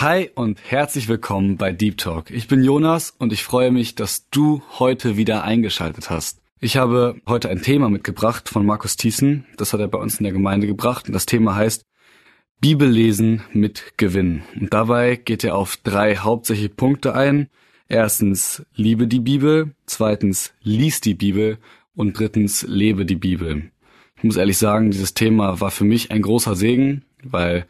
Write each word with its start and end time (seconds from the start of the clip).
Hi 0.00 0.30
und 0.34 0.58
herzlich 0.64 1.08
willkommen 1.08 1.58
bei 1.58 1.72
Deep 1.72 1.98
Talk. 1.98 2.30
Ich 2.30 2.48
bin 2.48 2.64
Jonas 2.64 3.14
und 3.18 3.34
ich 3.34 3.44
freue 3.44 3.70
mich, 3.70 3.96
dass 3.96 4.30
du 4.30 4.62
heute 4.78 5.18
wieder 5.18 5.44
eingeschaltet 5.44 6.08
hast. 6.08 6.40
Ich 6.58 6.78
habe 6.78 7.16
heute 7.28 7.50
ein 7.50 7.60
Thema 7.60 7.90
mitgebracht 7.90 8.48
von 8.48 8.64
Markus 8.64 8.96
Thiessen. 8.96 9.44
Das 9.58 9.74
hat 9.74 9.80
er 9.80 9.88
bei 9.88 9.98
uns 9.98 10.16
in 10.16 10.24
der 10.24 10.32
Gemeinde 10.32 10.66
gebracht 10.66 11.06
und 11.06 11.12
das 11.12 11.26
Thema 11.26 11.54
heißt 11.54 11.84
Bibellesen 12.62 13.42
mit 13.52 13.98
Gewinn. 13.98 14.40
Und 14.58 14.72
dabei 14.72 15.16
geht 15.16 15.44
er 15.44 15.54
auf 15.54 15.76
drei 15.76 16.16
hauptsächliche 16.16 16.70
Punkte 16.70 17.14
ein. 17.14 17.50
Erstens, 17.86 18.64
liebe 18.74 19.06
die 19.06 19.20
Bibel. 19.20 19.74
Zweitens, 19.84 20.54
lies 20.62 21.02
die 21.02 21.12
Bibel. 21.12 21.58
Und 21.94 22.18
drittens, 22.18 22.62
lebe 22.66 23.04
die 23.04 23.16
Bibel. 23.16 23.70
Ich 24.16 24.24
muss 24.24 24.36
ehrlich 24.36 24.56
sagen, 24.56 24.92
dieses 24.92 25.12
Thema 25.12 25.60
war 25.60 25.70
für 25.70 25.84
mich 25.84 26.10
ein 26.10 26.22
großer 26.22 26.56
Segen, 26.56 27.04
weil 27.22 27.66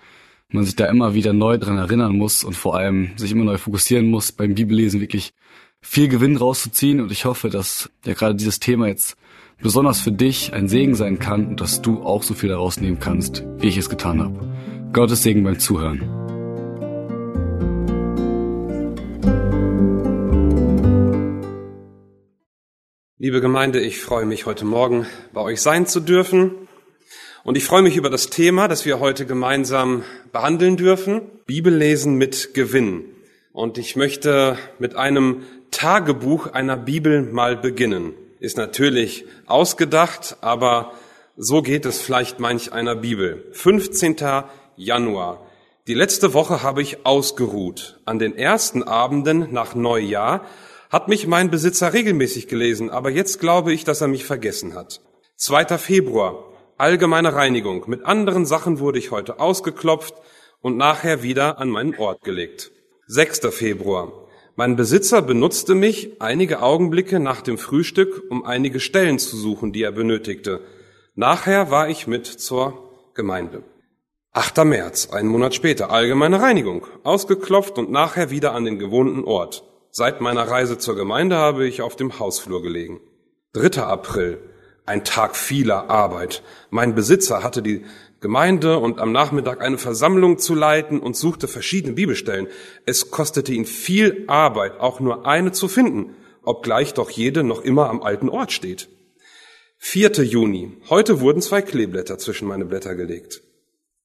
man 0.53 0.65
sich 0.65 0.77
da 0.77 0.87
immer 0.87 1.15
wieder 1.15 1.33
neu 1.33 1.59
dran 1.59 1.79
erinnern 1.79 2.17
muss 2.17 2.45
und 2.45 2.55
vor 2.55 2.77
allem 2.77 3.11
sich 3.17 3.33
immer 3.33 3.45
neu 3.45 3.59
fokussieren 3.59 4.11
muss, 4.11 4.33
beim 4.33 4.55
Bibellesen 4.55 5.01
wirklich 5.01 5.33
viel 5.81 6.09
Gewinn 6.09 6.37
rauszuziehen. 6.37 7.01
Und 7.01 7.13
ich 7.13 7.25
hoffe, 7.25 7.51
dass 7.51 7.91
ja 8.05 8.15
gerade 8.15 8.35
dieses 8.35 8.61
Thema 8.61 8.89
jetzt 8.89 9.17
besonders 9.63 10.01
für 10.01 10.13
dich 10.13 10.53
ein 10.53 10.69
Segen 10.69 10.95
sein 10.95 11.19
kann 11.19 11.47
und 11.47 11.61
dass 11.61 11.83
du 11.83 12.03
auch 12.03 12.23
so 12.23 12.35
viel 12.35 12.49
daraus 12.49 12.81
nehmen 12.81 12.99
kannst, 12.99 13.45
wie 13.59 13.69
ich 13.69 13.77
es 13.77 13.89
getan 13.89 14.21
habe. 14.21 14.49
Gottes 14.93 15.23
Segen 15.23 15.45
beim 15.45 15.59
Zuhören. 15.59 16.01
Liebe 23.19 23.43
Gemeinde, 23.43 23.81
ich 23.81 24.01
freue 24.01 24.25
mich 24.25 24.47
heute 24.47 24.65
Morgen 24.65 25.07
bei 25.35 25.43
euch 25.43 25.61
sein 25.61 25.85
zu 25.87 26.01
dürfen. 26.01 26.53
Und 27.51 27.57
ich 27.57 27.65
freue 27.65 27.83
mich 27.83 27.97
über 27.97 28.11
das 28.11 28.31
Thema, 28.31 28.69
das 28.69 28.85
wir 28.87 29.01
heute 29.01 29.27
gemeinsam 29.27 30.05
behandeln 30.31 30.77
dürfen. 30.77 31.23
Bibellesen 31.47 32.15
mit 32.15 32.55
Gewinn. 32.55 33.07
Und 33.53 33.77
ich 33.77 33.97
möchte 33.97 34.57
mit 34.79 34.95
einem 34.95 35.43
Tagebuch 35.73 36.47
einer 36.53 36.77
Bibel 36.77 37.23
mal 37.23 37.57
beginnen. 37.57 38.15
Ist 38.39 38.57
natürlich 38.57 39.25
ausgedacht, 39.47 40.37
aber 40.43 40.93
so 41.37 41.61
geht 41.61 41.87
es 41.87 42.01
vielleicht 42.01 42.39
manch 42.39 42.73
einer 42.73 42.95
Bibel. 42.95 43.45
15. 43.51 44.15
Januar. 44.77 45.45
Die 45.89 45.95
letzte 45.95 46.33
Woche 46.35 46.63
habe 46.63 46.83
ich 46.83 47.05
ausgeruht. 47.05 47.99
An 48.05 48.21
den 48.21 48.37
ersten 48.37 48.85
Abenden 48.85 49.53
nach 49.53 49.75
Neujahr 49.75 50.47
hat 50.89 51.09
mich 51.09 51.27
mein 51.27 51.51
Besitzer 51.51 51.95
regelmäßig 51.95 52.47
gelesen, 52.47 52.91
aber 52.91 53.11
jetzt 53.11 53.41
glaube 53.41 53.73
ich, 53.73 53.83
dass 53.83 54.03
er 54.03 54.07
mich 54.07 54.25
vergessen 54.25 54.77
hat. 54.77 55.01
2. 55.35 55.79
Februar 55.79 56.50
allgemeine 56.81 57.35
Reinigung. 57.35 57.85
Mit 57.87 58.05
anderen 58.07 58.47
Sachen 58.47 58.81
wurde 58.81 58.99
ich 58.99 59.11
heute 59.11 59.39
ausgeklopft 59.39 60.15
und 60.61 60.77
nachher 60.77 61.23
wieder 61.23 61.59
an 61.59 61.69
meinen 61.69 61.95
Ort 61.97 62.23
gelegt. 62.23 62.73
6. 63.07 63.55
Februar. 63.55 64.13
Mein 64.57 64.77
Besitzer 64.77 65.23
benutzte 65.23 65.75
mich 65.75 66.21
einige 66.21 66.63
Augenblicke 66.63 67.21
nach 67.21 67.43
dem 67.43 67.59
Frühstück, 67.59 68.25
um 68.31 68.45
einige 68.45 68.81
Stellen 68.81 69.19
zu 69.19 69.37
suchen, 69.37 69.73
die 69.73 69.83
er 69.83 69.93
benötigte. 69.93 70.61
Nachher 71.15 71.71
war 71.71 71.89
ich 71.89 72.07
mit 72.07 72.27
zur 72.27 72.91
Gemeinde. 73.15 73.63
8. 74.33 74.65
März, 74.65 75.11
einen 75.11 75.29
Monat 75.29 75.55
später, 75.55 75.91
allgemeine 75.91 76.41
Reinigung, 76.41 76.87
ausgeklopft 77.03 77.79
und 77.79 77.91
nachher 77.91 78.31
wieder 78.31 78.53
an 78.55 78.65
den 78.65 78.79
gewohnten 78.79 79.25
Ort. 79.25 79.65
Seit 79.91 80.21
meiner 80.21 80.49
Reise 80.49 80.79
zur 80.79 80.95
Gemeinde 80.95 81.37
habe 81.37 81.67
ich 81.67 81.83
auf 81.83 81.97
dem 81.97 82.19
Hausflur 82.19 82.63
gelegen. 82.63 83.01
3. 83.55 83.83
April, 83.83 84.39
ein 84.91 85.05
Tag 85.05 85.37
vieler 85.37 85.89
Arbeit. 85.89 86.43
Mein 86.71 86.97
Besitzer 86.97 87.45
hatte 87.45 87.63
die 87.63 87.85
Gemeinde 88.21 88.79
und 88.79 88.99
am 88.99 89.13
Nachmittag 89.13 89.63
eine 89.63 89.79
Versammlung 89.79 90.39
zu 90.39 90.55
leiten 90.57 90.99
und 90.99 91.17
suchte 91.17 91.47
verschiedene 91.47 91.95
Bibelstellen. 91.95 92.49
Es 92.87 93.13
kostete 93.13 93.53
ihn 93.53 93.67
viel 93.67 94.25
Arbeit, 94.27 94.81
auch 94.81 94.99
nur 94.99 95.27
eine 95.27 95.53
zu 95.53 95.69
finden, 95.69 96.17
obgleich 96.43 96.93
doch 96.93 97.09
jede 97.09 97.45
noch 97.45 97.63
immer 97.63 97.89
am 97.89 98.03
alten 98.03 98.29
Ort 98.29 98.51
steht. 98.51 98.89
4. 99.79 100.11
Juni. 100.25 100.73
Heute 100.91 101.21
wurden 101.21 101.41
zwei 101.41 101.63
Kleeblätter 101.63 102.19
zwischen 102.19 102.49
meine 102.49 102.65
Blätter 102.65 102.97
gelegt. 102.97 103.43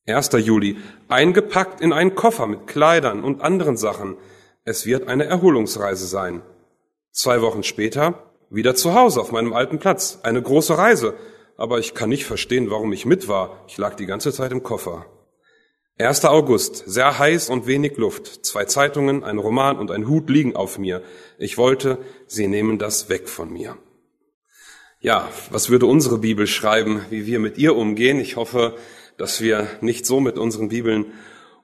1. 0.06 0.30
Juli. 0.34 0.78
Eingepackt 1.08 1.82
in 1.82 1.94
einen 1.94 2.14
Koffer 2.14 2.46
mit 2.46 2.68
Kleidern 2.68 3.24
und 3.24 3.42
anderen 3.42 3.76
Sachen. 3.76 4.18
Es 4.66 4.86
wird 4.86 5.08
eine 5.08 5.26
Erholungsreise 5.26 6.06
sein. 6.06 6.44
Zwei 7.12 7.42
Wochen 7.42 7.64
später 7.64 8.35
wieder 8.50 8.76
zu 8.76 8.94
Hause 8.94 9.22
auf 9.22 9.32
meinem 9.32 9.54
alten 9.54 9.80
Platz. 9.80 10.20
Eine 10.24 10.42
große 10.42 10.78
Reise. 10.78 11.16
Aber 11.58 11.80
ich 11.80 11.94
kann 11.94 12.10
nicht 12.10 12.26
verstehen, 12.26 12.70
warum 12.70 12.92
ich 12.94 13.06
mit 13.06 13.28
war. 13.28 13.64
Ich 13.68 13.78
lag 13.78 13.96
die 13.96 14.06
ganze 14.06 14.34
Zeit 14.34 14.52
im 14.52 14.64
Koffer. 14.64 15.06
1. 15.98 16.26
August, 16.26 16.84
sehr 16.88 17.18
heiß 17.18 17.50
und 17.50 17.68
wenig 17.68 17.96
Luft. 17.96 18.46
Zwei 18.46 18.66
Zeitungen, 18.66 19.24
ein 19.24 19.38
Roman 19.38 19.80
und 19.80 19.92
ein 19.92 20.10
Hut 20.10 20.30
liegen 20.30 20.54
auf 20.54 20.78
mir. 20.78 21.02
Ich 21.38 21.58
wollte, 21.58 22.00
sie 22.28 22.48
nehmen 22.48 22.78
das 22.78 23.08
weg 23.08 23.30
von 23.30 23.52
mir. 23.54 23.78
Ja, 25.00 25.30
was 25.52 25.70
würde 25.70 25.86
unsere 25.86 26.18
Bibel 26.18 26.48
schreiben, 26.48 27.06
wie 27.10 27.26
wir 27.26 27.40
mit 27.40 27.58
ihr 27.58 27.78
umgehen? 27.78 28.20
Ich 28.20 28.36
hoffe, 28.36 28.76
dass 29.18 29.40
wir 29.40 29.68
nicht 29.80 30.06
so 30.06 30.20
mit 30.20 30.38
unseren 30.38 30.68
Bibeln 30.68 31.14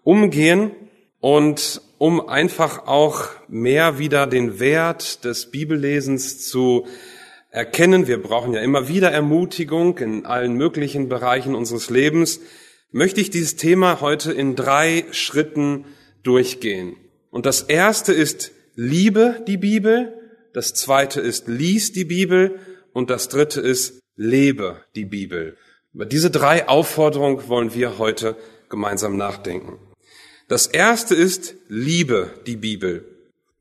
umgehen. 0.03 0.71
Und 1.19 1.81
um 2.01 2.27
einfach 2.27 2.87
auch 2.87 3.29
mehr 3.47 3.99
wieder 3.99 4.25
den 4.25 4.59
Wert 4.59 5.23
des 5.23 5.51
Bibellesens 5.51 6.49
zu 6.49 6.87
erkennen, 7.51 8.07
wir 8.07 8.19
brauchen 8.19 8.55
ja 8.55 8.61
immer 8.61 8.87
wieder 8.87 9.11
Ermutigung 9.11 9.99
in 9.99 10.25
allen 10.25 10.55
möglichen 10.55 11.09
Bereichen 11.09 11.53
unseres 11.53 11.91
Lebens, 11.91 12.39
möchte 12.89 13.21
ich 13.21 13.29
dieses 13.29 13.55
Thema 13.55 14.01
heute 14.01 14.33
in 14.33 14.55
drei 14.55 15.05
Schritten 15.11 15.85
durchgehen. 16.23 16.95
Und 17.29 17.45
das 17.45 17.61
erste 17.61 18.13
ist, 18.13 18.51
liebe 18.73 19.43
die 19.45 19.57
Bibel, 19.57 20.11
das 20.53 20.73
zweite 20.73 21.21
ist, 21.21 21.47
lies 21.47 21.91
die 21.91 22.05
Bibel 22.05 22.57
und 22.93 23.11
das 23.11 23.29
dritte 23.29 23.61
ist, 23.61 23.99
lebe 24.15 24.77
die 24.95 25.05
Bibel. 25.05 25.55
Über 25.93 26.07
diese 26.07 26.31
drei 26.31 26.67
Aufforderungen 26.67 27.47
wollen 27.47 27.75
wir 27.75 27.99
heute 27.99 28.37
gemeinsam 28.69 29.17
nachdenken. 29.17 29.90
Das 30.51 30.67
erste 30.67 31.15
ist, 31.15 31.55
liebe 31.69 32.29
die 32.45 32.57
Bibel. 32.57 33.05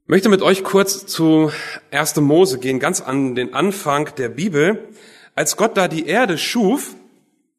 Ich 0.03 0.09
möchte 0.09 0.29
mit 0.29 0.43
euch 0.43 0.65
kurz 0.65 1.07
zu 1.07 1.53
1. 1.93 2.17
Mose 2.17 2.59
gehen, 2.59 2.81
ganz 2.81 3.01
an 3.01 3.37
den 3.37 3.55
Anfang 3.55 4.13
der 4.17 4.29
Bibel. 4.29 4.89
Als 5.37 5.57
Gott 5.57 5.77
da 5.77 5.87
die 5.87 6.07
Erde 6.07 6.37
schuf, 6.37 6.97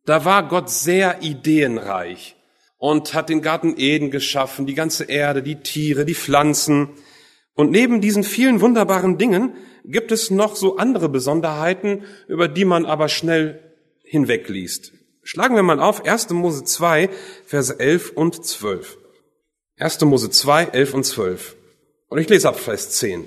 da 0.05 0.25
war 0.25 0.49
Gott 0.49 0.69
sehr 0.69 1.21
ideenreich 1.21 2.35
und 2.77 3.13
hat 3.13 3.29
den 3.29 3.41
Garten 3.41 3.75
Eden 3.77 4.11
geschaffen, 4.11 4.65
die 4.65 4.73
ganze 4.73 5.05
Erde, 5.05 5.41
die 5.41 5.61
Tiere, 5.61 6.03
die 6.03 6.13
Pflanzen. 6.13 6.89
Und 7.53 7.71
neben 7.71 8.01
diesen 8.01 8.25
vielen 8.25 8.59
wunderbaren 8.59 9.17
Dingen 9.17 9.53
gibt 9.85 10.11
es 10.11 10.29
noch 10.29 10.57
so 10.57 10.75
andere 10.75 11.07
Besonderheiten, 11.07 12.03
über 12.27 12.49
die 12.49 12.65
man 12.65 12.85
aber 12.85 13.07
schnell 13.07 13.61
hinwegliest. 14.03 14.91
Schlagen 15.23 15.55
wir 15.55 15.63
mal 15.63 15.79
auf 15.79 16.03
1. 16.03 16.31
Mose 16.31 16.65
2, 16.65 17.09
Verse 17.45 17.79
11 17.79 18.11
und 18.11 18.45
12. 18.45 18.97
1. 19.81 19.99
Mose 20.01 20.29
2, 20.29 20.65
11 20.65 20.93
und 20.93 21.03
12. 21.05 21.55
Und 22.07 22.19
ich 22.19 22.29
lese 22.29 22.47
ab 22.47 22.59
Vers 22.59 22.91
10. 22.91 23.25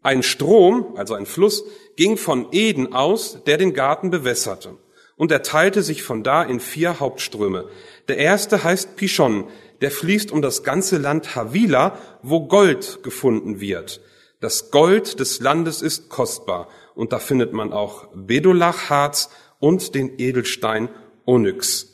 Ein 0.00 0.22
Strom, 0.22 0.94
also 0.96 1.12
ein 1.12 1.26
Fluss, 1.26 1.62
ging 1.96 2.16
von 2.16 2.46
Eden 2.52 2.94
aus, 2.94 3.44
der 3.44 3.58
den 3.58 3.74
Garten 3.74 4.08
bewässerte. 4.08 4.78
Und 5.16 5.30
er 5.30 5.42
teilte 5.42 5.82
sich 5.82 6.02
von 6.02 6.22
da 6.22 6.42
in 6.42 6.58
vier 6.58 7.00
Hauptströme. 7.00 7.68
Der 8.08 8.16
erste 8.16 8.64
heißt 8.64 8.96
Pishon, 8.96 9.44
der 9.82 9.90
fließt 9.90 10.32
um 10.32 10.40
das 10.40 10.62
ganze 10.62 10.96
Land 10.96 11.36
Havila, 11.36 11.98
wo 12.22 12.46
Gold 12.46 13.02
gefunden 13.02 13.60
wird. 13.60 14.00
Das 14.40 14.70
Gold 14.70 15.20
des 15.20 15.40
Landes 15.40 15.82
ist 15.82 16.08
kostbar 16.08 16.68
und 16.94 17.12
da 17.12 17.18
findet 17.18 17.52
man 17.52 17.74
auch 17.74 18.08
Bedolachharz 18.14 19.28
und 19.58 19.94
den 19.94 20.18
Edelstein 20.18 20.88
Onyx. 21.26 21.89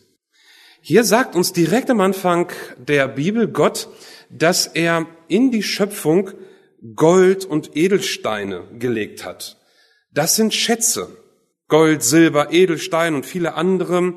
Hier 0.89 1.03
sagt 1.03 1.35
uns 1.35 1.53
direkt 1.53 1.91
am 1.91 2.01
Anfang 2.01 2.53
der 2.79 3.09
Bibel 3.09 3.49
Gott, 3.49 3.89
dass 4.31 4.69
er 4.69 5.07
in 5.27 5.51
die 5.51 5.65
Schöpfung 5.65 6.31
Gold 6.95 7.45
und 7.45 7.77
Edelsteine 7.77 8.63
gelegt 8.79 9.25
hat. 9.25 9.57
Das 10.13 10.37
sind 10.37 10.55
Schätze. 10.55 11.09
Gold, 11.67 12.05
Silber, 12.05 12.53
Edelstein 12.53 13.17
und 13.17 13.27
viele 13.27 13.55
andere. 13.55 14.15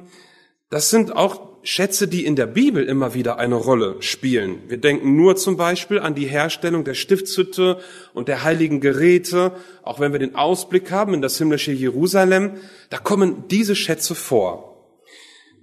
Das 0.69 0.92
sind 0.92 1.16
auch 1.16 1.63
Schätze, 1.63 2.07
die 2.07 2.24
in 2.24 2.36
der 2.36 2.45
Bibel 2.45 2.86
immer 2.86 3.15
wieder 3.15 3.39
eine 3.39 3.56
Rolle 3.56 3.95
spielen. 4.01 4.62
Wir 4.68 4.77
denken 4.77 5.15
nur 5.15 5.38
zum 5.38 5.57
Beispiel 5.57 5.98
an 5.98 6.13
die 6.13 6.27
Herstellung 6.27 6.83
der 6.83 6.94
Stiftshütte 6.94 7.80
und 8.13 8.27
der 8.27 8.44
heiligen 8.44 8.80
Geräte. 8.80 9.54
Auch 9.81 10.00
wenn 10.00 10.12
wir 10.12 10.19
den 10.19 10.36
Ausblick 10.36 10.92
haben 10.92 11.15
in 11.15 11.24
das 11.24 11.39
himmlische 11.39 11.72
Jerusalem, 11.72 12.57
da 12.92 13.00
kommen 13.00 13.45
diese 13.48 13.75
Schätze 13.75 14.13
vor. 14.13 14.69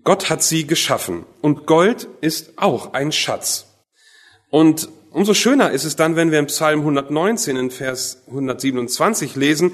Gott 0.06 0.30
hat 0.30 0.42
sie 0.42 0.66
geschaffen 0.66 1.26
und 1.42 1.66
Gold 1.66 2.08
ist 2.22 2.54
auch 2.56 2.94
ein 2.94 3.12
Schatz. 3.12 3.66
Und 4.48 4.88
umso 5.10 5.34
schöner 5.34 5.72
ist 5.72 5.84
es 5.84 5.96
dann, 5.96 6.16
wenn 6.16 6.30
wir 6.30 6.38
im 6.38 6.46
Psalm 6.46 6.80
119 6.80 7.56
in 7.56 7.70
Vers 7.70 8.22
127 8.28 9.36
lesen, 9.36 9.72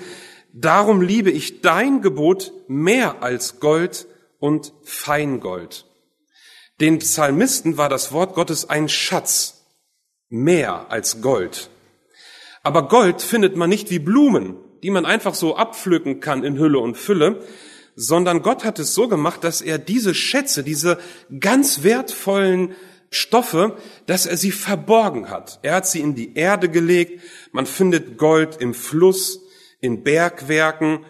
Darum 0.55 1.01
liebe 1.01 1.31
ich 1.31 1.63
dein 1.63 2.03
Gebot 2.03 2.53
mehr 2.69 3.23
als 3.23 3.59
Gold 3.59 4.07
und 4.39 4.75
Feingold. 4.85 5.87
Den 6.79 6.99
Psalmisten 6.99 7.79
war 7.79 7.89
das 7.89 8.13
Wort 8.13 8.35
Gottes 8.35 8.69
ein 8.69 8.91
Schatz, 8.91 9.65
mehr 10.29 10.87
als 10.91 11.23
Gold. 11.23 11.71
Aber 12.63 12.89
Gold 12.89 13.23
findet 13.23 13.57
man 13.57 13.71
nicht 13.71 13.91
wie 13.91 13.99
Blumen, 13.99 14.57
die 14.83 14.91
man 14.91 15.07
einfach 15.07 15.35
so 15.35 15.57
abpflücken 15.57 16.21
kann 16.21 16.45
in 16.45 16.59
Hülle 16.59 16.81
und 16.81 16.99
Fülle, 16.99 17.43
sondern 17.95 18.43
Gott 18.43 18.65
hat 18.65 18.79
es 18.79 18.95
so 18.95 19.09
gemacht, 19.09 19.45
dass 19.45 19.61
er 19.61 19.79
diese 19.79 20.15
Schätze, 20.15 20.63
diese 20.63 20.99
ganz 21.41 21.83
wertvollen 21.83 22.75
Stoffe, 23.11 23.77
dass 24.07 24.25
er 24.25 24.39
sie 24.39 24.53
verborgen 24.53 25.29
hat. 25.29 25.59
Er 25.63 25.75
hat 25.75 25.87
sie 25.87 26.01
in 26.01 26.15
die 26.15 26.35
Erde 26.35 26.71
gelegt. 26.71 27.21
Man 27.53 27.67
findet 27.67 28.17
Gold 28.17 28.57
im 28.57 28.73
Fluss, 28.73 29.41
in 29.81 30.03
Bergwerken, 30.03 31.05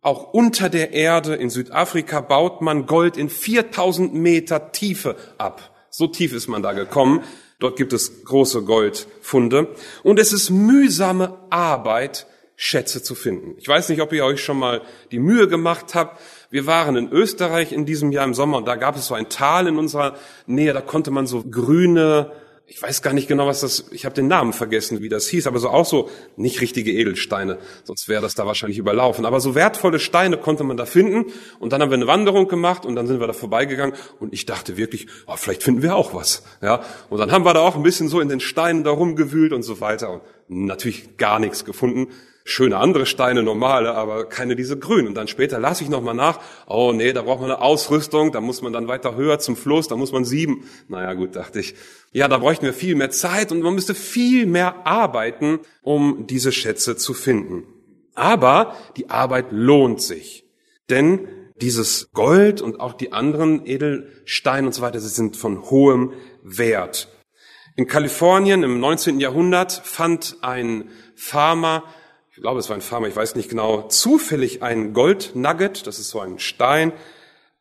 auch 0.00 0.32
unter 0.32 0.68
der 0.68 0.92
Erde. 0.92 1.36
In 1.36 1.50
Südafrika 1.50 2.20
baut 2.20 2.60
man 2.60 2.86
Gold 2.86 3.16
in 3.16 3.30
4000 3.30 4.14
Meter 4.14 4.72
Tiefe 4.72 5.16
ab. 5.38 5.86
So 5.90 6.08
tief 6.08 6.32
ist 6.32 6.48
man 6.48 6.62
da 6.62 6.72
gekommen. 6.72 7.22
Dort 7.60 7.76
gibt 7.76 7.92
es 7.92 8.24
große 8.24 8.62
Goldfunde. 8.62 9.74
Und 10.02 10.18
es 10.18 10.32
ist 10.32 10.50
mühsame 10.50 11.38
Arbeit, 11.50 12.26
Schätze 12.56 13.02
zu 13.02 13.14
finden. 13.14 13.56
Ich 13.58 13.68
weiß 13.68 13.88
nicht, 13.88 14.00
ob 14.00 14.12
ihr 14.12 14.24
euch 14.24 14.42
schon 14.42 14.58
mal 14.58 14.82
die 15.10 15.18
Mühe 15.18 15.48
gemacht 15.48 15.94
habt. 15.94 16.20
Wir 16.50 16.66
waren 16.66 16.96
in 16.96 17.10
Österreich 17.10 17.72
in 17.72 17.84
diesem 17.84 18.12
Jahr 18.12 18.24
im 18.24 18.34
Sommer 18.34 18.58
und 18.58 18.66
da 18.66 18.76
gab 18.76 18.96
es 18.96 19.06
so 19.06 19.14
ein 19.14 19.28
Tal 19.28 19.66
in 19.66 19.78
unserer 19.78 20.16
Nähe, 20.46 20.72
da 20.72 20.80
konnte 20.80 21.10
man 21.10 21.26
so 21.26 21.42
grüne 21.42 22.32
ich 22.66 22.82
weiß 22.82 23.02
gar 23.02 23.12
nicht 23.12 23.28
genau, 23.28 23.46
was 23.46 23.60
das, 23.60 23.86
ich 23.90 24.06
habe 24.06 24.14
den 24.14 24.26
Namen 24.26 24.54
vergessen, 24.54 25.02
wie 25.02 25.10
das 25.10 25.28
hieß, 25.28 25.46
aber 25.46 25.58
so 25.58 25.68
auch 25.68 25.84
so 25.84 26.08
nicht 26.36 26.62
richtige 26.62 26.92
Edelsteine, 26.92 27.58
sonst 27.84 28.08
wäre 28.08 28.22
das 28.22 28.34
da 28.34 28.46
wahrscheinlich 28.46 28.78
überlaufen. 28.78 29.26
Aber 29.26 29.40
so 29.40 29.54
wertvolle 29.54 29.98
Steine 29.98 30.38
konnte 30.38 30.64
man 30.64 30.78
da 30.78 30.86
finden 30.86 31.30
und 31.58 31.72
dann 31.72 31.82
haben 31.82 31.90
wir 31.90 31.96
eine 31.96 32.06
Wanderung 32.06 32.48
gemacht 32.48 32.86
und 32.86 32.96
dann 32.96 33.06
sind 33.06 33.20
wir 33.20 33.26
da 33.26 33.34
vorbeigegangen 33.34 33.94
und 34.18 34.32
ich 34.32 34.46
dachte 34.46 34.78
wirklich, 34.78 35.08
oh, 35.26 35.36
vielleicht 35.36 35.62
finden 35.62 35.82
wir 35.82 35.94
auch 35.94 36.14
was, 36.14 36.42
ja. 36.62 36.82
Und 37.10 37.18
dann 37.18 37.32
haben 37.32 37.44
wir 37.44 37.52
da 37.52 37.60
auch 37.60 37.76
ein 37.76 37.82
bisschen 37.82 38.08
so 38.08 38.20
in 38.20 38.28
den 38.28 38.40
Steinen 38.40 38.82
da 38.82 38.90
rumgewühlt 38.90 39.52
und 39.52 39.62
so 39.62 39.80
weiter 39.80 40.10
und 40.10 40.22
natürlich 40.48 41.18
gar 41.18 41.38
nichts 41.38 41.66
gefunden 41.66 42.08
schöne 42.44 42.76
andere 42.76 43.06
Steine, 43.06 43.42
normale, 43.42 43.94
aber 43.94 44.28
keine 44.28 44.54
diese 44.54 44.78
grünen. 44.78 45.08
Und 45.08 45.14
dann 45.14 45.28
später 45.28 45.58
las 45.58 45.80
ich 45.80 45.88
nochmal 45.88 46.14
nach, 46.14 46.40
oh 46.66 46.92
nee, 46.92 47.12
da 47.14 47.22
braucht 47.22 47.40
man 47.40 47.50
eine 47.50 47.62
Ausrüstung, 47.62 48.32
da 48.32 48.40
muss 48.42 48.60
man 48.60 48.72
dann 48.72 48.86
weiter 48.86 49.16
höher 49.16 49.38
zum 49.38 49.56
Fluss, 49.56 49.88
da 49.88 49.96
muss 49.96 50.12
man 50.12 50.26
sieben. 50.26 50.68
Naja 50.88 51.14
gut, 51.14 51.34
dachte 51.34 51.60
ich, 51.60 51.74
ja, 52.12 52.28
da 52.28 52.38
bräuchten 52.38 52.66
wir 52.66 52.74
viel 52.74 52.94
mehr 52.94 53.10
Zeit 53.10 53.50
und 53.50 53.62
man 53.62 53.74
müsste 53.74 53.94
viel 53.94 54.44
mehr 54.46 54.86
arbeiten, 54.86 55.60
um 55.82 56.26
diese 56.26 56.52
Schätze 56.52 56.96
zu 56.96 57.14
finden. 57.14 57.64
Aber 58.14 58.76
die 58.96 59.08
Arbeit 59.10 59.46
lohnt 59.50 60.02
sich. 60.02 60.44
Denn 60.90 61.26
dieses 61.60 62.10
Gold 62.12 62.60
und 62.60 62.78
auch 62.78 62.92
die 62.92 63.12
anderen 63.12 63.66
Edelsteine 63.66 64.66
und 64.66 64.72
so 64.74 64.82
weiter, 64.82 65.00
sie 65.00 65.08
sind 65.08 65.36
von 65.36 65.62
hohem 65.70 66.12
Wert. 66.42 67.08
In 67.76 67.86
Kalifornien 67.86 68.62
im 68.62 68.78
19. 68.80 69.18
Jahrhundert 69.18 69.72
fand 69.72 70.36
ein 70.42 70.90
Farmer 71.16 71.84
ich 72.34 72.42
glaube, 72.42 72.58
es 72.58 72.68
war 72.68 72.76
ein 72.76 72.82
Farmer, 72.82 73.06
ich 73.06 73.14
weiß 73.14 73.36
nicht 73.36 73.48
genau, 73.48 73.86
zufällig 73.86 74.60
ein 74.60 74.92
Goldnugget, 74.92 75.86
das 75.86 76.00
ist 76.00 76.10
so 76.10 76.18
ein 76.18 76.40
Stein, 76.40 76.92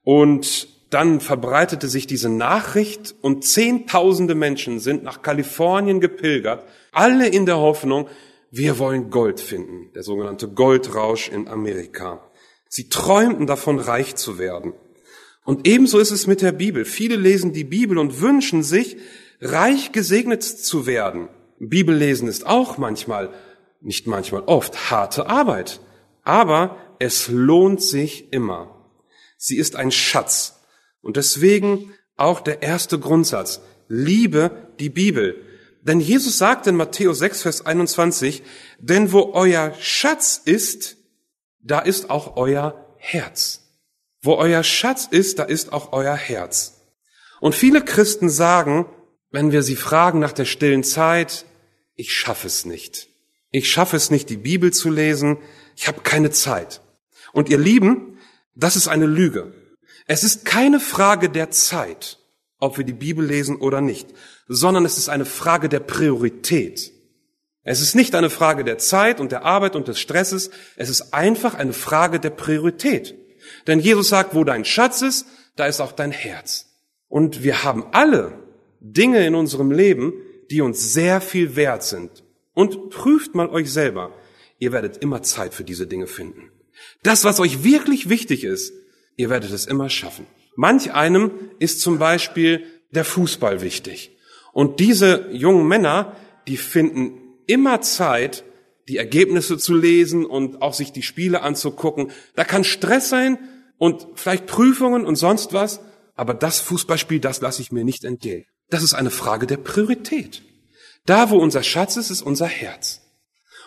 und 0.03 0.67
dann 0.89 1.19
verbreitete 1.19 1.87
sich 1.87 2.07
diese 2.07 2.29
Nachricht 2.29 3.13
und 3.21 3.45
Zehntausende 3.45 4.33
Menschen 4.33 4.79
sind 4.79 5.03
nach 5.03 5.21
Kalifornien 5.21 5.99
gepilgert, 5.99 6.65
alle 6.91 7.27
in 7.27 7.45
der 7.45 7.57
Hoffnung, 7.57 8.07
wir 8.49 8.79
wollen 8.79 9.11
Gold 9.11 9.39
finden, 9.39 9.91
der 9.93 10.01
sogenannte 10.01 10.47
Goldrausch 10.47 11.29
in 11.29 11.47
Amerika. 11.47 12.31
Sie 12.67 12.89
träumten 12.89 13.45
davon, 13.45 13.77
reich 13.77 14.15
zu 14.15 14.39
werden. 14.39 14.73
Und 15.45 15.67
ebenso 15.67 15.99
ist 15.99 16.11
es 16.11 16.25
mit 16.25 16.41
der 16.41 16.51
Bibel. 16.51 16.83
Viele 16.83 17.15
lesen 17.15 17.53
die 17.53 17.63
Bibel 17.63 17.99
und 17.99 18.21
wünschen 18.21 18.63
sich, 18.63 18.97
reich 19.39 19.91
gesegnet 19.91 20.41
zu 20.41 20.87
werden. 20.87 21.29
Bibellesen 21.59 22.27
ist 22.27 22.47
auch 22.47 22.77
manchmal 22.79 23.29
nicht 23.83 24.07
manchmal 24.07 24.43
oft, 24.45 24.91
harte 24.91 25.27
Arbeit. 25.27 25.79
Aber 26.23 26.77
es 26.99 27.27
lohnt 27.27 27.81
sich 27.81 28.31
immer. 28.31 28.89
Sie 29.37 29.57
ist 29.57 29.75
ein 29.75 29.91
Schatz. 29.91 30.61
Und 31.01 31.17
deswegen 31.17 31.93
auch 32.15 32.39
der 32.39 32.61
erste 32.61 32.97
Grundsatz. 32.97 33.61
Liebe 33.87 34.69
die 34.79 34.89
Bibel. 34.89 35.35
Denn 35.81 35.99
Jesus 35.99 36.37
sagt 36.37 36.65
in 36.67 36.77
Matthäus 36.77 37.19
6, 37.19 37.41
Vers 37.41 37.65
21, 37.65 38.43
denn 38.79 39.11
wo 39.11 39.31
euer 39.33 39.73
Schatz 39.79 40.41
ist, 40.43 40.95
da 41.59 41.79
ist 41.79 42.09
auch 42.09 42.37
euer 42.37 42.95
Herz. 42.97 43.69
Wo 44.21 44.35
euer 44.35 44.63
Schatz 44.63 45.07
ist, 45.11 45.39
da 45.39 45.43
ist 45.43 45.73
auch 45.73 45.91
euer 45.91 46.15
Herz. 46.15 46.81
Und 47.41 47.55
viele 47.55 47.83
Christen 47.83 48.29
sagen, 48.29 48.85
wenn 49.29 49.51
wir 49.51 49.63
sie 49.63 49.75
fragen 49.75 50.19
nach 50.19 50.31
der 50.31 50.45
stillen 50.45 50.85
Zeit, 50.85 51.45
ich 51.95 52.13
schaffe 52.13 52.47
es 52.47 52.63
nicht. 52.63 53.09
Ich 53.55 53.71
schaffe 53.71 53.95
es 53.95 54.09
nicht, 54.09 54.31
die 54.31 54.37
Bibel 54.37 54.73
zu 54.73 54.89
lesen. 54.89 55.37
Ich 55.75 55.87
habe 55.87 56.01
keine 56.01 56.31
Zeit. 56.31 56.81
Und 57.33 57.49
ihr 57.49 57.59
Lieben, 57.59 58.17
das 58.55 58.75
ist 58.75 58.87
eine 58.87 59.05
Lüge. 59.05 59.53
Es 60.07 60.23
ist 60.23 60.43
keine 60.43 60.79
Frage 60.79 61.29
der 61.29 61.51
Zeit, 61.51 62.17
ob 62.57 62.79
wir 62.79 62.83
die 62.83 62.93
Bibel 62.93 63.23
lesen 63.23 63.57
oder 63.57 63.79
nicht, 63.79 64.07
sondern 64.47 64.85
es 64.85 64.97
ist 64.97 65.07
eine 65.07 65.25
Frage 65.25 65.69
der 65.69 65.81
Priorität. 65.81 66.91
Es 67.61 67.79
ist 67.79 67.93
nicht 67.93 68.15
eine 68.15 68.31
Frage 68.31 68.63
der 68.63 68.79
Zeit 68.79 69.19
und 69.19 69.31
der 69.31 69.45
Arbeit 69.45 69.75
und 69.75 69.87
des 69.87 69.99
Stresses, 69.99 70.49
es 70.75 70.89
ist 70.89 71.13
einfach 71.13 71.53
eine 71.53 71.73
Frage 71.73 72.19
der 72.19 72.31
Priorität. 72.31 73.13
Denn 73.67 73.79
Jesus 73.79 74.09
sagt, 74.09 74.33
wo 74.33 74.43
dein 74.43 74.65
Schatz 74.65 75.03
ist, 75.03 75.27
da 75.55 75.67
ist 75.67 75.79
auch 75.79 75.91
dein 75.91 76.11
Herz. 76.11 76.73
Und 77.07 77.43
wir 77.43 77.63
haben 77.63 77.85
alle 77.91 78.33
Dinge 78.79 79.27
in 79.27 79.35
unserem 79.35 79.69
Leben, 79.69 80.13
die 80.49 80.61
uns 80.61 80.91
sehr 80.91 81.21
viel 81.21 81.55
wert 81.55 81.83
sind. 81.83 82.23
Und 82.53 82.89
prüft 82.89 83.35
mal 83.35 83.49
euch 83.49 83.71
selber. 83.71 84.13
Ihr 84.59 84.71
werdet 84.71 84.97
immer 84.97 85.23
Zeit 85.23 85.53
für 85.53 85.63
diese 85.63 85.87
Dinge 85.87 86.07
finden. 86.07 86.51
Das, 87.01 87.23
was 87.23 87.39
euch 87.39 87.63
wirklich 87.63 88.09
wichtig 88.09 88.43
ist, 88.43 88.73
ihr 89.15 89.29
werdet 89.29 89.51
es 89.51 89.65
immer 89.65 89.89
schaffen. 89.89 90.25
Manch 90.55 90.93
einem 90.93 91.31
ist 91.59 91.81
zum 91.81 91.97
Beispiel 91.97 92.65
der 92.91 93.05
Fußball 93.05 93.61
wichtig. 93.61 94.17
Und 94.51 94.79
diese 94.79 95.29
jungen 95.31 95.67
Männer, 95.67 96.15
die 96.47 96.57
finden 96.57 97.19
immer 97.47 97.81
Zeit, 97.81 98.43
die 98.87 98.97
Ergebnisse 98.97 99.57
zu 99.57 99.75
lesen 99.75 100.25
und 100.25 100.61
auch 100.61 100.73
sich 100.73 100.91
die 100.91 101.01
Spiele 101.01 101.41
anzugucken. 101.41 102.11
Da 102.35 102.43
kann 102.43 102.63
Stress 102.63 103.09
sein 103.09 103.39
und 103.77 104.07
vielleicht 104.15 104.45
Prüfungen 104.45 105.05
und 105.05 105.15
sonst 105.15 105.53
was, 105.53 105.79
aber 106.15 106.33
das 106.33 106.59
Fußballspiel, 106.59 107.19
das 107.19 107.41
lasse 107.41 107.61
ich 107.61 107.71
mir 107.71 107.83
nicht 107.83 108.03
entgehen. 108.03 108.45
Das 108.69 108.83
ist 108.83 108.93
eine 108.93 109.09
Frage 109.09 109.47
der 109.47 109.57
Priorität. 109.57 110.43
Da, 111.05 111.29
wo 111.29 111.37
unser 111.37 111.63
Schatz 111.63 111.97
ist, 111.97 112.09
ist 112.09 112.21
unser 112.21 112.47
Herz. 112.47 113.01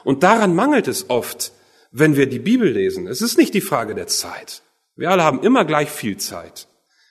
Und 0.04 0.22
daran 0.22 0.54
mangelt 0.54 0.88
es 0.88 1.10
oft, 1.10 1.52
wenn 1.90 2.16
wir 2.16 2.26
die 2.26 2.38
Bibel 2.38 2.70
lesen. 2.70 3.06
Es 3.06 3.22
ist 3.22 3.38
nicht 3.38 3.54
die 3.54 3.60
Frage 3.60 3.94
der 3.94 4.06
Zeit. 4.06 4.62
Wir 4.94 5.10
alle 5.10 5.24
haben 5.24 5.42
immer 5.42 5.64
gleich 5.64 5.90
viel 5.90 6.16
Zeit. 6.16 6.68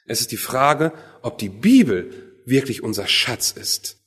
Es 0.07 0.21
ist 0.21 0.31
die 0.31 0.37
Frage, 0.37 0.93
ob 1.21 1.37
die 1.37 1.49
Bibel 1.49 2.41
wirklich 2.45 2.83
unser 2.83 3.07
Schatz 3.07 3.51
ist. 3.51 3.97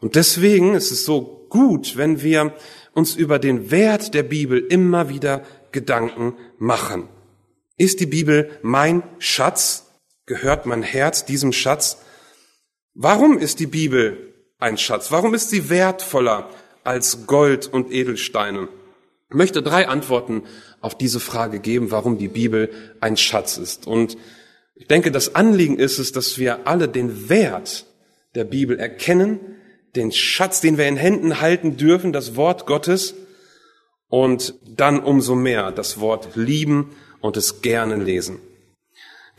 Und 0.00 0.16
deswegen 0.16 0.74
ist 0.74 0.90
es 0.90 1.04
so 1.04 1.46
gut, 1.48 1.96
wenn 1.96 2.22
wir 2.22 2.54
uns 2.92 3.16
über 3.16 3.38
den 3.38 3.70
Wert 3.70 4.14
der 4.14 4.22
Bibel 4.22 4.58
immer 4.58 5.08
wieder 5.08 5.44
Gedanken 5.72 6.36
machen. 6.58 7.08
Ist 7.76 8.00
die 8.00 8.06
Bibel 8.06 8.58
mein 8.62 9.02
Schatz? 9.18 9.86
Gehört 10.26 10.66
mein 10.66 10.82
Herz 10.82 11.24
diesem 11.24 11.52
Schatz? 11.52 11.98
Warum 12.94 13.38
ist 13.38 13.60
die 13.60 13.66
Bibel 13.66 14.33
ein 14.64 14.78
Schatz? 14.78 15.12
Warum 15.12 15.34
ist 15.34 15.50
sie 15.50 15.68
wertvoller 15.68 16.48
als 16.82 17.26
Gold 17.26 17.66
und 17.66 17.92
Edelsteine? 17.92 18.68
Ich 19.28 19.36
möchte 19.36 19.62
drei 19.62 19.88
Antworten 19.88 20.44
auf 20.80 20.96
diese 20.96 21.20
Frage 21.20 21.60
geben, 21.60 21.90
warum 21.90 22.18
die 22.18 22.28
Bibel 22.28 22.70
ein 23.00 23.16
Schatz 23.16 23.58
ist. 23.58 23.86
Und 23.86 24.16
ich 24.74 24.88
denke, 24.88 25.12
das 25.12 25.34
Anliegen 25.34 25.78
ist 25.78 25.98
es, 25.98 26.12
dass 26.12 26.38
wir 26.38 26.66
alle 26.66 26.88
den 26.88 27.28
Wert 27.28 27.86
der 28.34 28.44
Bibel 28.44 28.78
erkennen, 28.78 29.38
den 29.94 30.10
Schatz, 30.10 30.60
den 30.60 30.78
wir 30.78 30.88
in 30.88 30.96
Händen 30.96 31.40
halten 31.40 31.76
dürfen, 31.76 32.12
das 32.12 32.34
Wort 32.34 32.66
Gottes, 32.66 33.14
und 34.08 34.54
dann 34.66 35.00
umso 35.00 35.34
mehr 35.34 35.72
das 35.72 36.00
Wort 36.00 36.36
lieben 36.36 36.96
und 37.20 37.36
es 37.36 37.62
gerne 37.62 37.96
lesen. 37.96 38.38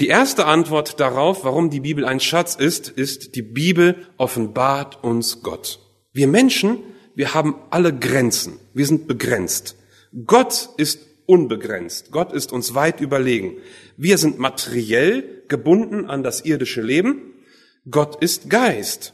Die 0.01 0.07
erste 0.07 0.45
Antwort 0.45 0.99
darauf, 0.99 1.45
warum 1.45 1.69
die 1.69 1.79
Bibel 1.79 2.03
ein 2.03 2.19
Schatz 2.19 2.55
ist, 2.55 2.89
ist, 2.89 3.35
die 3.35 3.41
Bibel 3.41 4.07
offenbart 4.17 5.01
uns 5.03 5.41
Gott. 5.41 5.79
Wir 6.11 6.27
Menschen, 6.27 6.79
wir 7.15 7.33
haben 7.33 7.55
alle 7.69 7.97
Grenzen. 7.97 8.59
Wir 8.73 8.85
sind 8.85 9.07
begrenzt. 9.07 9.77
Gott 10.25 10.69
ist 10.75 10.99
unbegrenzt. 11.25 12.11
Gott 12.11 12.33
ist 12.33 12.51
uns 12.51 12.75
weit 12.75 12.99
überlegen. 12.99 13.53
Wir 13.95 14.17
sind 14.17 14.37
materiell 14.37 15.43
gebunden 15.47 16.09
an 16.09 16.23
das 16.23 16.41
irdische 16.41 16.81
Leben. 16.81 17.33
Gott 17.89 18.21
ist 18.21 18.49
Geist. 18.49 19.13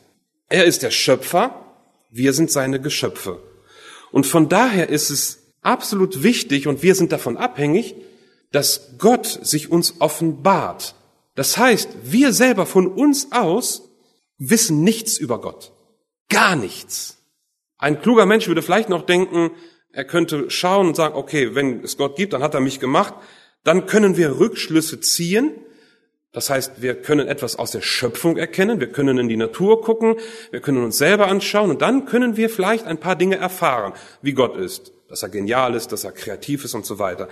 Er 0.50 0.66
ist 0.66 0.82
der 0.82 0.92
Schöpfer. 0.92 1.64
Wir 2.10 2.34
sind 2.34 2.50
seine 2.50 2.82
Geschöpfe. 2.82 3.40
Und 4.12 4.26
von 4.26 4.50
daher 4.50 4.90
ist 4.90 5.12
es 5.12 5.44
absolut 5.62 6.24
wichtig 6.24 6.68
und 6.68 6.82
wir 6.82 6.96
sind 6.96 7.12
davon 7.12 7.38
abhängig, 7.38 7.96
dass 8.52 8.98
Gott 8.98 9.26
sich 9.26 9.72
uns 9.72 9.96
offenbart. 10.00 10.96
Das 11.36 11.58
heißt, 11.58 11.90
wir 12.04 12.34
selber 12.34 12.66
von 12.66 12.88
uns 12.88 13.32
aus 13.32 13.90
wissen 14.38 14.84
nichts 14.84 15.18
über 15.18 15.40
Gott. 15.40 15.72
Gar 16.30 16.56
nichts. 16.56 17.18
Ein 17.78 18.02
kluger 18.02 18.26
Mensch 18.26 18.48
würde 18.48 18.62
vielleicht 18.62 18.90
noch 18.90 19.06
denken, 19.06 19.52
er 19.94 20.06
könnte 20.06 20.50
schauen 20.50 20.88
und 20.88 20.96
sagen, 20.96 21.16
okay, 21.16 21.56
wenn 21.56 21.84
es 21.84 21.98
Gott 21.98 22.16
gibt, 22.16 22.34
dann 22.34 22.44
hat 22.44 22.54
er 22.54 22.62
mich 22.62 22.80
gemacht. 22.80 23.14
Dann 23.64 23.86
können 23.86 24.18
wir 24.18 24.40
Rückschlüsse 24.40 25.00
ziehen. 25.00 25.52
Das 26.32 26.50
heißt, 26.50 26.82
wir 26.82 26.96
können 26.96 27.28
etwas 27.28 27.58
aus 27.58 27.72
der 27.72 27.82
Schöpfung 27.82 28.38
erkennen, 28.38 28.80
wir 28.80 28.90
können 28.90 29.18
in 29.18 29.28
die 29.28 29.36
Natur 29.36 29.82
gucken, 29.82 30.16
wir 30.50 30.62
können 30.62 30.82
uns 30.82 30.98
selber 30.98 31.28
anschauen 31.28 31.70
und 31.70 31.82
dann 31.82 32.06
können 32.06 32.38
wir 32.38 32.50
vielleicht 32.50 32.88
ein 32.88 33.02
paar 33.02 33.18
Dinge 33.18 33.36
erfahren, 33.36 33.92
wie 34.22 34.32
Gott 34.32 34.56
ist, 34.56 34.94
dass 35.10 35.24
er 35.24 35.30
genial 35.30 35.76
ist, 35.76 35.92
dass 35.92 36.06
er 36.06 36.14
kreativ 36.14 36.64
ist 36.64 36.74
und 36.74 36.86
so 36.86 37.00
weiter. 37.00 37.28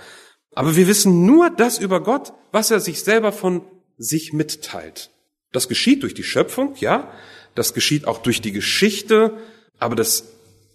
Aber 0.52 0.76
wir 0.76 0.86
wissen 0.88 1.26
nur 1.26 1.50
das 1.50 1.78
über 1.78 2.02
Gott, 2.02 2.32
was 2.52 2.70
er 2.70 2.80
sich 2.80 3.02
selber 3.02 3.32
von 3.32 3.62
sich 3.98 4.32
mitteilt. 4.32 5.10
Das 5.52 5.68
geschieht 5.68 6.02
durch 6.02 6.14
die 6.14 6.24
Schöpfung, 6.24 6.74
ja, 6.78 7.12
das 7.54 7.74
geschieht 7.74 8.06
auch 8.06 8.18
durch 8.18 8.40
die 8.40 8.52
Geschichte, 8.52 9.36
aber 9.78 9.96
das 9.96 10.24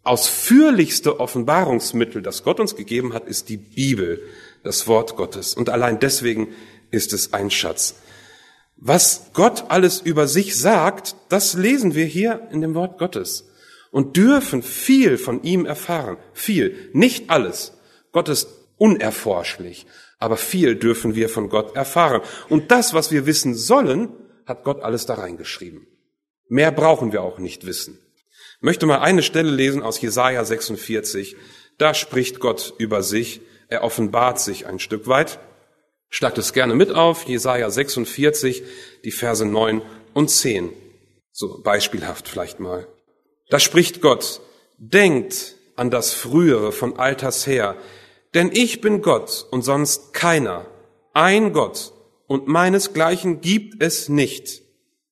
ausführlichste 0.03 1.19
Offenbarungsmittel, 1.19 2.21
das 2.21 2.43
Gott 2.43 2.59
uns 2.59 2.75
gegeben 2.75 3.13
hat, 3.13 3.27
ist 3.27 3.49
die 3.49 3.57
Bibel, 3.57 4.21
das 4.63 4.87
Wort 4.87 5.15
Gottes. 5.15 5.55
Und 5.55 5.69
allein 5.69 5.99
deswegen 5.99 6.49
ist 6.91 7.11
es 7.13 7.33
ein 7.33 7.49
Schatz. 7.49 7.95
Was 8.77 9.31
Gott 9.33 9.65
alles 9.69 10.01
über 10.01 10.27
sich 10.27 10.57
sagt, 10.57 11.15
das 11.29 11.53
lesen 11.53 11.95
wir 11.95 12.05
hier 12.05 12.47
in 12.51 12.61
dem 12.61 12.75
Wort 12.75 12.99
Gottes 12.99 13.47
und 13.91 14.17
dürfen 14.17 14.61
viel 14.61 15.17
von 15.17 15.41
ihm 15.43 15.65
erfahren. 15.65 16.17
Viel, 16.33 16.89
nicht 16.93 17.29
alles. 17.29 17.73
Gott 18.11 18.29
ist 18.29 18.47
unerforschlich. 18.77 19.85
Aber 20.19 20.37
viel 20.37 20.75
dürfen 20.75 21.15
wir 21.15 21.29
von 21.29 21.49
Gott 21.49 21.75
erfahren. 21.75 22.21
Und 22.49 22.71
das, 22.71 22.93
was 22.93 23.11
wir 23.11 23.25
wissen 23.25 23.55
sollen, 23.55 24.09
hat 24.45 24.63
Gott 24.63 24.81
alles 24.81 25.05
da 25.05 25.15
reingeschrieben. 25.15 25.87
Mehr 26.47 26.71
brauchen 26.71 27.11
wir 27.11 27.21
auch 27.21 27.39
nicht 27.39 27.65
wissen. 27.65 27.99
Ich 28.57 28.61
möchte 28.61 28.85
mal 28.85 28.99
eine 28.99 29.23
Stelle 29.23 29.51
lesen 29.51 29.81
aus 29.81 29.99
Jesaja 29.99 30.43
46. 30.45 31.35
Da 31.77 31.93
spricht 31.93 32.39
Gott 32.39 32.73
über 32.77 33.03
sich. 33.03 33.41
Er 33.67 33.83
offenbart 33.83 34.39
sich 34.39 34.65
ein 34.67 34.79
Stück 34.79 35.07
weit. 35.07 35.39
Schlagt 36.09 36.37
es 36.37 36.53
gerne 36.53 36.75
mit 36.75 36.91
auf. 36.91 37.23
Jesaja 37.23 37.69
46, 37.69 38.63
die 39.03 39.11
Verse 39.11 39.45
9 39.45 39.81
und 40.13 40.29
10. 40.29 40.71
So 41.31 41.61
beispielhaft 41.61 42.27
vielleicht 42.29 42.59
mal. 42.59 42.87
Da 43.49 43.59
spricht 43.59 44.01
Gott. 44.01 44.41
Denkt 44.77 45.55
an 45.75 45.89
das 45.89 46.13
Frühere 46.13 46.71
von 46.71 46.97
Alters 46.97 47.47
her 47.47 47.75
denn 48.35 48.51
ich 48.53 48.81
bin 48.81 49.01
Gott 49.01 49.47
und 49.49 49.63
sonst 49.63 50.13
keiner, 50.13 50.67
ein 51.13 51.53
Gott, 51.53 51.93
und 52.27 52.47
meinesgleichen 52.47 53.41
gibt 53.41 53.81
es 53.81 54.09
nicht, 54.09 54.61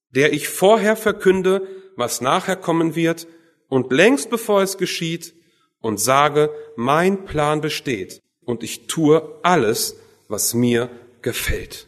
der 0.10 0.34
ich 0.34 0.50
vorher 0.50 0.96
verkünde, 0.96 1.68
was 1.96 2.22
nachher 2.22 2.56
kommen 2.56 2.96
wird, 2.96 3.28
und 3.70 3.92
längst 3.92 4.30
bevor 4.30 4.62
es 4.62 4.78
geschieht, 4.78 5.34
und 5.80 6.00
sage, 6.00 6.50
mein 6.76 7.26
Plan 7.26 7.62
besteht, 7.62 8.22
und 8.46 8.64
ich 8.64 8.88
tue 8.88 9.40
alles, 9.44 9.96
was 10.28 10.54
mir 10.54 10.90
gefällt. 11.22 11.88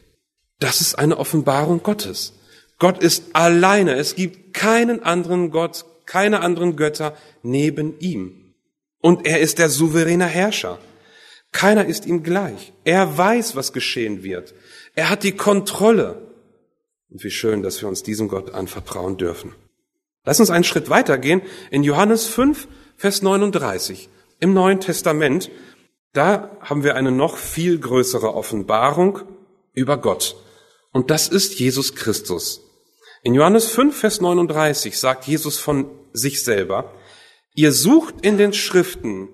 Das 0.59 0.81
ist 0.81 0.95
eine 0.95 1.17
Offenbarung 1.17 1.83
Gottes. 1.83 2.33
Gott 2.79 3.01
ist 3.01 3.23
alleine. 3.33 3.95
Es 3.95 4.15
gibt 4.15 4.53
keinen 4.53 5.03
anderen 5.03 5.51
Gott, 5.51 5.85
keine 6.05 6.41
anderen 6.41 6.75
Götter 6.75 7.15
neben 7.41 7.99
ihm. 7.99 8.53
Und 9.01 9.25
er 9.25 9.39
ist 9.39 9.59
der 9.59 9.69
souveräne 9.69 10.25
Herrscher. 10.25 10.79
Keiner 11.55 11.85
ist 11.85 12.05
ihm 12.05 12.21
gleich. 12.21 12.73
Er 12.83 13.17
weiß, 13.17 13.55
was 13.55 13.71
geschehen 13.71 14.23
wird. 14.23 14.53
Er 14.93 15.09
hat 15.09 15.23
die 15.23 15.31
Kontrolle. 15.31 16.27
Und 17.09 17.23
wie 17.23 17.31
schön, 17.31 17.63
dass 17.63 17.81
wir 17.81 17.87
uns 17.87 18.03
diesem 18.03 18.27
Gott 18.27 18.53
anvertrauen 18.53 19.15
dürfen. 19.15 19.55
Lass 20.25 20.41
uns 20.41 20.49
einen 20.49 20.65
Schritt 20.65 20.89
weitergehen. 20.89 21.41
In 21.71 21.83
Johannes 21.83 22.27
5, 22.27 22.67
Vers 22.97 23.21
39 23.21 24.09
im 24.41 24.53
Neuen 24.53 24.81
Testament, 24.81 25.49
da 26.11 26.57
haben 26.59 26.83
wir 26.83 26.97
eine 26.97 27.13
noch 27.13 27.37
viel 27.37 27.79
größere 27.79 28.33
Offenbarung 28.33 29.21
über 29.71 29.95
Gott. 29.95 30.35
Und 30.91 31.09
das 31.09 31.29
ist 31.29 31.57
Jesus 31.57 31.95
Christus. 31.95 32.59
In 33.23 33.33
Johannes 33.33 33.67
5, 33.67 33.97
Vers 33.97 34.19
39 34.19 34.99
sagt 34.99 35.25
Jesus 35.25 35.57
von 35.57 35.89
sich 36.11 36.43
selber, 36.43 36.91
ihr 37.53 37.71
sucht 37.71 38.15
in 38.23 38.37
den 38.37 38.51
Schriften 38.51 39.29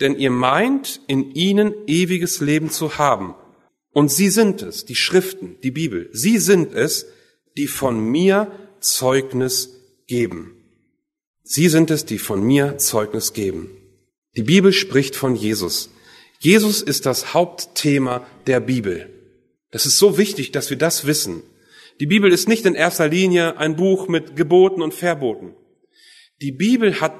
denn 0.00 0.16
ihr 0.16 0.30
meint, 0.30 1.00
in 1.06 1.34
ihnen 1.34 1.74
ewiges 1.86 2.40
Leben 2.40 2.70
zu 2.70 2.98
haben. 2.98 3.34
Und 3.90 4.10
sie 4.10 4.28
sind 4.28 4.62
es, 4.62 4.84
die 4.84 4.94
Schriften, 4.94 5.56
die 5.62 5.70
Bibel, 5.70 6.10
sie 6.12 6.38
sind 6.38 6.74
es, 6.74 7.06
die 7.56 7.66
von 7.66 7.98
mir 7.98 8.52
Zeugnis 8.80 9.80
geben. 10.06 10.56
Sie 11.42 11.68
sind 11.68 11.90
es, 11.90 12.04
die 12.04 12.18
von 12.18 12.42
mir 12.42 12.76
Zeugnis 12.78 13.32
geben. 13.32 13.70
Die 14.36 14.42
Bibel 14.42 14.72
spricht 14.72 15.16
von 15.16 15.34
Jesus. 15.34 15.90
Jesus 16.40 16.82
ist 16.82 17.06
das 17.06 17.32
Hauptthema 17.32 18.26
der 18.46 18.60
Bibel. 18.60 19.08
Das 19.70 19.86
ist 19.86 19.98
so 19.98 20.18
wichtig, 20.18 20.52
dass 20.52 20.68
wir 20.70 20.76
das 20.76 21.06
wissen. 21.06 21.42
Die 22.00 22.06
Bibel 22.06 22.30
ist 22.30 22.48
nicht 22.48 22.66
in 22.66 22.74
erster 22.74 23.08
Linie 23.08 23.56
ein 23.56 23.76
Buch 23.76 24.08
mit 24.08 24.36
Geboten 24.36 24.82
und 24.82 24.92
Verboten. 24.92 25.54
Die 26.42 26.52
Bibel 26.52 27.00
hat 27.00 27.14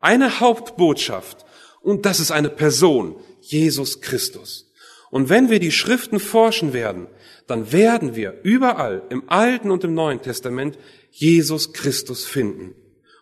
eine 0.00 0.40
Hauptbotschaft 0.40 1.44
und 1.86 2.04
das 2.04 2.18
ist 2.18 2.32
eine 2.32 2.50
Person, 2.50 3.14
Jesus 3.40 4.00
Christus. 4.00 4.72
Und 5.12 5.28
wenn 5.28 5.50
wir 5.50 5.60
die 5.60 5.70
Schriften 5.70 6.18
forschen 6.18 6.72
werden, 6.72 7.06
dann 7.46 7.70
werden 7.70 8.16
wir 8.16 8.40
überall 8.42 9.04
im 9.08 9.22
Alten 9.28 9.70
und 9.70 9.84
im 9.84 9.94
Neuen 9.94 10.20
Testament 10.20 10.76
Jesus 11.12 11.72
Christus 11.72 12.24
finden. 12.24 12.74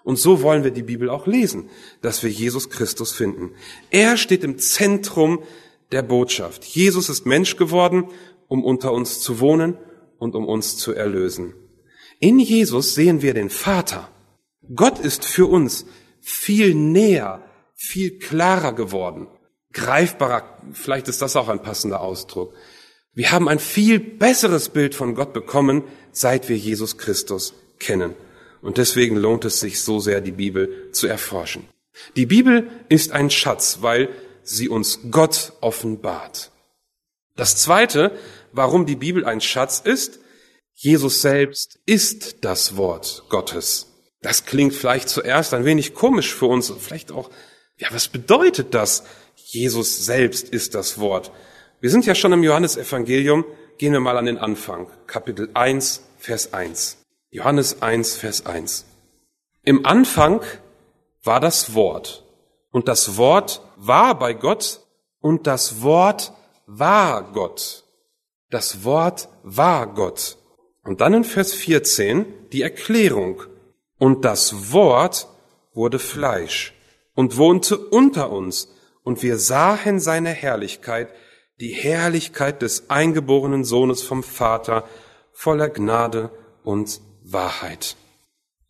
Und 0.03 0.19
so 0.19 0.41
wollen 0.41 0.65
wir 0.65 0.71
die 0.71 0.83
Bibel 0.83 1.11
auch 1.11 1.27
lesen, 1.27 1.69
dass 2.01 2.23
wir 2.23 2.31
Jesus 2.31 2.71
Christus 2.71 3.13
finden. 3.13 3.51
Er 3.91 4.17
steht 4.17 4.45
im 4.45 4.57
Zentrum 4.57 5.43
der 5.93 6.01
Botschaft. 6.03 6.65
Jesus 6.65 7.11
ist 7.11 7.27
Mensch 7.27 7.57
geworden, 7.57 8.09
um 8.49 8.65
unter 8.65 8.95
uns 8.95 9.21
zu 9.21 9.41
wohnen 9.41 9.77
und 10.19 10.35
um 10.35 10.49
uns 10.49 10.79
zu 10.79 10.95
erlösen. 10.95 11.53
In 12.19 12.39
Jesus 12.39 12.95
sehen 12.95 13.21
wir 13.21 13.35
den 13.35 13.51
Vater. 13.51 14.09
Gott 14.75 15.01
ist 15.01 15.27
für 15.27 15.45
uns 15.45 15.85
viel 16.23 16.75
näher 16.75 17.43
viel 17.85 18.19
klarer 18.19 18.73
geworden, 18.73 19.27
greifbarer, 19.73 20.59
vielleicht 20.73 21.09
ist 21.09 21.23
das 21.23 21.37
auch 21.37 21.49
ein 21.49 21.63
passender 21.63 22.01
Ausdruck. 22.01 22.55
Wir 23.13 23.31
haben 23.31 23.49
ein 23.49 23.59
viel 23.59 24.01
besseres 24.01 24.71
Bild 24.71 24.95
von 24.95 25.15
Gott 25.15 25.33
bekommen, 25.33 25.85
seit 26.13 26.49
wir 26.49 26.57
Jesus 26.57 26.99
Christus 26.99 27.55
kennen. 27.79 28.15
Und 28.61 28.79
deswegen 28.79 29.17
lohnt 29.17 29.45
es 29.45 29.61
sich 29.61 29.83
so 29.83 30.01
sehr, 30.01 30.21
die 30.21 30.33
Bibel 30.33 30.91
zu 30.93 31.07
erforschen. 31.07 31.69
Die 32.17 32.27
Bibel 32.27 32.71
ist 32.89 33.13
ein 33.13 33.31
Schatz, 33.31 33.79
weil 33.83 34.09
sie 34.43 34.69
uns 34.69 35.01
Gott 35.11 35.53
offenbart. 35.61 36.51
Das 37.37 37.57
Zweite, 37.57 38.13
warum 38.53 38.87
die 38.87 38.97
Bibel 38.97 39.25
ein 39.25 39.41
Schatz 39.41 39.81
ist, 39.85 40.21
Jesus 40.73 41.23
selbst 41.23 41.79
ist 41.87 42.45
das 42.45 42.77
Wort 42.77 43.25
Gottes. 43.29 43.87
Das 44.23 44.45
klingt 44.45 44.75
vielleicht 44.75 45.09
zuerst 45.09 45.55
ein 45.55 45.65
wenig 45.65 45.95
komisch 45.95 46.35
für 46.35 46.47
uns, 46.47 46.73
vielleicht 46.79 47.13
auch 47.13 47.31
ja, 47.79 47.89
was 47.91 48.09
bedeutet 48.09 48.75
das? 48.75 49.05
Jesus 49.37 50.05
selbst 50.05 50.49
ist 50.49 50.75
das 50.75 50.99
Wort. 50.99 51.33
Wir 51.81 51.91
sind 51.91 52.07
ja 52.07 52.15
schon 52.15 52.33
im 52.33 52.43
Johannesevangelium. 52.43 53.45
Gehen 53.79 53.93
wir 53.93 54.01
mal 54.01 54.17
an 54.17 54.27
den 54.27 54.39
Anfang. 54.39 54.89
Kapitel 55.07 55.51
1, 55.55 56.03
Vers 56.19 56.53
1. 56.53 56.99
Johannes 57.31 57.83
1, 57.83 58.17
Vers 58.17 58.47
1. 58.47 58.87
Im 59.65 59.85
Anfang 59.85 60.41
war 61.25 61.41
das 61.41 61.75
Wort. 61.75 62.25
Und 62.71 62.89
das 62.89 63.17
Wort 63.17 63.61
war 63.77 64.19
bei 64.19 64.35
Gott. 64.35 64.81
Und 65.21 65.47
das 65.47 65.83
Wort 65.83 66.33
war 66.67 67.33
Gott. 67.33 67.85
Das 68.51 68.85
Wort 68.85 69.29
war 69.43 69.93
Gott. 69.93 70.39
Und 70.85 71.01
dann 71.01 71.15
in 71.15 71.25
Vers 71.25 71.53
14 71.55 72.51
die 72.53 72.63
Erklärung. 72.63 73.43
Und 73.99 74.25
das 74.25 74.73
Wort 74.73 75.27
wurde 75.73 75.99
Fleisch 75.99 76.74
und 77.15 77.37
wohnte 77.37 77.79
unter 77.79 78.31
uns, 78.31 78.69
und 79.03 79.23
wir 79.23 79.39
sahen 79.39 80.01
seine 80.01 80.31
Herrlichkeit, 80.31 81.11
die 81.61 81.73
Herrlichkeit 81.73 82.63
des 82.63 82.91
eingeborenen 82.91 83.65
Sohnes 83.65 84.03
vom 84.03 84.23
Vater, 84.23 84.89
voller 85.33 85.69
Gnade 85.69 86.31
und 86.63 87.01
Wahrheit. 87.23 87.97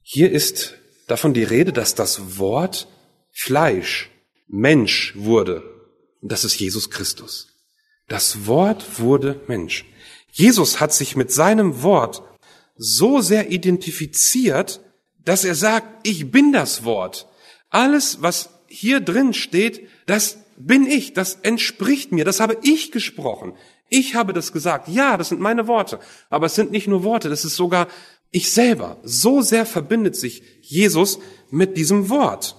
Hier 0.03 0.31
ist 0.31 0.75
davon 1.07 1.35
die 1.35 1.45
Rede, 1.45 1.73
dass 1.73 1.95
das 1.95 2.39
Wort 2.39 2.89
Fleisch, 3.31 4.11
Mensch 4.47 5.15
wurde. 5.17 5.63
Und 6.21 6.31
das 6.33 6.45
ist 6.45 6.59
Jesus 6.59 6.91
Christus. 6.91 7.49
Das 8.09 8.47
Wort 8.47 8.99
wurde 9.01 9.41
Mensch. 9.47 9.85
Jesus 10.31 10.81
hat 10.81 10.93
sich 10.93 11.17
mit 11.17 11.33
seinem 11.33 11.83
Wort 11.83 12.23
so 12.77 13.21
sehr 13.21 13.51
identifiziert, 13.51 14.81
dass 15.25 15.45
er 15.45 15.55
sagt, 15.55 16.07
ich 16.07 16.31
bin 16.31 16.53
das 16.53 16.85
Wort. 16.85 17.29
Alles, 17.75 18.23
was 18.23 18.51
hier 18.69 19.01
drin 19.01 19.35
steht, 19.35 19.89
das 20.07 20.39
bin 20.57 20.87
ich, 20.87 21.13
das 21.13 21.41
entspricht 21.43 22.13
mir, 22.13 22.25
das 22.25 22.39
habe 22.39 22.57
ich 22.63 22.93
gesprochen. 22.93 23.55
Ich 23.89 24.15
habe 24.15 24.33
das 24.33 24.53
gesagt. 24.53 24.87
Ja, 24.87 25.17
das 25.17 25.31
sind 25.31 25.41
meine 25.41 25.67
Worte. 25.67 25.99
Aber 26.31 26.47
es 26.47 26.55
sind 26.55 26.71
nicht 26.71 26.87
nur 26.87 27.03
Worte, 27.03 27.29
das 27.29 27.45
ist 27.45 27.57
sogar 27.57 27.89
ich 28.31 28.53
selber. 28.53 28.99
So 29.03 29.43
sehr 29.43 29.67
verbindet 29.67 30.15
sich 30.15 30.45
Jesus 30.61 31.19
mit 31.51 31.77
diesem 31.77 32.11
Wort. 32.11 32.55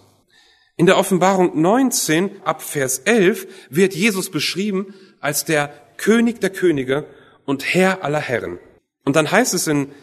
In 0.75 0.85
der 0.85 0.97
Offenbarung 0.97 1.61
19 1.61 2.41
ab 2.43 2.61
Vers 2.61 2.99
11 2.99 3.47
wird 3.69 3.95
Jesus 3.95 4.29
beschrieben 4.29 4.93
als 5.21 5.45
der 5.45 5.73
König 5.95 6.41
der 6.41 6.49
Könige 6.49 7.07
und 7.45 7.73
Herr 7.73 8.03
aller 8.03 8.19
Herren. 8.19 8.59
Und 9.05 9.15
dann 9.15 9.31
heißt 9.31 9.53
es 9.53 9.67
in 9.67 9.93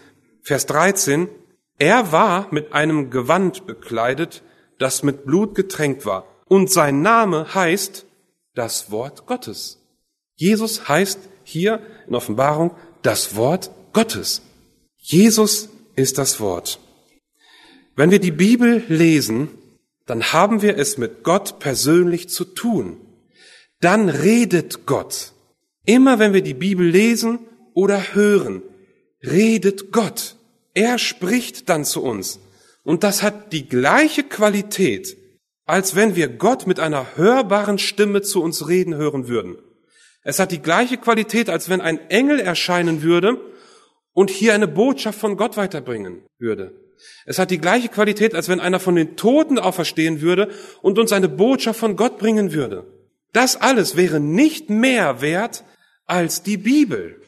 Vers 0.41 0.65
13, 0.65 1.29
er 1.77 2.13
war 2.13 2.49
mit 2.51 2.73
einem 2.73 3.11
Gewand 3.11 3.67
bekleidet, 3.67 4.43
das 4.83 5.03
mit 5.03 5.25
Blut 5.25 5.55
getränkt 5.55 6.05
war. 6.05 6.27
Und 6.47 6.71
sein 6.71 7.01
Name 7.01 7.55
heißt 7.55 8.05
das 8.55 8.91
Wort 8.91 9.27
Gottes. 9.27 9.79
Jesus 10.35 10.89
heißt 10.89 11.19
hier 11.45 11.81
in 12.07 12.15
Offenbarung 12.15 12.73
das 13.03 13.37
Wort 13.37 13.71
Gottes. 13.93 14.43
Jesus 14.99 15.71
ist 15.97 16.19
das 16.19 16.41
Wort. 16.41 16.79
Wenn 17.97 18.11
wir 18.11 18.19
die 18.19 18.31
Bibel 18.31 18.83
lesen, 18.89 19.49
dann 20.07 20.33
haben 20.33 20.63
wir 20.63 20.77
es 20.79 20.99
mit 20.99 21.23
Gott 21.23 21.59
persönlich 21.59 22.29
zu 22.29 22.45
tun. 22.45 22.97
Dann 23.81 24.09
redet 24.09 24.87
Gott. 24.87 25.33
Immer 25.85 26.19
wenn 26.19 26.33
wir 26.33 26.43
die 26.43 26.55
Bibel 26.55 26.87
lesen 26.87 27.41
oder 27.75 28.15
hören, 28.15 28.63
redet 29.23 29.93
Gott. 29.93 30.37
Er 30.75 30.99
spricht 30.99 31.69
dann 31.69 31.85
zu 31.85 32.03
uns. 32.03 32.41
Und 32.85 33.05
das 33.05 33.23
hat 33.23 33.53
die 33.53 33.69
gleiche 33.69 34.25
Qualität, 34.25 35.17
als 35.65 35.95
wenn 35.95 36.17
wir 36.17 36.29
Gott 36.29 36.67
mit 36.67 36.81
einer 36.81 37.17
hörbaren 37.17 37.79
Stimme 37.79 38.23
zu 38.23 38.43
uns 38.43 38.69
reden 38.69 38.95
hören 38.95 39.29
würden. 39.29 39.57
Es 40.25 40.39
hat 40.39 40.53
die 40.53 40.63
gleiche 40.63 40.97
Qualität, 40.97 41.49
als 41.49 41.69
wenn 41.69 41.81
ein 41.81 41.99
Engel 42.11 42.41
erscheinen 42.41 43.03
würde 43.03 43.41
und 44.13 44.31
hier 44.31 44.55
eine 44.55 44.69
Botschaft 44.69 45.19
von 45.19 45.37
Gott 45.37 45.57
weiterbringen 45.57 46.23
würde. 46.39 46.79
Es 47.25 47.39
hat 47.39 47.51
die 47.51 47.59
gleiche 47.59 47.89
Qualität, 47.89 48.35
als 48.35 48.49
wenn 48.49 48.61
einer 48.61 48.79
von 48.79 48.95
den 48.95 49.17
Toten 49.17 49.59
auferstehen 49.59 50.21
würde 50.21 50.51
und 50.81 50.99
uns 50.99 51.13
eine 51.13 51.29
Botschaft 51.29 51.81
von 51.81 51.97
Gott 51.97 52.19
bringen 52.19 52.53
würde. 52.53 52.87
Das 53.33 53.57
alles 53.57 53.97
wäre 53.97 54.21
nicht 54.21 54.71
mehr 54.71 55.21
wert 55.21 55.65
als 56.05 56.43
die 56.43 56.57
Bibel. 56.57 57.21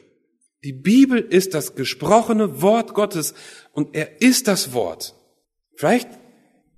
Die 0.63 0.73
Bibel 0.73 1.19
ist 1.19 1.53
das 1.53 1.75
gesprochene 1.75 2.61
Wort 2.61 2.93
Gottes 2.93 3.33
und 3.71 3.95
er 3.95 4.21
ist 4.21 4.47
das 4.47 4.73
Wort. 4.73 5.15
Vielleicht 5.75 6.09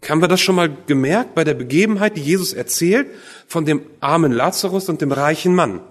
haben 0.08 0.22
wir 0.22 0.28
das 0.28 0.42
schon 0.42 0.56
mal 0.56 0.70
gemerkt 0.86 1.36
bei 1.36 1.44
der 1.44 1.54
Begebenheit, 1.54 2.18
die 2.18 2.22
Jesus 2.22 2.54
erzählt 2.54 3.08
von 3.48 3.66
dem 3.66 3.82
armen 4.00 4.32
Lazarus 4.32 4.90
und 4.90 5.02
dem 5.02 5.12
reichen 5.12 5.56
Mann 5.56 5.82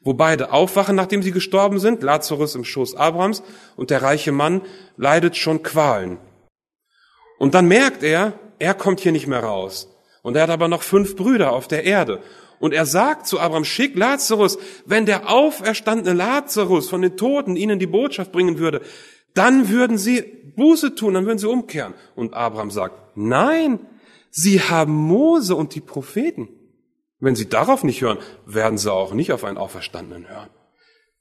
wo 0.00 0.14
beide 0.14 0.52
aufwachen, 0.52 0.96
nachdem 0.96 1.22
sie 1.22 1.32
gestorben 1.32 1.78
sind, 1.78 2.02
Lazarus 2.02 2.54
im 2.54 2.64
Schoß 2.64 2.94
Abrahams 2.94 3.42
und 3.76 3.90
der 3.90 4.02
reiche 4.02 4.32
Mann 4.32 4.62
leidet 4.96 5.36
schon 5.36 5.62
Qualen. 5.62 6.18
Und 7.38 7.54
dann 7.54 7.68
merkt 7.68 8.02
er, 8.02 8.32
er 8.58 8.74
kommt 8.74 9.00
hier 9.00 9.12
nicht 9.12 9.26
mehr 9.26 9.42
raus. 9.42 9.88
Und 10.22 10.36
er 10.36 10.44
hat 10.44 10.50
aber 10.50 10.68
noch 10.68 10.82
fünf 10.82 11.16
Brüder 11.16 11.52
auf 11.52 11.68
der 11.68 11.84
Erde. 11.84 12.20
Und 12.58 12.74
er 12.74 12.84
sagt 12.84 13.26
zu 13.26 13.40
Abraham, 13.40 13.64
schick 13.64 13.96
Lazarus, 13.96 14.58
wenn 14.84 15.06
der 15.06 15.30
auferstandene 15.30 16.14
Lazarus 16.14 16.90
von 16.90 17.00
den 17.00 17.16
Toten 17.16 17.56
ihnen 17.56 17.78
die 17.78 17.86
Botschaft 17.86 18.32
bringen 18.32 18.58
würde, 18.58 18.82
dann 19.32 19.68
würden 19.70 19.96
sie 19.96 20.39
Buße 20.60 20.94
tun, 20.94 21.14
dann 21.14 21.26
würden 21.26 21.38
sie 21.38 21.48
umkehren. 21.48 21.94
Und 22.14 22.34
Abraham 22.34 22.70
sagt, 22.70 23.16
nein, 23.16 23.80
sie 24.30 24.60
haben 24.60 24.92
Mose 24.92 25.56
und 25.56 25.74
die 25.74 25.80
Propheten. 25.80 26.48
Wenn 27.18 27.34
sie 27.34 27.48
darauf 27.48 27.82
nicht 27.82 28.00
hören, 28.00 28.18
werden 28.46 28.78
sie 28.78 28.92
auch 28.92 29.12
nicht 29.12 29.32
auf 29.32 29.42
einen 29.42 29.58
Auferstandenen 29.58 30.28
hören. 30.28 30.50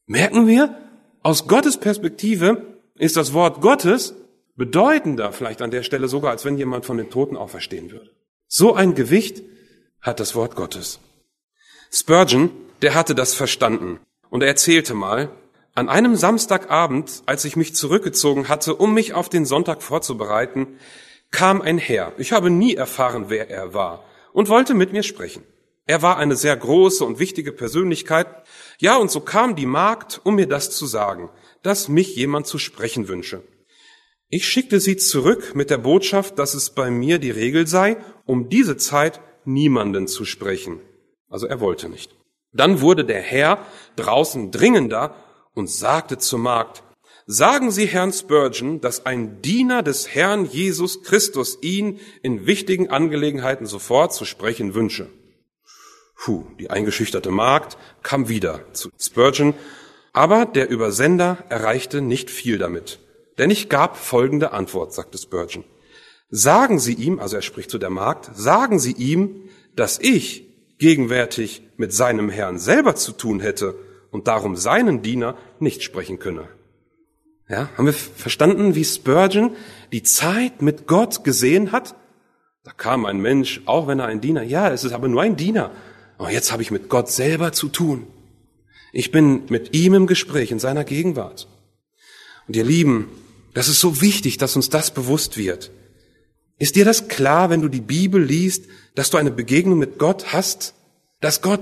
Merken 0.06 0.45
wir, 0.45 0.78
aus 1.23 1.47
Gottes 1.47 1.78
Perspektive 1.78 2.80
ist 2.95 3.17
das 3.17 3.34
Wort 3.34 3.62
Gottes 3.62 4.13
bedeutender 4.56 5.32
vielleicht 5.32 5.62
an 5.62 5.71
der 5.71 5.84
Stelle 5.84 6.08
sogar, 6.08 6.32
als 6.32 6.45
wenn 6.45 6.58
jemand 6.58 6.86
von 6.86 6.97
den 6.97 7.10
Toten 7.10 7.38
auferstehen 7.38 7.91
würde. 7.91 8.12
So 8.47 8.73
ein 8.75 8.93
Gewicht 8.93 9.41
hat 10.02 10.19
das 10.19 10.36
Wort 10.36 10.56
Gottes. 10.56 10.99
Spurgeon, 11.91 12.52
der 12.82 12.93
hatte 12.93 13.15
das 13.15 13.34
verstanden 13.34 13.99
und 14.30 14.41
er 14.41 14.49
erzählte 14.49 14.93
mal, 14.93 15.30
an 15.79 15.87
einem 15.87 16.17
Samstagabend, 16.17 17.23
als 17.25 17.45
ich 17.45 17.55
mich 17.55 17.73
zurückgezogen 17.73 18.49
hatte, 18.49 18.75
um 18.75 18.93
mich 18.93 19.13
auf 19.13 19.29
den 19.29 19.45
Sonntag 19.45 19.81
vorzubereiten, 19.81 20.77
kam 21.31 21.61
ein 21.61 21.77
Herr. 21.77 22.11
Ich 22.17 22.33
habe 22.33 22.49
nie 22.49 22.75
erfahren, 22.75 23.25
wer 23.29 23.49
er 23.49 23.73
war 23.73 24.03
und 24.33 24.49
wollte 24.49 24.73
mit 24.73 24.91
mir 24.91 25.03
sprechen. 25.03 25.41
Er 25.85 26.01
war 26.01 26.17
eine 26.17 26.35
sehr 26.35 26.57
große 26.57 27.05
und 27.05 27.17
wichtige 27.17 27.53
Persönlichkeit. 27.53 28.27
Ja, 28.79 28.97
und 28.97 29.09
so 29.09 29.21
kam 29.21 29.55
die 29.55 29.65
Magd, 29.65 30.19
um 30.25 30.35
mir 30.35 30.47
das 30.47 30.69
zu 30.69 30.85
sagen, 30.85 31.29
dass 31.63 31.87
mich 31.87 32.13
jemand 32.13 32.45
zu 32.45 32.57
sprechen 32.57 33.07
wünsche. 33.07 33.41
Ich 34.27 34.49
schickte 34.49 34.81
sie 34.81 34.97
zurück 34.97 35.55
mit 35.55 35.69
der 35.69 35.77
Botschaft, 35.77 36.37
dass 36.39 36.55
es 36.55 36.71
bei 36.71 36.91
mir 36.91 37.19
die 37.19 37.31
Regel 37.31 37.67
sei, 37.67 37.95
um 38.25 38.49
diese 38.49 38.75
Zeit 38.75 39.21
niemanden 39.45 40.09
zu 40.09 40.25
sprechen. 40.25 40.81
Also 41.29 41.47
er 41.47 41.61
wollte 41.61 41.87
nicht. 41.87 42.13
Dann 42.51 42.81
wurde 42.81 43.05
der 43.05 43.21
Herr 43.21 43.65
draußen 43.95 44.51
dringender 44.51 45.15
und 45.60 45.69
sagte 45.69 46.17
zur 46.17 46.39
Magd, 46.39 46.84
Sagen 47.32 47.69
Sie 47.69 47.86
Herrn 47.86 48.12
Spurgeon, 48.12 48.82
dass 48.82 49.06
ein 49.06 49.43
Diener 49.43 49.84
des 49.84 50.15
Herrn 50.15 50.45
Jesus 50.45 51.04
Christus 51.04 51.60
ihn 51.62 52.00
in 52.24 52.48
wichtigen 52.48 52.89
Angelegenheiten 52.89 53.67
sofort 53.67 54.15
zu 54.15 54.26
sprechen 54.26 54.74
wünsche. 54.74 55.10
Puh, 56.15 56.45
die 56.60 56.72
eingeschüchterte 56.72 57.30
Magd 57.30 57.78
kam 58.02 58.30
wieder 58.30 58.62
zu 58.74 58.89
Spurgeon, 59.00 59.54
aber 60.12 60.48
der 60.48 60.69
Übersender 60.69 61.43
erreichte 61.50 62.02
nicht 62.02 62.32
viel 62.32 62.58
damit. 62.58 62.98
Denn 63.38 63.52
ich 63.52 63.69
gab 63.69 63.95
folgende 63.95 64.52
Antwort, 64.52 64.91
sagte 64.93 65.19
Spurgeon. 65.19 65.65
Sagen 66.32 66.80
Sie 66.80 66.93
ihm, 66.93 67.19
also 67.19 67.36
er 67.36 67.43
spricht 67.43 67.69
zu 67.69 67.78
der 67.78 67.91
Magd, 67.91 68.32
sagen 68.34 68.80
Sie 68.80 68.93
ihm, 68.93 69.50
dass 69.76 70.00
ich 70.00 70.48
gegenwärtig 70.80 71.62
mit 71.78 71.93
seinem 71.93 72.30
Herrn 72.30 72.58
selber 72.58 72.95
zu 72.95 73.12
tun 73.12 73.39
hätte 73.39 73.76
und 74.12 74.28
darum 74.28 74.56
seinen 74.56 75.02
Diener 75.02 75.38
nicht 75.60 75.84
sprechen 75.84 76.19
könne. 76.19 76.48
Ja, 77.48 77.69
haben 77.78 77.86
wir 77.86 77.93
verstanden, 77.93 78.76
wie 78.76 78.86
Spurgeon 78.86 79.56
die 79.91 80.04
Zeit 80.04 80.62
mit 80.62 80.86
Gott 80.88 81.24
gesehen 81.24 81.72
hat? 81.72 81.95
Da 82.63 82.72
kam 82.72 83.06
ein 83.06 83.19
Mensch, 83.19 83.62
auch 83.65 83.88
wenn 83.88 84.00
er 84.00 84.06
ein 84.06 84.22
Diener, 84.22 84.43
ja, 84.43 84.72
es 84.72 84.84
ist 84.84 84.91
aber 84.91 85.08
nur 85.08 85.24
ein 85.24 85.36
Diener, 85.36 85.72
aber 86.17 86.32
jetzt 86.32 86.52
habe 86.52 86.62
ich 86.62 86.69
mit 86.69 86.89
Gott 86.89 87.10
selber 87.10 87.52
zu 87.52 87.69
tun. 87.69 88.06
Ich 88.91 89.12
bin 89.12 89.45
mit 89.50 89.76
ihm 89.76 89.93
im 89.93 90.08
Gespräch, 90.08 90.52
in 90.52 90.60
seiner 90.60 90.84
Gegenwart. 90.84 91.48
Und 92.48 92.56
ihr 92.56 92.63
Lieben, 92.63 93.08
das 93.54 93.67
ist 93.67 93.80
so 93.80 94.02
wichtig, 94.02 94.38
dass 94.38 94.56
uns 94.56 94.69
das 94.69 94.91
bewusst 94.91 95.38
wird. 95.38 95.72
Ist 96.58 96.76
dir 96.76 96.86
das 96.86 97.08
klar, 97.08 97.50
wenn 97.50 97.62
du 97.62 97.69
die 97.69 97.82
Bibel 97.82 98.22
liest, 98.22 98.65
dass 98.93 99.10
du 99.10 99.17
eine 99.17 99.32
Begegnung 99.32 99.80
mit 99.80 99.98
Gott 99.98 100.34
hast? 100.34 100.76
Dass 101.22 101.41
Gott 101.41 101.62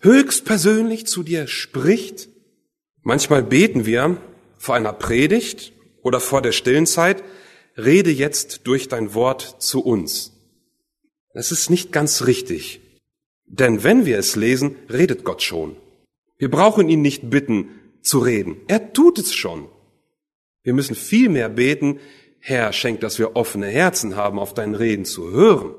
höchstpersönlich 0.00 1.06
zu 1.06 1.22
dir 1.22 1.46
spricht? 1.46 2.28
Manchmal 3.02 3.42
beten 3.42 3.86
wir 3.86 4.20
vor 4.56 4.74
einer 4.74 4.92
Predigt 4.92 5.72
oder 6.02 6.20
vor 6.20 6.42
der 6.42 6.52
stillen 6.52 6.86
Zeit, 6.86 7.22
rede 7.76 8.10
jetzt 8.10 8.66
durch 8.66 8.88
dein 8.88 9.14
Wort 9.14 9.56
zu 9.60 9.84
uns. 9.84 10.32
Das 11.32 11.52
ist 11.52 11.70
nicht 11.70 11.92
ganz 11.92 12.26
richtig. 12.26 12.80
Denn 13.46 13.82
wenn 13.84 14.04
wir 14.04 14.18
es 14.18 14.36
lesen, 14.36 14.76
redet 14.90 15.24
Gott 15.24 15.42
schon. 15.42 15.76
Wir 16.36 16.50
brauchen 16.50 16.88
ihn 16.88 17.02
nicht 17.02 17.30
bitten 17.30 17.70
zu 18.02 18.18
reden. 18.18 18.56
Er 18.68 18.92
tut 18.92 19.18
es 19.18 19.34
schon. 19.34 19.68
Wir 20.62 20.74
müssen 20.74 20.94
vielmehr 20.94 21.48
beten, 21.48 22.00
Herr, 22.40 22.72
schenk, 22.72 23.00
dass 23.00 23.18
wir 23.18 23.36
offene 23.36 23.66
Herzen 23.66 24.16
haben, 24.16 24.38
auf 24.38 24.54
dein 24.54 24.74
Reden 24.74 25.04
zu 25.04 25.30
hören. 25.30 25.74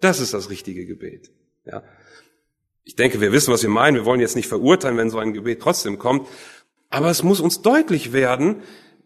Das 0.00 0.20
ist 0.20 0.34
das 0.34 0.50
richtige 0.50 0.84
Gebet. 0.84 1.30
Ja. 1.64 1.82
Ich 2.84 2.96
denke, 2.96 3.20
wir 3.20 3.32
wissen, 3.32 3.52
was 3.52 3.62
wir 3.62 3.70
meinen. 3.70 3.96
Wir 3.96 4.04
wollen 4.04 4.20
jetzt 4.20 4.36
nicht 4.36 4.48
verurteilen, 4.48 4.96
wenn 4.96 5.10
so 5.10 5.18
ein 5.18 5.32
Gebet 5.32 5.60
trotzdem 5.60 5.98
kommt. 5.98 6.28
Aber 6.90 7.10
es 7.10 7.22
muss 7.22 7.40
uns 7.40 7.62
deutlich 7.62 8.12
werden, 8.12 8.62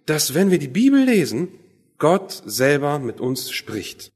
dass 0.06 0.34
wenn 0.34 0.50
wir 0.50 0.58
die 0.58 0.68
Bibel 0.68 1.04
lesen, 1.04 1.48
Gott 1.98 2.42
selber 2.44 2.98
mit 2.98 3.20
uns 3.20 3.50
spricht. 3.50 4.12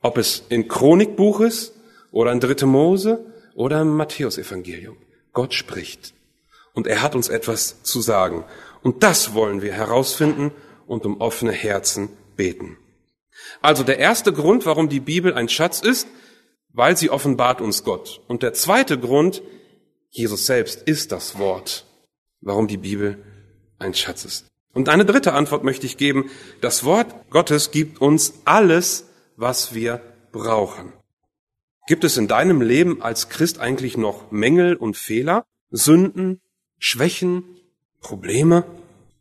Ob 0.00 0.16
es 0.18 0.44
in 0.48 0.68
Chronikbuch 0.68 1.40
ist 1.40 1.74
oder 2.10 2.32
in 2.32 2.40
Dritte 2.40 2.66
Mose 2.66 3.24
oder 3.54 3.80
im 3.82 3.96
Matthäusevangelium. 3.96 4.96
Gott 5.32 5.54
spricht. 5.54 6.14
und 6.72 6.86
er 6.86 7.02
hat 7.02 7.14
uns 7.14 7.28
etwas 7.28 7.82
zu 7.82 8.00
sagen. 8.00 8.44
Und 8.82 9.02
das 9.02 9.34
wollen 9.34 9.62
wir 9.62 9.72
herausfinden 9.72 10.52
und 10.86 11.04
um 11.04 11.20
offene 11.20 11.52
Herzen 11.52 12.08
beten. 12.36 12.76
Also 13.60 13.82
der 13.82 13.98
erste 13.98 14.32
Grund, 14.32 14.66
warum 14.66 14.88
die 14.88 15.00
Bibel 15.00 15.34
ein 15.34 15.48
Schatz 15.48 15.80
ist, 15.80 16.08
weil 16.72 16.96
sie 16.96 17.10
offenbart 17.10 17.60
uns 17.60 17.84
Gott. 17.84 18.20
Und 18.28 18.42
der 18.42 18.52
zweite 18.52 18.98
Grund, 18.98 19.42
Jesus 20.10 20.46
selbst 20.46 20.82
ist 20.82 21.12
das 21.12 21.38
Wort, 21.38 21.86
warum 22.40 22.68
die 22.68 22.76
Bibel 22.76 23.24
ein 23.78 23.94
Schatz 23.94 24.24
ist. 24.24 24.46
Und 24.72 24.88
eine 24.88 25.04
dritte 25.04 25.32
Antwort 25.32 25.64
möchte 25.64 25.86
ich 25.86 25.96
geben. 25.96 26.30
Das 26.60 26.84
Wort 26.84 27.30
Gottes 27.30 27.70
gibt 27.70 28.00
uns 28.00 28.34
alles, 28.44 29.08
was 29.36 29.74
wir 29.74 30.00
brauchen. 30.32 30.92
Gibt 31.88 32.04
es 32.04 32.16
in 32.16 32.28
deinem 32.28 32.60
Leben 32.60 33.02
als 33.02 33.28
Christ 33.28 33.58
eigentlich 33.58 33.96
noch 33.96 34.30
Mängel 34.30 34.76
und 34.76 34.96
Fehler, 34.96 35.44
Sünden, 35.70 36.40
Schwächen, 36.78 37.44
Probleme? 38.00 38.64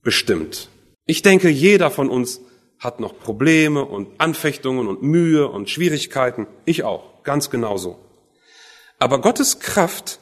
Bestimmt. 0.03 0.69
Ich 1.05 1.23
denke, 1.23 1.49
jeder 1.49 1.89
von 1.89 2.09
uns 2.09 2.41
hat 2.79 2.99
noch 2.99 3.19
Probleme 3.19 3.85
und 3.85 4.07
Anfechtungen 4.19 4.87
und 4.87 5.03
Mühe 5.03 5.47
und 5.47 5.69
Schwierigkeiten. 5.69 6.47
Ich 6.65 6.83
auch, 6.83 7.23
ganz 7.23 7.49
genauso. 7.49 7.99
Aber 8.97 9.21
Gottes 9.21 9.59
Kraft 9.59 10.19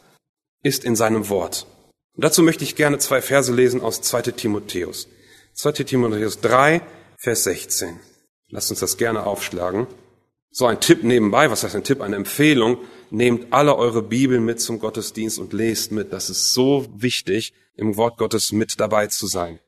ist 0.63 0.83
in 0.83 0.95
seinem 0.95 1.29
Wort. 1.29 1.67
Und 2.15 2.23
dazu 2.23 2.41
möchte 2.41 2.63
ich 2.63 2.75
gerne 2.75 2.97
zwei 2.97 3.21
Verse 3.21 3.53
lesen 3.53 3.81
aus 3.81 4.01
2 4.01 4.23
Timotheus. 4.23 5.07
2 5.53 5.71
Timotheus 5.83 6.41
3, 6.41 6.81
Vers 7.17 7.43
16. 7.43 7.99
Lasst 8.49 8.71
uns 8.71 8.79
das 8.79 8.97
gerne 8.97 9.25
aufschlagen. 9.25 9.87
So 10.51 10.65
ein 10.65 10.79
Tipp 10.79 11.03
nebenbei, 11.03 11.51
was 11.51 11.63
heißt 11.63 11.75
ein 11.75 11.83
Tipp, 11.83 12.01
eine 12.01 12.15
Empfehlung. 12.15 12.79
Nehmt 13.11 13.53
alle 13.53 13.75
eure 13.75 14.01
Bibel 14.01 14.39
mit 14.39 14.59
zum 14.59 14.79
Gottesdienst 14.79 15.37
und 15.37 15.53
lest 15.53 15.91
mit. 15.91 16.11
Das 16.11 16.29
ist 16.29 16.53
so 16.53 16.87
wichtig, 16.95 17.53
im 17.75 17.97
Wort 17.97 18.17
Gottes 18.17 18.51
mit 18.51 18.79
dabei 18.79 19.07
zu 19.07 19.27
sein. 19.27 19.59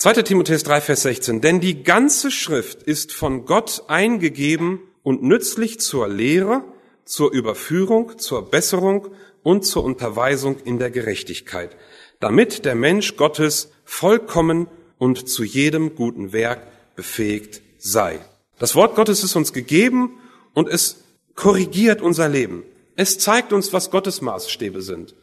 2. 0.00 0.14
Timotheus 0.22 0.62
3, 0.62 0.80
Vers 0.80 1.02
16. 1.02 1.42
Denn 1.42 1.60
die 1.60 1.82
ganze 1.82 2.30
Schrift 2.30 2.82
ist 2.82 3.12
von 3.12 3.44
Gott 3.44 3.82
eingegeben 3.88 4.80
und 5.02 5.22
nützlich 5.22 5.78
zur 5.78 6.08
Lehre, 6.08 6.64
zur 7.04 7.30
Überführung, 7.32 8.18
zur 8.18 8.50
Besserung 8.50 9.08
und 9.42 9.66
zur 9.66 9.84
Unterweisung 9.84 10.56
in 10.64 10.78
der 10.78 10.90
Gerechtigkeit, 10.90 11.76
damit 12.18 12.64
der 12.64 12.76
Mensch 12.76 13.18
Gottes 13.18 13.72
vollkommen 13.84 14.68
und 14.96 15.28
zu 15.28 15.44
jedem 15.44 15.94
guten 15.96 16.32
Werk 16.32 16.66
befähigt 16.96 17.60
sei. 17.76 18.20
Das 18.58 18.74
Wort 18.74 18.96
Gottes 18.96 19.22
ist 19.22 19.36
uns 19.36 19.52
gegeben 19.52 20.18
und 20.54 20.66
es 20.66 21.04
korrigiert 21.34 22.00
unser 22.00 22.30
Leben. 22.30 22.62
Es 22.96 23.18
zeigt 23.18 23.52
uns, 23.52 23.74
was 23.74 23.90
Gottes 23.90 24.22
Maßstäbe 24.22 24.80
sind. 24.80 25.14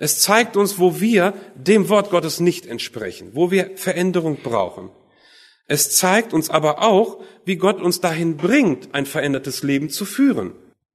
Es 0.00 0.18
zeigt 0.20 0.56
uns, 0.56 0.78
wo 0.78 0.98
wir 0.98 1.34
dem 1.54 1.90
Wort 1.90 2.08
Gottes 2.08 2.40
nicht 2.40 2.64
entsprechen, 2.64 3.32
wo 3.34 3.50
wir 3.50 3.76
Veränderung 3.76 4.38
brauchen. 4.42 4.88
Es 5.66 5.94
zeigt 5.94 6.32
uns 6.32 6.48
aber 6.48 6.82
auch, 6.82 7.20
wie 7.44 7.56
Gott 7.56 7.82
uns 7.82 8.00
dahin 8.00 8.38
bringt, 8.38 8.94
ein 8.94 9.04
verändertes 9.04 9.62
Leben 9.62 9.90
zu 9.90 10.06
führen. 10.06 10.54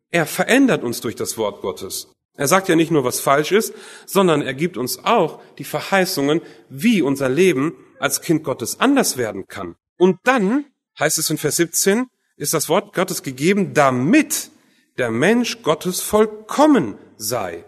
Er 0.10 0.26
verändert 0.26 0.84
uns 0.84 1.02
durch 1.02 1.16
das 1.16 1.38
Wort 1.38 1.62
Gottes. 1.62 2.12
Er 2.36 2.48
sagt 2.48 2.68
ja 2.68 2.76
nicht 2.76 2.90
nur, 2.90 3.04
was 3.04 3.20
falsch 3.20 3.52
ist, 3.52 3.76
sondern 4.08 4.42
er 4.42 4.56
gibt 4.56 4.76
uns 4.76 5.06
auch 5.06 5.40
die 5.60 5.64
Verheißungen, 5.66 6.42
wie 6.70 7.04
unser 7.04 7.30
Leben 7.30 7.76
als 8.00 8.22
Kind 8.22 8.44
Gottes 8.44 8.80
anders 8.80 9.18
werden 9.18 9.48
kann. 9.48 9.76
Und 9.98 10.18
dann, 10.24 10.66
heißt 11.00 11.20
es 11.20 11.30
in 11.30 11.38
Vers 11.38 11.58
17, 11.58 12.08
ist 12.38 12.56
das 12.56 12.70
Wort 12.70 12.96
Gottes 12.96 13.22
gegeben, 13.22 13.76
damit 13.76 14.50
der 14.98 15.12
Mensch 15.12 15.62
Gottes 15.62 16.02
vollkommen 16.02 16.98
sei. 17.18 17.66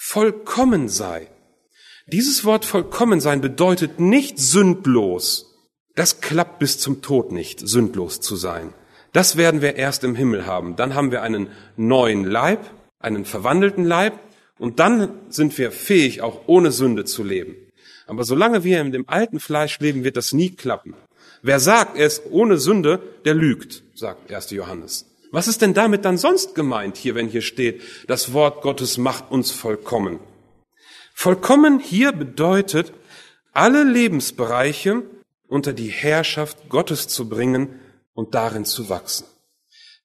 Vollkommen 0.00 0.88
sei. 0.88 1.28
Dieses 2.06 2.44
Wort 2.44 2.64
vollkommen 2.64 3.20
sein 3.20 3.40
bedeutet 3.40 3.98
nicht 3.98 4.38
sündlos. 4.38 5.56
Das 5.96 6.20
klappt 6.20 6.60
bis 6.60 6.78
zum 6.78 7.02
Tod 7.02 7.32
nicht, 7.32 7.58
sündlos 7.60 8.20
zu 8.20 8.36
sein. 8.36 8.72
Das 9.12 9.36
werden 9.36 9.60
wir 9.60 9.74
erst 9.74 10.04
im 10.04 10.14
Himmel 10.14 10.46
haben. 10.46 10.76
Dann 10.76 10.94
haben 10.94 11.10
wir 11.10 11.22
einen 11.22 11.48
neuen 11.76 12.24
Leib, 12.24 12.60
einen 13.00 13.24
verwandelten 13.24 13.84
Leib, 13.84 14.18
und 14.58 14.78
dann 14.78 15.10
sind 15.30 15.58
wir 15.58 15.72
fähig, 15.72 16.22
auch 16.22 16.42
ohne 16.46 16.70
Sünde 16.70 17.04
zu 17.04 17.24
leben. 17.24 17.56
Aber 18.06 18.22
solange 18.22 18.62
wir 18.62 18.80
in 18.80 18.92
dem 18.92 19.08
alten 19.08 19.40
Fleisch 19.40 19.80
leben, 19.80 20.04
wird 20.04 20.16
das 20.16 20.32
nie 20.32 20.50
klappen. 20.50 20.94
Wer 21.42 21.58
sagt, 21.58 21.98
er 21.98 22.06
ist 22.06 22.22
ohne 22.30 22.58
Sünde, 22.58 23.00
der 23.24 23.34
lügt, 23.34 23.82
sagt 23.94 24.32
1. 24.32 24.50
Johannes. 24.52 25.06
Was 25.30 25.48
ist 25.48 25.62
denn 25.62 25.74
damit 25.74 26.04
dann 26.04 26.18
sonst 26.18 26.54
gemeint 26.54 26.96
hier, 26.96 27.14
wenn 27.14 27.28
hier 27.28 27.42
steht, 27.42 27.82
das 28.06 28.32
Wort 28.32 28.62
Gottes 28.62 28.98
macht 28.98 29.30
uns 29.30 29.50
vollkommen? 29.50 30.20
Vollkommen 31.14 31.80
hier 31.80 32.12
bedeutet, 32.12 32.92
alle 33.52 33.84
Lebensbereiche 33.84 35.02
unter 35.48 35.72
die 35.72 35.88
Herrschaft 35.88 36.68
Gottes 36.68 37.08
zu 37.08 37.28
bringen 37.28 37.80
und 38.14 38.34
darin 38.34 38.64
zu 38.64 38.88
wachsen. 38.88 39.26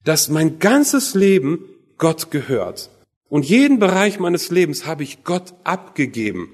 Dass 0.03 0.29
mein 0.29 0.59
ganzes 0.59 1.13
Leben 1.13 1.65
Gott 1.97 2.31
gehört. 2.31 2.89
Und 3.29 3.45
jeden 3.45 3.79
Bereich 3.79 4.19
meines 4.19 4.49
Lebens 4.49 4.85
habe 4.85 5.03
ich 5.03 5.23
Gott 5.23 5.53
abgegeben. 5.63 6.53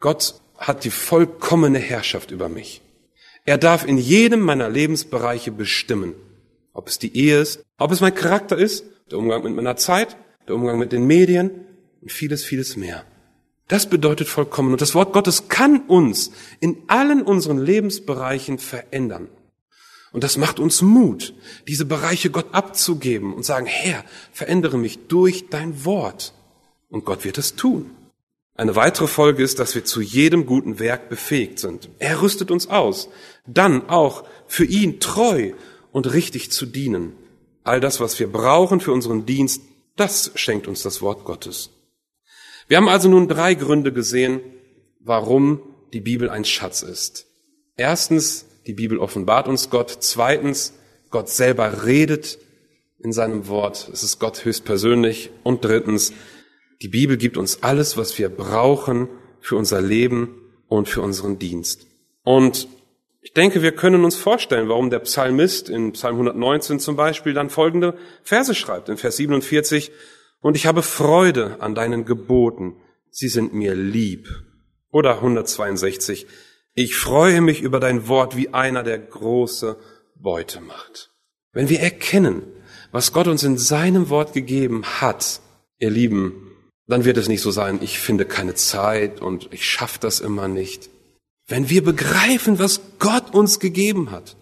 Gott 0.00 0.34
hat 0.58 0.84
die 0.84 0.90
vollkommene 0.90 1.78
Herrschaft 1.78 2.30
über 2.30 2.48
mich. 2.48 2.82
Er 3.44 3.58
darf 3.58 3.86
in 3.86 3.98
jedem 3.98 4.40
meiner 4.40 4.70
Lebensbereiche 4.70 5.50
bestimmen. 5.50 6.14
Ob 6.74 6.88
es 6.88 6.98
die 6.98 7.16
Ehe 7.16 7.40
ist, 7.40 7.64
ob 7.78 7.92
es 7.92 8.00
mein 8.00 8.14
Charakter 8.14 8.58
ist, 8.58 8.84
der 9.10 9.18
Umgang 9.18 9.42
mit 9.42 9.54
meiner 9.54 9.76
Zeit, 9.76 10.16
der 10.46 10.56
Umgang 10.56 10.78
mit 10.78 10.92
den 10.92 11.06
Medien 11.06 11.50
und 12.02 12.12
vieles, 12.12 12.44
vieles 12.44 12.76
mehr. 12.76 13.04
Das 13.68 13.88
bedeutet 13.88 14.28
vollkommen. 14.28 14.72
Und 14.72 14.82
das 14.82 14.94
Wort 14.94 15.14
Gottes 15.14 15.48
kann 15.48 15.80
uns 15.86 16.32
in 16.60 16.82
allen 16.88 17.22
unseren 17.22 17.58
Lebensbereichen 17.58 18.58
verändern. 18.58 19.28
Und 20.12 20.22
das 20.22 20.36
macht 20.36 20.60
uns 20.60 20.82
Mut, 20.82 21.34
diese 21.66 21.86
Bereiche 21.86 22.30
Gott 22.30 22.46
abzugeben 22.52 23.32
und 23.34 23.44
sagen, 23.44 23.66
Herr, 23.66 24.04
verändere 24.32 24.78
mich 24.78 25.08
durch 25.08 25.48
dein 25.48 25.84
Wort. 25.84 26.34
Und 26.88 27.04
Gott 27.04 27.24
wird 27.24 27.38
es 27.38 27.56
tun. 27.56 27.90
Eine 28.54 28.76
weitere 28.76 29.08
Folge 29.08 29.42
ist, 29.42 29.58
dass 29.58 29.74
wir 29.74 29.84
zu 29.84 30.00
jedem 30.00 30.46
guten 30.46 30.78
Werk 30.78 31.08
befähigt 31.08 31.58
sind. 31.58 31.88
Er 31.98 32.22
rüstet 32.22 32.52
uns 32.52 32.68
aus, 32.68 33.08
dann 33.46 33.88
auch 33.88 34.24
für 34.46 34.64
ihn 34.64 35.00
treu 35.00 35.52
und 35.94 36.12
richtig 36.12 36.50
zu 36.50 36.66
dienen. 36.66 37.12
All 37.62 37.80
das, 37.80 38.00
was 38.00 38.18
wir 38.18 38.26
brauchen 38.26 38.80
für 38.80 38.92
unseren 38.92 39.26
Dienst, 39.26 39.62
das 39.94 40.32
schenkt 40.34 40.66
uns 40.66 40.82
das 40.82 41.00
Wort 41.00 41.24
Gottes. 41.24 41.70
Wir 42.66 42.78
haben 42.78 42.88
also 42.88 43.08
nun 43.08 43.28
drei 43.28 43.54
Gründe 43.54 43.92
gesehen, 43.92 44.40
warum 44.98 45.60
die 45.92 46.00
Bibel 46.00 46.28
ein 46.30 46.44
Schatz 46.44 46.82
ist. 46.82 47.26
Erstens, 47.76 48.44
die 48.66 48.72
Bibel 48.72 48.98
offenbart 48.98 49.46
uns 49.46 49.70
Gott. 49.70 49.96
Zweitens, 50.00 50.72
Gott 51.10 51.28
selber 51.28 51.84
redet 51.86 52.38
in 52.98 53.12
seinem 53.12 53.46
Wort. 53.46 53.88
Es 53.92 54.02
ist 54.02 54.18
Gott 54.18 54.44
höchstpersönlich. 54.44 55.30
Und 55.44 55.64
drittens, 55.64 56.12
die 56.82 56.88
Bibel 56.88 57.16
gibt 57.16 57.36
uns 57.36 57.62
alles, 57.62 57.96
was 57.96 58.18
wir 58.18 58.30
brauchen 58.30 59.08
für 59.40 59.54
unser 59.54 59.80
Leben 59.80 60.40
und 60.66 60.88
für 60.88 61.02
unseren 61.02 61.38
Dienst. 61.38 61.86
Und 62.24 62.66
ich 63.24 63.32
denke, 63.32 63.62
wir 63.62 63.72
können 63.72 64.04
uns 64.04 64.16
vorstellen, 64.16 64.68
warum 64.68 64.90
der 64.90 64.98
Psalmist 64.98 65.70
in 65.70 65.92
Psalm 65.92 66.16
119 66.16 66.78
zum 66.78 66.94
Beispiel 66.94 67.32
dann 67.32 67.48
folgende 67.48 67.96
Verse 68.22 68.54
schreibt, 68.54 68.90
in 68.90 68.98
Vers 68.98 69.16
47, 69.16 69.92
und 70.40 70.56
ich 70.56 70.66
habe 70.66 70.82
Freude 70.82 71.56
an 71.60 71.74
deinen 71.74 72.04
Geboten, 72.04 72.76
sie 73.10 73.28
sind 73.28 73.54
mir 73.54 73.74
lieb. 73.74 74.28
Oder 74.90 75.14
162, 75.16 76.26
ich 76.74 76.96
freue 76.96 77.40
mich 77.40 77.62
über 77.62 77.80
dein 77.80 78.08
Wort 78.08 78.36
wie 78.36 78.52
einer, 78.52 78.82
der 78.82 78.98
große 78.98 79.78
Beute 80.16 80.60
macht. 80.60 81.10
Wenn 81.52 81.70
wir 81.70 81.80
erkennen, 81.80 82.42
was 82.92 83.14
Gott 83.14 83.26
uns 83.26 83.42
in 83.42 83.56
seinem 83.56 84.10
Wort 84.10 84.34
gegeben 84.34 84.84
hat, 84.84 85.40
ihr 85.78 85.90
Lieben, 85.90 86.52
dann 86.86 87.06
wird 87.06 87.16
es 87.16 87.28
nicht 87.28 87.40
so 87.40 87.50
sein, 87.50 87.78
ich 87.80 87.98
finde 87.98 88.26
keine 88.26 88.54
Zeit 88.54 89.22
und 89.22 89.48
ich 89.50 89.66
schaffe 89.66 89.98
das 89.98 90.20
immer 90.20 90.46
nicht. 90.46 90.90
Wenn 91.46 91.68
wir 91.68 91.84
begreifen, 91.84 92.58
was 92.58 92.80
Gott 92.98 93.34
uns 93.34 93.60
gegeben 93.60 94.10
hat, 94.10 94.36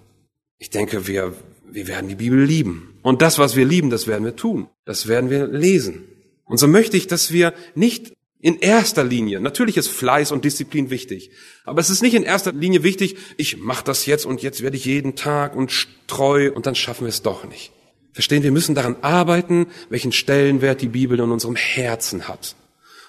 ich 0.59 0.71
denke, 0.71 1.07
wir, 1.09 1.35
wir 1.71 1.88
werden 1.88 2.09
die 2.09 2.15
Bibel 2.15 2.45
lieben. 2.45 2.99
Und 3.03 3.21
das, 3.21 3.38
was 3.38 3.57
wir 3.57 3.65
lieben, 3.65 3.91
das 3.91 4.07
werden 4.07 4.25
wir 4.25 4.37
tun. 4.37 4.69
Das 4.85 5.09
werden 5.09 5.29
wir 5.29 5.49
lesen. 5.49 6.05
Und 6.45 6.59
so 6.59 6.69
möchte 6.69 6.97
ich, 6.97 7.09
dass 7.09 7.33
wir 7.33 7.55
nicht 7.75 8.12
in 8.41 8.59
erster 8.59 9.05
Linie, 9.05 9.41
natürlich 9.41 9.77
ist 9.77 9.88
Fleiß 9.88 10.33
und 10.33 10.45
Disziplin 10.45 10.91
wichtig, 10.91 11.31
aber 11.65 11.81
es 11.81 11.91
ist 11.91 12.03
nicht 12.03 12.15
in 12.15 12.25
erster 12.25 12.53
Linie 12.53 12.83
wichtig, 12.83 13.17
ich 13.37 13.57
mache 13.59 13.85
das 13.85 14.05
jetzt 14.05 14.27
und 14.27 14.43
jetzt 14.43 14.62
werde 14.62 14.77
ich 14.77 14.85
jeden 14.85 15.15
Tag 15.15 15.55
und 15.55 15.87
treu 16.09 16.51
und 16.53 16.67
dann 16.67 16.75
schaffen 16.75 17.05
wir 17.05 17.11
es 17.11 17.23
doch 17.23 17.45
nicht. 17.45 17.73
Verstehen, 18.12 18.43
wir 18.43 18.51
müssen 18.51 18.75
daran 18.75 18.97
arbeiten, 19.01 19.67
welchen 19.91 20.11
Stellenwert 20.11 20.83
die 20.83 20.88
Bibel 20.88 21.21
in 21.21 21.31
unserem 21.31 21.55
Herzen 21.55 22.27
hat. 22.27 22.57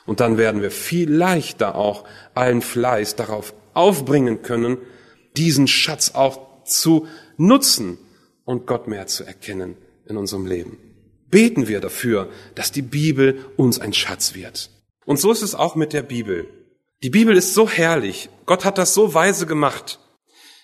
Und 0.06 0.20
dann 0.20 0.38
werden 0.38 0.62
wir 0.62 0.70
viel 0.70 1.12
leichter 1.12 1.76
auch 1.76 2.06
allen 2.36 2.62
Fleiß 2.62 3.16
darauf 3.16 3.56
aufbringen 3.74 4.42
können, 4.42 4.78
diesen 5.38 5.68
Schatz 5.68 6.12
auch 6.14 6.64
zu 6.66 7.08
nutzen 7.38 7.98
und 8.46 8.68
Gott 8.68 8.88
mehr 8.88 9.08
zu 9.08 9.24
erkennen 9.24 9.78
in 10.08 10.18
unserem 10.18 10.46
Leben. 10.46 10.78
Beten 11.30 11.68
wir 11.68 11.80
dafür, 11.80 12.30
dass 12.56 12.72
die 12.72 12.82
Bibel 12.82 13.46
uns 13.58 13.80
ein 13.80 13.94
Schatz 13.94 14.36
wird. 14.36 14.70
Und 15.06 15.20
so 15.20 15.32
ist 15.32 15.42
es 15.42 15.56
auch 15.56 15.76
mit 15.76 15.94
der 15.94 16.04
Bibel. 16.04 16.48
Die 17.02 17.10
Bibel 17.10 17.36
ist 17.36 17.54
so 17.54 17.68
herrlich. 17.68 18.30
Gott 18.46 18.66
hat 18.66 18.78
das 18.78 18.94
so 18.94 19.14
weise 19.14 19.46
gemacht. 19.46 20.00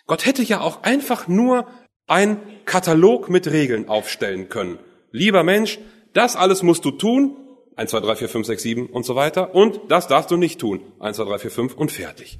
Gott 0.05 0.25
hätte 0.25 0.43
ja 0.43 0.61
auch 0.61 0.83
einfach 0.83 1.27
nur 1.27 1.67
ein 2.07 2.39
Katalog 2.65 3.29
mit 3.29 3.47
Regeln 3.47 3.89
aufstellen 3.89 4.49
können. 4.49 4.79
Lieber 5.11 5.43
Mensch, 5.43 5.79
das 6.13 6.35
alles 6.35 6.63
musst 6.63 6.85
du 6.85 6.91
tun. 6.91 7.35
1, 7.75 7.91
2, 7.91 7.99
3, 8.01 8.15
4, 8.15 8.29
5, 8.29 8.47
6, 8.47 8.63
7 8.63 8.85
und 8.87 9.05
so 9.05 9.15
weiter. 9.15 9.55
Und 9.55 9.79
das 9.89 10.07
darfst 10.07 10.31
du 10.31 10.37
nicht 10.37 10.59
tun. 10.59 10.81
1, 10.99 11.17
2, 11.17 11.23
3, 11.23 11.39
4, 11.39 11.51
5 11.51 11.73
und 11.75 11.91
fertig. 11.91 12.39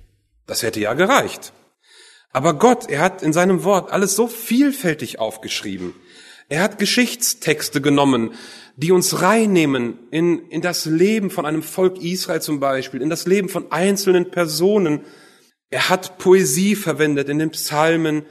Das 0.50 0.64
hätte 0.64 0.80
ja 0.80 0.96
gereicht. 0.96 1.54
Aber 2.32 2.56
Gott, 2.56 2.90
er 2.90 3.02
hat 3.02 3.22
in 3.22 3.34
seinem 3.34 3.64
Wort 3.64 3.92
alles 3.92 4.16
so 4.16 4.28
vielfältig 4.28 5.20
aufgeschrieben. 5.20 5.94
Er 6.50 6.64
hat 6.64 6.80
Geschichtstexte 6.80 7.82
genommen, 7.82 8.34
die 8.76 8.92
uns 8.92 9.22
reinnehmen 9.22 10.00
in, 10.10 10.50
in 10.50 10.62
das 10.62 10.86
Leben 10.86 11.30
von 11.30 11.46
einem 11.46 11.62
Volk 11.62 12.02
Israel 12.02 12.42
zum 12.42 12.60
Beispiel, 12.60 13.04
in 13.04 13.12
das 13.12 13.28
Leben 13.28 13.48
von 13.48 13.72
einzelnen 13.72 14.32
Personen. 14.32 15.02
Er 15.70 15.90
hat 15.90 16.18
Poesie 16.18 16.76
verwendet 16.76 17.30
in 17.30 17.38
den 17.38 17.52
Psalmen, 17.52 18.26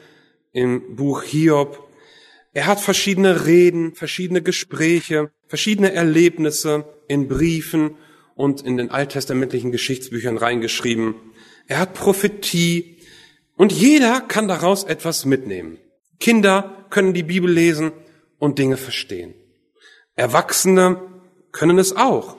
im 0.53 0.97
Buch 0.97 1.23
Hiob. 1.23 1.89
Er 2.53 2.67
hat 2.67 2.81
verschiedene 2.81 3.47
Reden, 3.47 3.95
verschiedene 3.95 4.43
Gespräche, 4.43 5.31
verschiedene 5.47 5.93
Erlebnisse 5.93 6.85
in 7.07 7.29
Briefen 7.29 7.97
und 8.35 8.63
in 8.63 8.77
den 8.77 8.91
alttestamentlichen 8.91 9.71
Geschichtsbüchern 9.71 10.37
reingeschrieben. 10.37 11.15
Er 11.69 11.79
hat 11.79 11.93
Prophetie 11.93 12.97
und 13.57 13.73
jeder 13.73 14.23
kann 14.23 14.49
daraus 14.49 14.85
etwas 14.85 15.27
mitnehmen. 15.27 15.79
Kinder 16.19 16.87
können 16.89 17.13
die 17.13 17.23
Bibel 17.23 17.51
lesen 17.51 17.93
und 18.39 18.59
Dinge 18.59 18.79
verstehen. 18.79 19.35
Erwachsene 20.17 21.01
können 21.53 21.79
es 21.79 21.95
auch. 21.95 22.37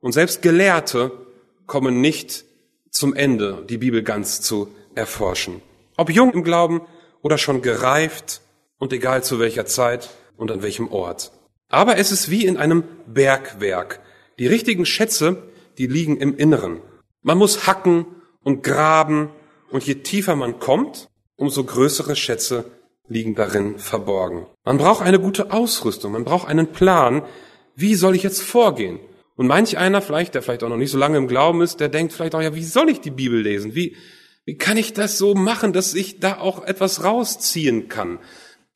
Und 0.00 0.12
selbst 0.12 0.42
Gelehrte 0.42 1.10
kommen 1.66 2.00
nicht 2.00 2.44
zum 2.90 3.14
Ende, 3.14 3.66
die 3.68 3.78
Bibel 3.78 4.04
ganz 4.04 4.40
zu 4.42 4.68
erforschen. 4.94 5.60
Ob 5.96 6.08
jung 6.10 6.32
im 6.32 6.44
Glauben 6.44 6.82
oder 7.20 7.36
schon 7.36 7.62
gereift 7.62 8.42
und 8.78 8.92
egal 8.92 9.24
zu 9.24 9.40
welcher 9.40 9.66
Zeit 9.66 10.08
und 10.36 10.52
an 10.52 10.62
welchem 10.62 10.86
Ort. 10.92 11.32
Aber 11.68 11.96
es 11.98 12.12
ist 12.12 12.30
wie 12.30 12.46
in 12.46 12.56
einem 12.56 12.84
Bergwerk. 13.06 14.00
Die 14.38 14.46
richtigen 14.46 14.86
Schätze, 14.86 15.42
die 15.78 15.88
liegen 15.88 16.16
im 16.16 16.36
Inneren. 16.36 16.80
Man 17.22 17.38
muss 17.38 17.66
hacken 17.66 18.06
und 18.48 18.62
graben 18.62 19.28
und 19.70 19.84
je 19.84 19.96
tiefer 19.96 20.34
man 20.34 20.58
kommt, 20.58 21.10
umso 21.36 21.64
größere 21.64 22.16
Schätze 22.16 22.64
liegen 23.06 23.34
darin 23.34 23.78
verborgen. 23.78 24.46
Man 24.64 24.78
braucht 24.78 25.02
eine 25.02 25.20
gute 25.20 25.52
Ausrüstung, 25.52 26.12
man 26.12 26.24
braucht 26.24 26.48
einen 26.48 26.68
Plan. 26.68 27.24
Wie 27.76 27.94
soll 27.94 28.16
ich 28.16 28.22
jetzt 28.22 28.40
vorgehen? 28.40 29.00
Und 29.36 29.48
manch 29.48 29.76
einer 29.76 30.00
vielleicht, 30.00 30.34
der 30.34 30.40
vielleicht 30.40 30.64
auch 30.64 30.70
noch 30.70 30.78
nicht 30.78 30.90
so 30.90 30.96
lange 30.96 31.18
im 31.18 31.28
Glauben 31.28 31.60
ist, 31.60 31.78
der 31.78 31.90
denkt 31.90 32.14
vielleicht 32.14 32.34
auch, 32.34 32.40
ja, 32.40 32.54
wie 32.54 32.64
soll 32.64 32.88
ich 32.88 33.02
die 33.02 33.10
Bibel 33.10 33.38
lesen? 33.38 33.74
Wie, 33.74 33.96
wie 34.46 34.56
kann 34.56 34.78
ich 34.78 34.94
das 34.94 35.18
so 35.18 35.34
machen, 35.34 35.74
dass 35.74 35.92
ich 35.92 36.18
da 36.18 36.38
auch 36.38 36.64
etwas 36.64 37.04
rausziehen 37.04 37.88
kann? 37.88 38.18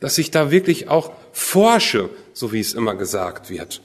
Dass 0.00 0.18
ich 0.18 0.30
da 0.30 0.50
wirklich 0.50 0.88
auch 0.88 1.12
forsche, 1.32 2.10
so 2.34 2.52
wie 2.52 2.60
es 2.60 2.74
immer 2.74 2.94
gesagt 2.94 3.48
wird. 3.48 3.80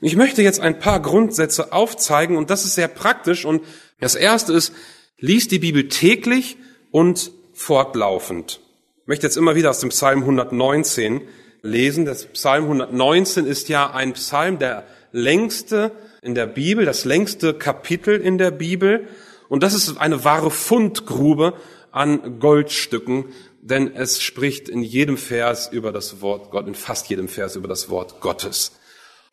Ich 0.00 0.14
möchte 0.14 0.42
jetzt 0.42 0.60
ein 0.60 0.78
paar 0.78 1.02
Grundsätze 1.02 1.72
aufzeigen 1.72 2.36
und 2.36 2.50
das 2.50 2.64
ist 2.64 2.76
sehr 2.76 2.86
praktisch 2.86 3.44
und 3.44 3.64
das 3.98 4.14
erste 4.14 4.52
ist, 4.52 4.72
lies 5.18 5.48
die 5.48 5.58
Bibel 5.58 5.88
täglich 5.88 6.56
und 6.90 7.32
fortlaufend. 7.52 8.60
Ich 9.02 9.08
möchte 9.08 9.26
jetzt 9.26 9.36
immer 9.36 9.54
wieder 9.54 9.70
aus 9.70 9.80
dem 9.80 9.90
Psalm 9.90 10.20
119 10.20 11.22
lesen. 11.62 12.04
Das 12.04 12.26
Psalm 12.26 12.64
119 12.64 13.46
ist 13.46 13.68
ja 13.68 13.90
ein 13.90 14.12
Psalm, 14.12 14.58
der 14.58 14.86
längste 15.12 15.92
in 16.22 16.34
der 16.34 16.46
Bibel, 16.46 16.84
das 16.84 17.04
längste 17.04 17.54
Kapitel 17.54 18.20
in 18.20 18.38
der 18.38 18.50
Bibel. 18.50 19.08
Und 19.48 19.62
das 19.62 19.74
ist 19.74 19.96
eine 19.96 20.24
wahre 20.24 20.50
Fundgrube 20.50 21.54
an 21.90 22.38
Goldstücken, 22.38 23.26
denn 23.60 23.94
es 23.94 24.22
spricht 24.22 24.68
in 24.68 24.82
jedem 24.82 25.16
Vers 25.16 25.68
über 25.72 25.90
das 25.90 26.20
Wort 26.20 26.50
Gott, 26.50 26.68
in 26.68 26.74
fast 26.74 27.08
jedem 27.08 27.28
Vers 27.28 27.56
über 27.56 27.66
das 27.66 27.88
Wort 27.88 28.20
Gottes. 28.20 28.77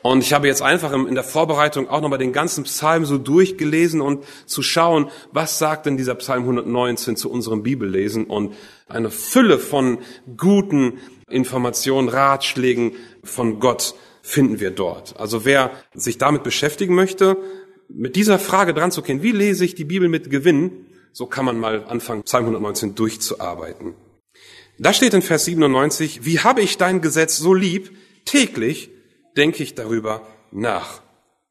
Und 0.06 0.22
ich 0.22 0.34
habe 0.34 0.46
jetzt 0.46 0.62
einfach 0.62 0.94
in 0.94 1.16
der 1.16 1.24
Vorbereitung 1.24 1.90
auch 1.90 2.00
nochmal 2.00 2.20
den 2.20 2.32
ganzen 2.32 2.64
Psalm 2.66 3.06
so 3.06 3.18
durchgelesen 3.18 4.02
und 4.02 4.24
zu 4.46 4.62
schauen, 4.62 5.10
was 5.32 5.58
sagt 5.58 5.88
denn 5.88 5.98
dieser 5.98 6.14
Psalm 6.14 6.44
119 6.44 7.16
zu 7.16 7.32
unserem 7.32 7.64
Bibellesen 7.64 8.26
und 8.26 8.54
eine 8.88 9.10
Fülle 9.10 9.58
von 9.58 9.98
guten 10.38 11.00
Informationen, 11.28 12.08
Ratschlägen 12.08 12.92
von 13.24 13.60
Gott 13.60 13.96
finden 14.22 14.60
wir 14.60 14.70
dort. 14.70 15.20
Also 15.20 15.44
wer 15.44 15.72
sich 15.96 16.20
damit 16.20 16.44
beschäftigen 16.44 16.94
möchte, 16.94 17.38
mit 17.90 18.16
dieser 18.16 18.38
Frage 18.38 18.76
dran 18.76 18.92
zu 18.92 19.02
gehen, 19.02 19.24
wie 19.24 19.32
lese 19.32 19.66
ich 19.66 19.74
die 19.74 19.86
Bibel 19.86 20.08
mit 20.08 20.30
Gewinn, 20.30 20.86
so 21.14 21.26
kann 21.26 21.46
man 21.46 21.60
mal 21.60 21.84
anfangen, 21.86 22.22
Psalm 22.22 22.44
119 22.44 22.94
durchzuarbeiten. 22.94 23.96
Da 24.78 24.94
steht 24.94 25.16
in 25.16 25.24
Vers 25.24 25.46
97, 25.46 26.26
wie 26.26 26.42
habe 26.42 26.62
ich 26.62 26.78
dein 26.78 27.02
Gesetz 27.02 27.38
so 27.38 27.56
lieb, 27.56 27.90
täglich 28.26 28.92
denke 29.38 29.64
ich 29.64 29.76
darüber 29.76 30.26
nach. 30.52 31.02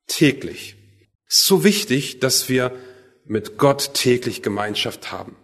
Täglich. 0.07 0.77
Ist 1.29 1.47
so 1.47 1.65
wichtig, 1.65 2.21
dass 2.21 2.49
wir 2.49 2.73
mit 3.25 3.59
Gott 3.59 3.95
täglich 3.95 4.43
Gemeinschaft 4.43 5.13
haben. 5.13 5.37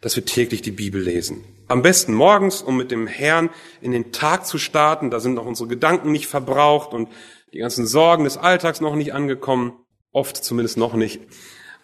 Dass 0.00 0.16
wir 0.16 0.24
täglich 0.24 0.62
die 0.62 0.70
Bibel 0.70 1.00
lesen. 1.02 1.44
Am 1.68 1.82
besten 1.82 2.14
morgens, 2.14 2.62
um 2.62 2.76
mit 2.76 2.90
dem 2.90 3.06
Herrn 3.06 3.50
in 3.80 3.90
den 3.90 4.12
Tag 4.12 4.46
zu 4.46 4.58
starten. 4.58 5.10
Da 5.10 5.18
sind 5.18 5.34
noch 5.34 5.46
unsere 5.46 5.68
Gedanken 5.68 6.12
nicht 6.12 6.28
verbraucht 6.28 6.92
und 6.92 7.08
die 7.52 7.58
ganzen 7.58 7.86
Sorgen 7.86 8.24
des 8.24 8.36
Alltags 8.36 8.80
noch 8.80 8.94
nicht 8.94 9.12
angekommen. 9.12 9.72
Oft 10.12 10.44
zumindest 10.44 10.76
noch 10.76 10.94
nicht. 10.94 11.20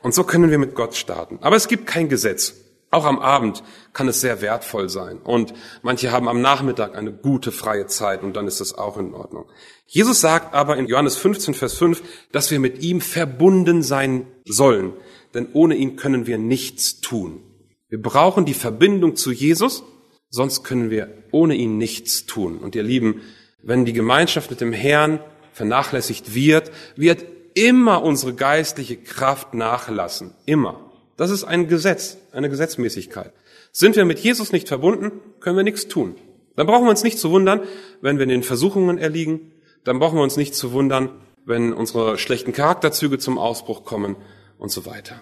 Und 0.02 0.14
so 0.14 0.24
können 0.24 0.50
wir 0.50 0.58
mit 0.58 0.74
Gott 0.74 0.96
starten. 0.96 1.38
Aber 1.42 1.56
es 1.56 1.68
gibt 1.68 1.86
kein 1.86 2.08
Gesetz. 2.08 2.54
Auch 2.92 3.06
am 3.06 3.20
Abend 3.20 3.64
kann 3.94 4.06
es 4.06 4.20
sehr 4.20 4.42
wertvoll 4.42 4.90
sein. 4.90 5.16
Und 5.16 5.54
manche 5.80 6.12
haben 6.12 6.28
am 6.28 6.42
Nachmittag 6.42 6.94
eine 6.94 7.10
gute 7.10 7.50
freie 7.50 7.86
Zeit 7.86 8.22
und 8.22 8.36
dann 8.36 8.46
ist 8.46 8.60
das 8.60 8.74
auch 8.74 8.98
in 8.98 9.14
Ordnung. 9.14 9.46
Jesus 9.86 10.20
sagt 10.20 10.54
aber 10.54 10.76
in 10.76 10.86
Johannes 10.86 11.16
15, 11.16 11.54
Vers 11.54 11.72
5, 11.78 12.02
dass 12.32 12.50
wir 12.50 12.60
mit 12.60 12.82
ihm 12.82 13.00
verbunden 13.00 13.82
sein 13.82 14.26
sollen. 14.44 14.92
Denn 15.32 15.48
ohne 15.54 15.74
ihn 15.74 15.96
können 15.96 16.26
wir 16.26 16.36
nichts 16.36 17.00
tun. 17.00 17.40
Wir 17.88 18.00
brauchen 18.00 18.44
die 18.44 18.52
Verbindung 18.52 19.16
zu 19.16 19.32
Jesus, 19.32 19.84
sonst 20.28 20.62
können 20.62 20.90
wir 20.90 21.24
ohne 21.30 21.54
ihn 21.54 21.78
nichts 21.78 22.26
tun. 22.26 22.58
Und 22.58 22.74
ihr 22.74 22.82
Lieben, 22.82 23.22
wenn 23.62 23.86
die 23.86 23.94
Gemeinschaft 23.94 24.50
mit 24.50 24.60
dem 24.60 24.74
Herrn 24.74 25.18
vernachlässigt 25.54 26.34
wird, 26.34 26.70
wird 26.94 27.24
immer 27.54 28.02
unsere 28.02 28.34
geistliche 28.34 28.98
Kraft 28.98 29.54
nachlassen. 29.54 30.34
Immer. 30.44 30.91
Das 31.16 31.30
ist 31.30 31.44
ein 31.44 31.68
Gesetz, 31.68 32.16
eine 32.32 32.48
Gesetzmäßigkeit. 32.48 33.32
Sind 33.72 33.96
wir 33.96 34.04
mit 34.04 34.18
Jesus 34.18 34.52
nicht 34.52 34.68
verbunden, 34.68 35.12
können 35.40 35.56
wir 35.56 35.64
nichts 35.64 35.88
tun. 35.88 36.16
Dann 36.56 36.66
brauchen 36.66 36.84
wir 36.84 36.90
uns 36.90 37.02
nicht 37.02 37.18
zu 37.18 37.30
wundern, 37.30 37.62
wenn 38.00 38.18
wir 38.18 38.24
in 38.24 38.28
den 38.28 38.42
Versuchungen 38.42 38.98
erliegen. 38.98 39.52
Dann 39.84 39.98
brauchen 39.98 40.16
wir 40.16 40.22
uns 40.22 40.36
nicht 40.36 40.54
zu 40.54 40.72
wundern, 40.72 41.10
wenn 41.44 41.72
unsere 41.72 42.18
schlechten 42.18 42.52
Charakterzüge 42.52 43.18
zum 43.18 43.38
Ausbruch 43.38 43.84
kommen 43.84 44.16
und 44.58 44.70
so 44.70 44.86
weiter. 44.86 45.20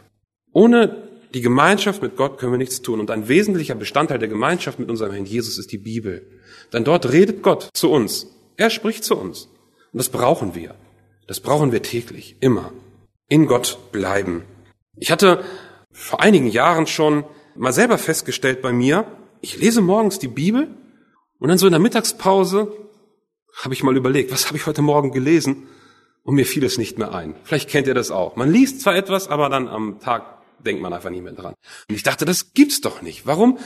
Ohne 0.52 1.08
die 1.34 1.40
Gemeinschaft 1.40 2.02
mit 2.02 2.16
Gott 2.16 2.38
können 2.38 2.52
wir 2.52 2.58
nichts 2.58 2.82
tun. 2.82 3.00
Und 3.00 3.10
ein 3.10 3.28
wesentlicher 3.28 3.76
Bestandteil 3.76 4.18
der 4.18 4.28
Gemeinschaft 4.28 4.78
mit 4.78 4.90
unserem 4.90 5.12
Herrn 5.12 5.24
Jesus 5.24 5.58
ist 5.58 5.70
die 5.70 5.78
Bibel. 5.78 6.26
Denn 6.72 6.84
dort 6.84 7.12
redet 7.12 7.42
Gott 7.42 7.68
zu 7.72 7.90
uns. 7.90 8.26
Er 8.56 8.70
spricht 8.70 9.04
zu 9.04 9.16
uns. 9.16 9.48
Und 9.92 9.98
das 9.98 10.08
brauchen 10.08 10.54
wir. 10.54 10.74
Das 11.26 11.40
brauchen 11.40 11.70
wir 11.70 11.82
täglich, 11.82 12.36
immer. 12.40 12.72
In 13.28 13.46
Gott 13.46 13.78
bleiben. 13.92 14.42
Ich 14.96 15.12
hatte 15.12 15.44
vor 16.00 16.20
einigen 16.20 16.46
Jahren 16.46 16.86
schon 16.86 17.24
mal 17.54 17.72
selber 17.72 17.98
festgestellt 17.98 18.62
bei 18.62 18.72
mir, 18.72 19.04
ich 19.42 19.58
lese 19.58 19.82
morgens 19.82 20.18
die 20.18 20.28
Bibel 20.28 20.68
und 21.38 21.48
dann 21.48 21.58
so 21.58 21.66
in 21.66 21.72
der 21.72 21.80
Mittagspause 21.80 22.72
habe 23.62 23.74
ich 23.74 23.82
mal 23.82 23.96
überlegt, 23.96 24.32
was 24.32 24.46
habe 24.46 24.56
ich 24.56 24.66
heute 24.66 24.82
Morgen 24.82 25.12
gelesen? 25.12 25.68
Und 26.22 26.34
mir 26.34 26.46
fiel 26.46 26.64
es 26.64 26.78
nicht 26.78 26.98
mehr 26.98 27.14
ein. 27.14 27.34
Vielleicht 27.44 27.68
kennt 27.68 27.86
ihr 27.86 27.94
das 27.94 28.10
auch. 28.10 28.36
Man 28.36 28.50
liest 28.50 28.80
zwar 28.80 28.94
etwas, 28.94 29.28
aber 29.28 29.48
dann 29.48 29.68
am 29.68 30.00
Tag 30.00 30.22
denkt 30.64 30.82
man 30.82 30.92
einfach 30.92 31.10
nicht 31.10 31.22
mehr 31.22 31.32
dran. 31.32 31.54
Und 31.88 31.94
ich 31.94 32.02
dachte, 32.02 32.24
das 32.24 32.54
gibt's 32.54 32.80
doch 32.80 33.02
nicht. 33.02 33.26
Warum 33.26 33.58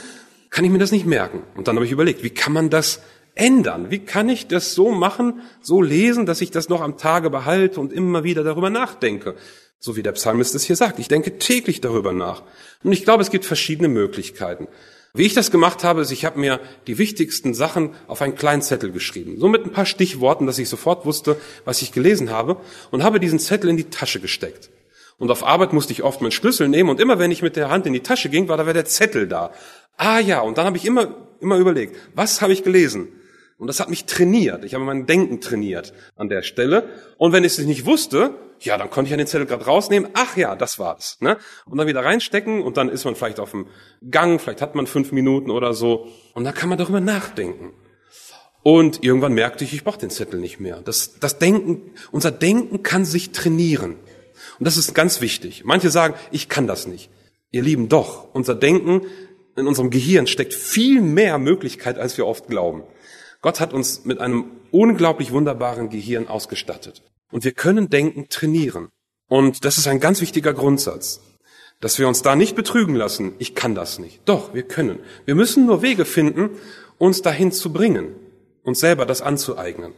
kann 0.51 0.65
ich 0.65 0.71
mir 0.71 0.79
das 0.79 0.93
nicht 0.93 1.07
merken? 1.07 1.43
Und 1.57 1.69
dann 1.69 1.77
habe 1.77 1.87
ich 1.87 1.93
überlegt, 1.93 2.23
wie 2.23 2.31
kann 2.31 2.53
man 2.53 2.71
das 2.71 3.01
ändern? 3.35 3.91
Wie 3.91 4.01
kann 4.01 4.29
ich 4.29 4.47
das 4.47 4.75
so 4.75 4.91
machen, 4.93 5.41
so 5.61 5.83
lesen, 5.83 6.27
dass 6.27 6.41
ich 6.41 6.51
das 6.51 6.69
noch 6.69 6.81
am 6.81 6.97
Tage 6.97 7.31
behalte 7.31 7.81
und 7.81 7.93
immer 7.93 8.25
wieder 8.25 8.45
darüber 8.45 8.71
nachdenke? 8.71 9.37
So 9.79 9.97
wie 9.97 10.03
der 10.03 10.13
Psalmist 10.13 10.55
es 10.55 10.65
hier 10.65 10.77
sagt. 10.77 10.99
Ich 10.99 11.09
denke 11.09 11.39
täglich 11.39 11.81
darüber 11.81 12.13
nach. 12.13 12.43
Und 12.83 12.93
ich 12.93 13.05
glaube, 13.05 13.23
es 13.23 13.31
gibt 13.31 13.45
verschiedene 13.45 13.89
Möglichkeiten. 13.89 14.69
Wie 15.17 15.27
ich 15.27 15.35
das 15.35 15.53
gemacht 15.53 15.85
habe, 15.85 16.01
ist, 16.01 16.11
ich 16.11 16.25
habe 16.25 16.41
mir 16.41 16.59
die 16.87 16.99
wichtigsten 16.99 17.55
Sachen 17.55 17.95
auf 18.09 18.21
einen 18.21 18.35
kleinen 18.35 18.63
Zettel 18.63 18.91
geschrieben. 18.91 19.39
So 19.39 19.47
mit 19.47 19.65
ein 19.65 19.73
paar 19.73 19.87
Stichworten, 19.87 20.47
dass 20.47 20.59
ich 20.59 20.69
sofort 20.69 21.07
wusste, 21.07 21.37
was 21.65 21.83
ich 21.83 21.93
gelesen 21.93 22.31
habe. 22.31 22.57
Und 22.91 23.05
habe 23.05 23.21
diesen 23.21 23.39
Zettel 23.39 23.71
in 23.71 23.77
die 23.77 23.91
Tasche 23.91 24.21
gesteckt. 24.21 24.71
Und 25.19 25.31
auf 25.31 25.45
Arbeit 25.45 25.73
musste 25.73 25.93
ich 25.93 26.03
oft 26.03 26.21
meinen 26.21 26.33
Schlüssel 26.33 26.69
nehmen. 26.69 26.91
Und 26.91 27.01
immer 27.01 27.19
wenn 27.19 27.31
ich 27.31 27.43
mit 27.43 27.55
der 27.55 27.71
Hand 27.71 27.87
in 27.87 27.93
die 27.93 28.01
Tasche 28.01 28.29
ging, 28.29 28.49
war 28.49 28.57
da 28.57 28.67
wäre 28.67 28.75
der 28.75 28.87
Zettel 28.87 29.29
da. 29.29 29.53
Ah 29.97 30.19
ja, 30.19 30.41
und 30.41 30.59
dann 30.59 30.67
habe 30.67 30.77
ich 30.77 30.85
immer, 30.85 31.29
immer 31.41 31.59
überlegt, 31.59 31.97
was 32.15 32.43
habe 32.43 32.53
ich 32.53 32.65
gelesen? 32.65 33.09
Und 33.65 33.69
das 33.69 33.81
hat 33.81 33.89
mich 33.89 34.05
trainiert. 34.05 34.63
Ich 34.63 34.75
habe 34.75 34.85
mein 34.85 35.07
Denken 35.07 35.41
trainiert 35.41 35.95
an 36.17 36.29
der 36.29 36.43
Stelle. 36.43 36.87
Und 37.17 37.33
wenn 37.33 37.45
ich 37.45 37.57
es 37.57 37.65
nicht 37.65 37.87
wusste, 37.87 38.35
ja, 38.61 38.77
dann 38.77 38.91
konnte 38.91 39.11
ich 39.11 39.17
den 39.17 39.27
Zettel 39.27 39.47
gerade 39.47 39.65
rausnehmen. 39.65 40.11
Ach 40.13 40.37
ja, 40.37 40.55
das 40.55 40.79
war's. 40.79 41.17
Ne? 41.21 41.39
Und 41.65 41.79
dann 41.79 41.87
wieder 41.87 42.05
reinstecken 42.05 42.63
und 42.63 42.77
dann 42.77 42.91
ist 42.91 43.07
man 43.07 43.17
vielleicht 43.17 43.41
auf 43.41 43.53
dem 43.53 43.69
Gang, 44.11 44.39
vielleicht 44.39 44.61
hat 44.61 44.75
man 44.75 44.87
fünf 44.87 45.13
Minuten 45.13 45.51
oder 45.51 45.73
so. 45.73 46.09
Und 46.35 46.45
dann 46.45 46.53
kann 46.53 46.69
man 46.69 46.77
darüber 46.77 47.01
nachdenken. 47.01 47.73
Und 48.63 49.03
irgendwann 49.03 49.33
merkte 49.33 49.65
ich, 49.65 49.73
ich 49.73 49.83
brauche 49.83 49.99
den 49.99 50.11
Zettel 50.11 50.41
nicht 50.41 50.61
mehr. 50.61 50.83
Das, 50.85 51.19
das 51.19 51.39
Denken, 51.39 51.95
unser 52.13 52.33
Denken 52.33 52.83
kann 52.83 53.07
sich 53.07 53.33
trainieren. 53.33 53.93
Und 54.59 54.67
das 54.67 54.77
ist 54.77 54.95
ganz 54.95 55.23
wichtig. 55.23 55.65
Manche 55.65 55.89
sagen, 55.89 56.17
ich 56.33 56.51
kann 56.51 56.67
das 56.67 56.87
nicht. 56.87 57.09
Ihr 57.51 57.63
Lieben, 57.63 57.89
doch, 57.89 58.35
unser 58.35 58.57
Denken 58.57 59.07
in 59.57 59.67
unserem 59.67 59.89
Gehirn 59.89 60.27
steckt 60.27 60.53
viel 60.53 61.01
mehr 61.01 61.39
Möglichkeit, 61.39 61.99
als 61.99 62.19
wir 62.19 62.27
oft 62.27 62.49
glauben. 62.49 62.83
Gott 63.45 63.61
hat 63.61 63.75
uns 63.75 64.07
mit 64.07 64.21
einem 64.21 64.53
unglaublich 64.71 65.31
wunderbaren 65.31 65.91
Gehirn 65.91 66.29
ausgestattet. 66.29 67.03
Und 67.31 67.45
wir 67.45 67.53
können 67.53 67.91
Denken 67.91 68.31
trainieren. 68.31 68.89
Und 69.29 69.67
das 69.67 69.77
ist 69.77 69.87
ein 69.87 70.01
ganz 70.01 70.23
wichtiger 70.23 70.55
Grundsatz, 70.55 71.21
dass 71.79 71.99
wir 71.99 72.09
uns 72.09 72.23
da 72.23 72.37
nicht 72.37 72.57
betrügen 72.57 72.95
lassen. 72.95 73.35
Ich 73.39 73.55
kann 73.55 73.75
das 73.75 73.99
nicht. 73.99 74.23
Doch, 74.25 74.55
wir 74.55 74.63
können. 74.63 74.99
Wir 75.27 75.35
müssen 75.35 75.67
nur 75.67 75.83
Wege 75.83 76.07
finden, 76.07 76.53
uns 76.97 77.21
dahin 77.21 77.53
zu 77.53 77.71
bringen, 77.71 78.15
uns 78.63 78.81
selber 78.81 79.05
das 79.05 79.21
anzueignen. 79.21 79.93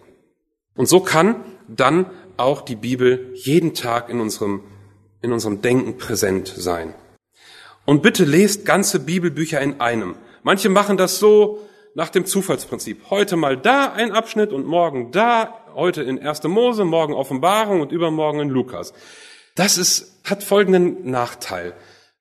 Und 0.75 0.89
so 0.89 0.99
kann 0.99 1.37
dann 1.69 2.07
auch 2.37 2.63
die 2.63 2.75
Bibel 2.75 3.31
jeden 3.35 3.75
Tag 3.75 4.09
in 4.09 4.19
unserem, 4.19 4.63
in 5.23 5.33
unserem 5.33 5.63
Denken 5.63 5.99
präsent 5.99 6.53
sein. 6.57 6.97
Und 7.85 8.03
bitte 8.03 8.25
lest 8.25 8.65
ganze 8.65 8.99
Bibelbücher 8.99 9.61
in 9.61 9.81
einem. 9.81 10.17
Manche 10.43 10.69
machen 10.69 10.97
das 10.97 11.21
so, 11.21 11.61
nach 11.97 12.11
dem 12.11 12.27
Zufallsprinzip. 12.27 13.09
Heute 13.09 13.37
mal 13.37 13.57
da 13.57 13.91
ein 13.91 14.13
Abschnitt 14.13 14.53
und 14.53 14.67
morgen 14.67 15.13
da, 15.13 15.65
heute 15.75 16.03
in 16.03 16.19
1. 16.19 16.43
Mose, 16.45 16.85
morgen 16.85 17.15
Offenbarung 17.15 17.81
und 17.81 17.91
übermorgen 17.91 18.39
in 18.41 18.51
Lukas. 18.51 18.93
Das 19.55 19.79
ist, 19.79 20.21
hat 20.23 20.45
folgenden 20.45 21.11
Nachteil. 21.11 21.73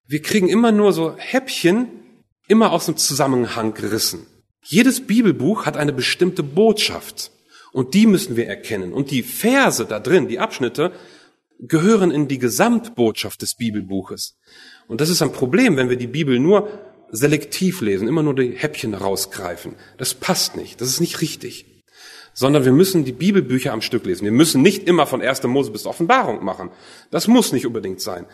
Wir 0.07 0.21
kriegen 0.21 0.47
immer 0.47 0.71
nur 0.71 0.93
so 0.93 1.17
Häppchen, 1.17 1.89
immer 2.47 2.71
aus 2.71 2.85
dem 2.85 2.95
Zusammenhang 2.95 3.73
gerissen. 3.73 4.25
Jedes 4.63 5.05
Bibelbuch 5.05 5.65
hat 5.65 5.75
eine 5.75 5.91
bestimmte 5.91 6.41
Botschaft 6.41 7.31
und 7.73 7.93
die 7.95 8.07
müssen 8.07 8.37
wir 8.37 8.47
erkennen. 8.47 8.93
Und 8.93 9.11
die 9.11 9.23
Verse 9.23 9.85
da 9.85 9.99
drin, 9.99 10.29
die 10.29 10.39
Abschnitte, 10.39 10.93
gehören 11.59 12.11
in 12.11 12.29
die 12.29 12.39
Gesamtbotschaft 12.39 13.41
des 13.41 13.55
Bibelbuches. 13.55 14.37
Und 14.87 15.01
das 15.01 15.09
ist 15.09 15.21
ein 15.21 15.33
Problem, 15.33 15.75
wenn 15.75 15.89
wir 15.89 15.97
die 15.97 16.07
Bibel 16.07 16.39
nur 16.39 16.69
selektiv 17.11 17.81
lesen, 17.81 18.07
immer 18.07 18.23
nur 18.23 18.35
die 18.35 18.51
Häppchen 18.51 18.93
rausgreifen. 18.93 19.75
Das 19.97 20.13
passt 20.13 20.55
nicht, 20.55 20.81
das 20.81 20.89
ist 20.89 21.01
nicht 21.01 21.21
richtig. 21.21 21.83
Sondern 22.33 22.65
wir 22.65 22.73
müssen 22.73 23.05
die 23.05 23.13
Bibelbücher 23.13 23.71
am 23.71 23.81
Stück 23.81 24.05
lesen. 24.05 24.25
Wir 24.25 24.31
müssen 24.31 24.61
nicht 24.61 24.87
immer 24.87 25.07
von 25.07 25.21
1. 25.21 25.43
Mose 25.43 25.71
bis 25.71 25.85
Offenbarung 25.85 26.43
machen. 26.43 26.69
Das 27.09 27.27
muss 27.27 27.53
nicht 27.53 27.65
unbedingt 27.65 28.01
sein. 28.01 28.25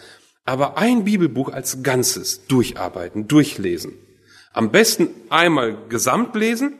Aber 0.43 0.77
ein 0.77 1.03
Bibelbuch 1.03 1.49
als 1.49 1.83
Ganzes 1.83 2.47
durcharbeiten, 2.47 3.27
durchlesen. 3.27 3.93
Am 4.53 4.71
besten 4.71 5.09
einmal 5.29 5.77
gesamt 5.87 6.35
lesen, 6.35 6.79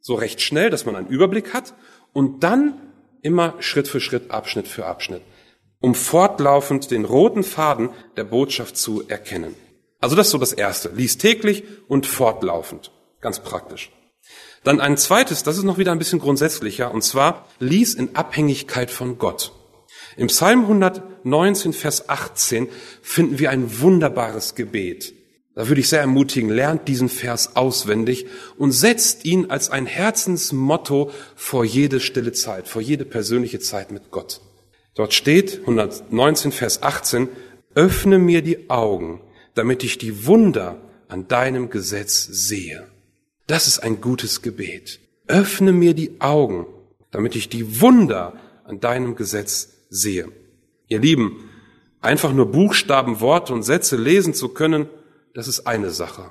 so 0.00 0.14
recht 0.14 0.40
schnell, 0.40 0.70
dass 0.70 0.84
man 0.84 0.94
einen 0.94 1.08
Überblick 1.08 1.54
hat, 1.54 1.74
und 2.12 2.44
dann 2.44 2.74
immer 3.22 3.54
Schritt 3.60 3.88
für 3.88 4.00
Schritt, 4.00 4.30
Abschnitt 4.30 4.68
für 4.68 4.86
Abschnitt, 4.86 5.22
um 5.80 5.94
fortlaufend 5.94 6.90
den 6.90 7.04
roten 7.04 7.42
Faden 7.42 7.90
der 8.16 8.24
Botschaft 8.24 8.76
zu 8.76 9.08
erkennen. 9.08 9.54
Also 10.00 10.16
das 10.16 10.28
ist 10.28 10.32
so 10.32 10.38
das 10.38 10.52
Erste. 10.52 10.90
Lies 10.94 11.18
täglich 11.18 11.64
und 11.88 12.06
fortlaufend. 12.06 12.92
Ganz 13.20 13.40
praktisch. 13.40 13.90
Dann 14.64 14.80
ein 14.80 14.96
zweites, 14.96 15.42
das 15.42 15.56
ist 15.56 15.64
noch 15.64 15.78
wieder 15.78 15.92
ein 15.92 15.98
bisschen 15.98 16.18
grundsätzlicher, 16.18 16.92
und 16.92 17.02
zwar 17.02 17.46
lies 17.58 17.94
in 17.94 18.16
Abhängigkeit 18.16 18.90
von 18.90 19.18
Gott. 19.18 19.52
Im 20.16 20.26
Psalm 20.26 20.62
119, 20.62 21.72
Vers 21.72 22.08
18 22.08 22.68
finden 23.02 23.38
wir 23.38 23.50
ein 23.50 23.80
wunderbares 23.80 24.54
Gebet. 24.54 25.14
Da 25.54 25.68
würde 25.68 25.80
ich 25.80 25.88
sehr 25.88 26.00
ermutigen, 26.00 26.50
lernt 26.50 26.86
diesen 26.86 27.08
Vers 27.08 27.56
auswendig 27.56 28.26
und 28.56 28.72
setzt 28.72 29.24
ihn 29.24 29.50
als 29.50 29.70
ein 29.70 29.86
Herzensmotto 29.86 31.10
vor 31.34 31.64
jede 31.64 31.98
stille 31.98 32.32
Zeit, 32.32 32.68
vor 32.68 32.82
jede 32.82 33.04
persönliche 33.04 33.58
Zeit 33.58 33.90
mit 33.90 34.10
Gott. 34.10 34.40
Dort 34.94 35.14
steht 35.14 35.60
119, 35.60 36.52
Vers 36.52 36.82
18, 36.82 37.28
öffne 37.74 38.18
mir 38.18 38.42
die 38.42 38.70
Augen, 38.70 39.20
damit 39.58 39.82
ich 39.82 39.98
die 39.98 40.24
Wunder 40.24 40.80
an 41.08 41.26
deinem 41.26 41.68
Gesetz 41.68 42.24
sehe. 42.24 42.86
Das 43.48 43.66
ist 43.66 43.80
ein 43.80 44.00
gutes 44.00 44.40
Gebet. 44.40 45.00
Öffne 45.26 45.72
mir 45.72 45.94
die 45.94 46.20
Augen, 46.20 46.66
damit 47.10 47.34
ich 47.34 47.48
die 47.48 47.80
Wunder 47.80 48.34
an 48.62 48.78
deinem 48.78 49.16
Gesetz 49.16 49.70
sehe. 49.90 50.28
Ihr 50.86 51.00
Lieben, 51.00 51.50
einfach 52.00 52.32
nur 52.32 52.52
Buchstaben, 52.52 53.20
Worte 53.20 53.52
und 53.52 53.64
Sätze 53.64 53.96
lesen 53.96 54.32
zu 54.32 54.50
können, 54.50 54.88
das 55.34 55.48
ist 55.48 55.66
eine 55.66 55.90
Sache. 55.90 56.30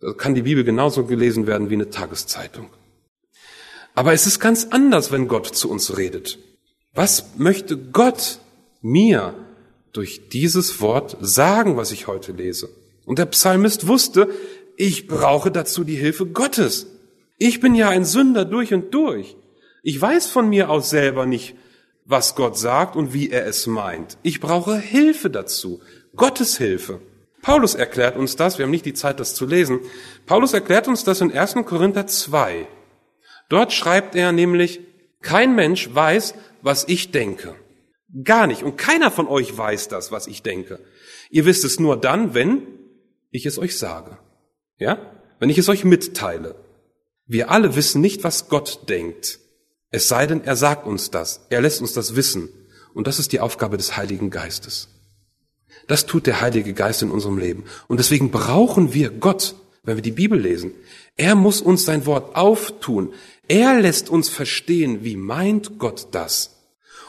Da 0.00 0.14
kann 0.14 0.34
die 0.34 0.42
Bibel 0.42 0.64
genauso 0.64 1.04
gelesen 1.04 1.46
werden 1.46 1.68
wie 1.68 1.74
eine 1.74 1.90
Tageszeitung. 1.90 2.70
Aber 3.94 4.14
es 4.14 4.26
ist 4.26 4.40
ganz 4.40 4.68
anders, 4.70 5.12
wenn 5.12 5.28
Gott 5.28 5.46
zu 5.46 5.70
uns 5.70 5.98
redet. 5.98 6.38
Was 6.94 7.36
möchte 7.36 7.76
Gott 7.76 8.40
mir 8.80 9.34
durch 9.96 10.28
dieses 10.28 10.80
Wort 10.80 11.16
sagen, 11.20 11.76
was 11.76 11.92
ich 11.92 12.06
heute 12.06 12.32
lese. 12.32 12.68
Und 13.04 13.18
der 13.18 13.26
Psalmist 13.26 13.86
wusste, 13.86 14.28
ich 14.76 15.06
brauche 15.06 15.50
dazu 15.50 15.84
die 15.84 15.96
Hilfe 15.96 16.26
Gottes. 16.26 16.86
Ich 17.38 17.60
bin 17.60 17.74
ja 17.74 17.88
ein 17.88 18.04
Sünder 18.04 18.44
durch 18.44 18.74
und 18.74 18.92
durch. 18.92 19.36
Ich 19.82 20.00
weiß 20.00 20.26
von 20.26 20.48
mir 20.48 20.70
aus 20.70 20.90
selber 20.90 21.26
nicht, 21.26 21.54
was 22.04 22.34
Gott 22.34 22.58
sagt 22.58 22.96
und 22.96 23.12
wie 23.14 23.30
er 23.30 23.46
es 23.46 23.66
meint. 23.66 24.18
Ich 24.22 24.40
brauche 24.40 24.78
Hilfe 24.78 25.30
dazu. 25.30 25.80
Gottes 26.14 26.58
Hilfe. 26.58 27.00
Paulus 27.42 27.74
erklärt 27.74 28.16
uns 28.16 28.36
das, 28.36 28.58
wir 28.58 28.64
haben 28.64 28.70
nicht 28.70 28.86
die 28.86 28.94
Zeit, 28.94 29.20
das 29.20 29.34
zu 29.34 29.46
lesen. 29.46 29.80
Paulus 30.26 30.52
erklärt 30.52 30.88
uns 30.88 31.04
das 31.04 31.20
in 31.20 31.32
1. 31.32 31.54
Korinther 31.64 32.06
2. 32.06 32.66
Dort 33.48 33.72
schreibt 33.72 34.14
er 34.14 34.32
nämlich, 34.32 34.80
kein 35.22 35.54
Mensch 35.54 35.94
weiß, 35.94 36.34
was 36.62 36.84
ich 36.88 37.12
denke. 37.12 37.54
Gar 38.24 38.46
nicht. 38.46 38.62
Und 38.62 38.76
keiner 38.76 39.10
von 39.10 39.26
euch 39.26 39.56
weiß 39.56 39.88
das, 39.88 40.12
was 40.12 40.26
ich 40.26 40.42
denke. 40.42 40.80
Ihr 41.30 41.44
wisst 41.44 41.64
es 41.64 41.80
nur 41.80 41.96
dann, 41.96 42.34
wenn 42.34 42.62
ich 43.30 43.46
es 43.46 43.58
euch 43.58 43.76
sage. 43.78 44.18
Ja? 44.78 44.98
Wenn 45.38 45.50
ich 45.50 45.58
es 45.58 45.68
euch 45.68 45.84
mitteile. 45.84 46.54
Wir 47.26 47.50
alle 47.50 47.74
wissen 47.74 48.00
nicht, 48.00 48.24
was 48.24 48.48
Gott 48.48 48.88
denkt. 48.88 49.40
Es 49.90 50.08
sei 50.08 50.26
denn, 50.26 50.44
er 50.44 50.56
sagt 50.56 50.86
uns 50.86 51.10
das. 51.10 51.46
Er 51.50 51.60
lässt 51.60 51.80
uns 51.80 51.92
das 51.92 52.14
wissen. 52.14 52.48
Und 52.94 53.06
das 53.06 53.18
ist 53.18 53.32
die 53.32 53.40
Aufgabe 53.40 53.76
des 53.76 53.96
Heiligen 53.96 54.30
Geistes. 54.30 54.88
Das 55.88 56.06
tut 56.06 56.26
der 56.26 56.40
Heilige 56.40 56.72
Geist 56.72 57.02
in 57.02 57.10
unserem 57.10 57.38
Leben. 57.38 57.64
Und 57.88 57.98
deswegen 57.98 58.30
brauchen 58.30 58.94
wir 58.94 59.10
Gott, 59.10 59.54
wenn 59.82 59.96
wir 59.96 60.02
die 60.02 60.12
Bibel 60.12 60.38
lesen. 60.38 60.72
Er 61.16 61.34
muss 61.34 61.60
uns 61.60 61.84
sein 61.84 62.06
Wort 62.06 62.36
auftun. 62.36 63.12
Er 63.48 63.80
lässt 63.80 64.08
uns 64.10 64.28
verstehen, 64.28 65.04
wie 65.04 65.16
meint 65.16 65.78
Gott 65.78 66.08
das. 66.12 66.55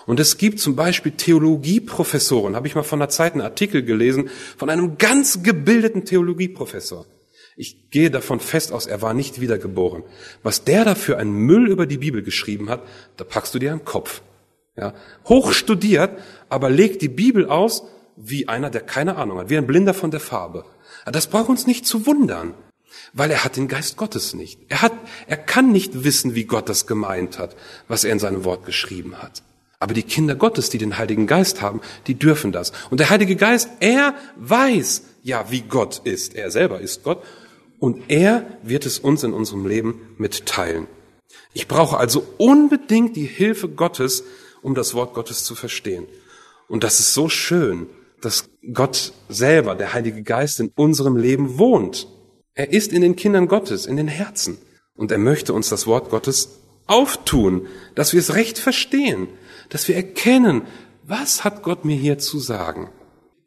Und 0.07 0.21
es 0.21 0.37
gibt 0.37 0.59
zum 0.61 0.77
Beispiel 0.77 1.11
Theologieprofessoren, 1.11 2.55
habe 2.55 2.65
ich 2.65 2.75
mal 2.75 2.83
von 2.83 2.99
der 2.99 3.09
Zeit 3.09 3.33
einen 3.33 3.41
Artikel 3.41 3.83
gelesen, 3.83 4.29
von 4.55 4.69
einem 4.69 4.97
ganz 4.97 5.43
gebildeten 5.43 6.05
Theologieprofessor. 6.05 7.05
Ich 7.57 7.89
gehe 7.91 8.09
davon 8.09 8.39
fest 8.39 8.71
aus, 8.71 8.85
er 8.85 9.01
war 9.01 9.13
nicht 9.13 9.41
wiedergeboren. 9.41 10.03
Was 10.43 10.63
der 10.63 10.85
da 10.85 10.95
für 10.95 11.17
einen 11.17 11.33
Müll 11.33 11.67
über 11.67 11.85
die 11.85 11.97
Bibel 11.97 12.23
geschrieben 12.23 12.69
hat, 12.69 12.83
da 13.17 13.25
packst 13.25 13.53
du 13.53 13.59
dir 13.59 13.71
einen 13.71 13.83
Kopf. 13.83 14.21
Ja, 14.77 14.93
hoch 15.25 15.51
studiert, 15.51 16.17
aber 16.47 16.69
legt 16.69 17.01
die 17.01 17.09
Bibel 17.09 17.47
aus 17.47 17.83
wie 18.15 18.47
einer, 18.47 18.69
der 18.69 18.81
keine 18.81 19.17
Ahnung 19.17 19.39
hat, 19.39 19.49
wie 19.49 19.57
ein 19.57 19.67
Blinder 19.67 19.93
von 19.93 20.11
der 20.11 20.19
Farbe. 20.21 20.63
Das 21.05 21.27
braucht 21.27 21.49
uns 21.49 21.67
nicht 21.67 21.85
zu 21.85 22.05
wundern, 22.05 22.53
weil 23.11 23.29
er 23.29 23.43
hat 23.43 23.57
den 23.57 23.67
Geist 23.67 23.97
Gottes 23.97 24.33
nicht. 24.33 24.61
Er 24.69 24.83
hat, 24.83 24.93
er 25.25 25.37
kann 25.37 25.73
nicht 25.73 26.05
wissen, 26.05 26.33
wie 26.33 26.45
Gott 26.45 26.69
das 26.69 26.87
gemeint 26.87 27.39
hat, 27.39 27.57
was 27.89 28.05
er 28.05 28.13
in 28.13 28.19
seinem 28.19 28.45
Wort 28.45 28.65
geschrieben 28.65 29.17
hat. 29.17 29.43
Aber 29.79 29.93
die 29.93 30.03
Kinder 30.03 30.35
Gottes, 30.35 30.69
die 30.69 30.79
den 30.79 30.97
Heiligen 30.97 31.27
Geist 31.27 31.61
haben, 31.61 31.81
die 32.07 32.15
dürfen 32.15 32.51
das. 32.51 32.71
Und 32.89 32.99
der 32.99 33.09
Heilige 33.09 33.35
Geist, 33.35 33.69
er 33.79 34.15
weiß 34.37 35.03
ja, 35.23 35.51
wie 35.51 35.61
Gott 35.61 36.01
ist. 36.03 36.35
Er 36.35 36.49
selber 36.49 36.79
ist 36.79 37.03
Gott. 37.03 37.23
Und 37.79 38.09
er 38.09 38.45
wird 38.63 38.85
es 38.85 38.97
uns 38.97 39.23
in 39.23 39.33
unserem 39.33 39.67
Leben 39.67 40.15
mitteilen. 40.17 40.87
Ich 41.53 41.67
brauche 41.67 41.97
also 41.97 42.25
unbedingt 42.37 43.15
die 43.15 43.25
Hilfe 43.25 43.69
Gottes, 43.69 44.23
um 44.61 44.73
das 44.73 44.93
Wort 44.93 45.13
Gottes 45.13 45.43
zu 45.43 45.53
verstehen. 45.53 46.07
Und 46.67 46.83
das 46.83 46.99
ist 46.99 47.13
so 47.13 47.29
schön, 47.29 47.87
dass 48.21 48.49
Gott 48.73 49.13
selber, 49.29 49.75
der 49.75 49.93
Heilige 49.93 50.23
Geist, 50.23 50.59
in 50.59 50.71
unserem 50.75 51.17
Leben 51.17 51.59
wohnt. 51.59 52.07
Er 52.55 52.71
ist 52.73 52.91
in 52.91 53.01
den 53.01 53.15
Kindern 53.15 53.47
Gottes, 53.47 53.85
in 53.85 53.97
den 53.97 54.07
Herzen. 54.07 54.57
Und 54.95 55.11
er 55.11 55.19
möchte 55.19 55.53
uns 55.53 55.69
das 55.69 55.85
Wort 55.85 56.09
Gottes 56.09 56.59
auftun, 56.87 57.67
dass 57.93 58.13
wir 58.13 58.19
es 58.19 58.33
recht 58.33 58.57
verstehen, 58.57 59.27
dass 59.69 59.87
wir 59.87 59.95
erkennen, 59.95 60.63
was 61.03 61.43
hat 61.43 61.63
Gott 61.63 61.85
mir 61.85 61.95
hier 61.95 62.17
zu 62.17 62.39
sagen? 62.39 62.89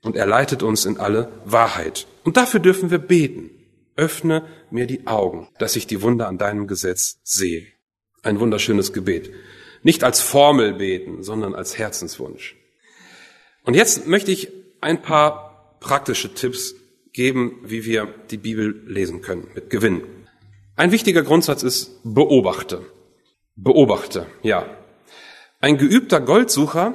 Und 0.02 0.16
er 0.16 0.26
leitet 0.26 0.62
uns 0.62 0.86
in 0.86 0.98
alle 0.98 1.30
Wahrheit. 1.44 2.06
Und 2.24 2.36
dafür 2.36 2.60
dürfen 2.60 2.90
wir 2.90 2.98
beten. 2.98 3.50
Öffne 3.96 4.46
mir 4.70 4.86
die 4.86 5.06
Augen, 5.06 5.48
dass 5.58 5.76
ich 5.76 5.86
die 5.86 6.00
Wunder 6.00 6.26
an 6.26 6.38
deinem 6.38 6.66
Gesetz 6.66 7.18
sehe. 7.22 7.66
Ein 8.22 8.40
wunderschönes 8.40 8.92
Gebet. 8.92 9.30
Nicht 9.82 10.04
als 10.04 10.20
Formel 10.20 10.74
beten, 10.74 11.22
sondern 11.22 11.54
als 11.54 11.76
Herzenswunsch. 11.76 12.56
Und 13.64 13.74
jetzt 13.74 14.06
möchte 14.06 14.30
ich 14.30 14.50
ein 14.80 15.02
paar 15.02 15.76
praktische 15.80 16.32
Tipps 16.32 16.74
geben, 17.12 17.60
wie 17.64 17.84
wir 17.84 18.06
die 18.30 18.36
Bibel 18.38 18.82
lesen 18.86 19.20
können, 19.20 19.48
mit 19.54 19.68
Gewinn. 19.70 20.02
Ein 20.76 20.92
wichtiger 20.92 21.22
Grundsatz 21.22 21.62
ist, 21.62 22.00
beobachte. 22.04 22.82
Beobachte, 23.56 24.26
ja. 24.42 24.66
Ein 25.62 25.76
geübter 25.76 26.22
Goldsucher, 26.22 26.94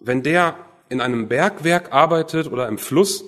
wenn 0.00 0.24
der 0.24 0.56
in 0.88 1.00
einem 1.00 1.28
Bergwerk 1.28 1.92
arbeitet 1.92 2.50
oder 2.50 2.66
im 2.66 2.76
Fluss, 2.76 3.24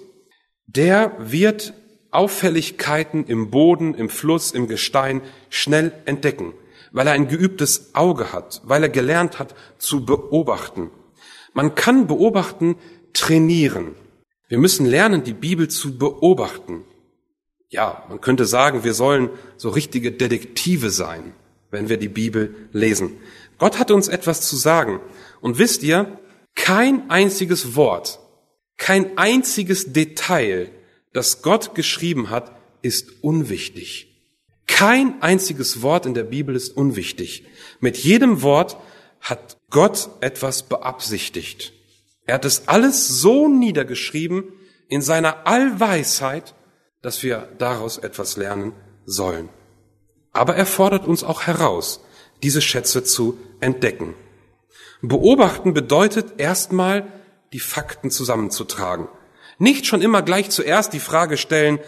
der 0.66 1.14
wird 1.20 1.72
Auffälligkeiten 2.10 3.24
im 3.26 3.50
Boden, 3.50 3.94
im 3.94 4.08
Fluss, 4.08 4.50
im 4.50 4.66
Gestein 4.66 5.22
schnell 5.50 5.92
entdecken, 6.04 6.52
weil 6.90 7.06
er 7.06 7.12
ein 7.12 7.28
geübtes 7.28 7.94
Auge 7.94 8.32
hat, 8.32 8.60
weil 8.64 8.82
er 8.82 8.88
gelernt 8.88 9.38
hat 9.38 9.54
zu 9.78 10.04
beobachten. 10.04 10.90
Man 11.54 11.76
kann 11.76 12.08
beobachten 12.08 12.74
trainieren. 13.12 13.94
Wir 14.48 14.58
müssen 14.58 14.84
lernen, 14.84 15.22
die 15.22 15.32
Bibel 15.32 15.68
zu 15.68 15.96
beobachten. 15.96 16.84
Ja, 17.68 18.04
man 18.08 18.20
könnte 18.20 18.46
sagen, 18.46 18.82
wir 18.82 18.94
sollen 18.94 19.30
so 19.56 19.68
richtige 19.68 20.10
Detektive 20.10 20.90
sein, 20.90 21.34
wenn 21.70 21.88
wir 21.88 21.98
die 21.98 22.08
Bibel 22.08 22.68
lesen. 22.72 23.18
Gott 23.62 23.78
hat 23.78 23.92
uns 23.92 24.08
etwas 24.08 24.40
zu 24.40 24.56
sagen. 24.56 24.98
Und 25.40 25.56
wisst 25.56 25.84
ihr, 25.84 26.18
kein 26.56 27.08
einziges 27.10 27.76
Wort, 27.76 28.18
kein 28.76 29.16
einziges 29.16 29.92
Detail, 29.92 30.72
das 31.12 31.42
Gott 31.42 31.76
geschrieben 31.76 32.30
hat, 32.30 32.56
ist 32.82 33.22
unwichtig. 33.22 34.08
Kein 34.66 35.22
einziges 35.22 35.80
Wort 35.80 36.06
in 36.06 36.14
der 36.14 36.24
Bibel 36.24 36.56
ist 36.56 36.76
unwichtig. 36.76 37.44
Mit 37.78 37.96
jedem 37.98 38.42
Wort 38.42 38.78
hat 39.20 39.58
Gott 39.70 40.08
etwas 40.20 40.64
beabsichtigt. 40.64 41.72
Er 42.26 42.34
hat 42.34 42.44
es 42.44 42.66
alles 42.66 43.06
so 43.06 43.46
niedergeschrieben 43.46 44.42
in 44.88 45.02
seiner 45.02 45.46
Allweisheit, 45.46 46.56
dass 47.00 47.22
wir 47.22 47.48
daraus 47.58 47.98
etwas 47.98 48.36
lernen 48.36 48.72
sollen. 49.06 49.50
Aber 50.32 50.56
er 50.56 50.66
fordert 50.66 51.06
uns 51.06 51.22
auch 51.22 51.42
heraus, 51.42 52.00
diese 52.42 52.60
Schätze 52.60 53.04
zu 53.04 53.38
entdecken. 53.62 54.14
Beobachten 55.00 55.74
bedeutet 55.74 56.34
erstmal, 56.38 57.06
die 57.52 57.60
Fakten 57.60 58.10
zusammenzutragen. 58.10 59.08
Nicht 59.58 59.86
schon 59.86 60.02
immer 60.02 60.22
gleich 60.22 60.50
zuerst 60.50 60.92
die 60.92 61.00
Frage 61.00 61.36
stellen, 61.36 61.78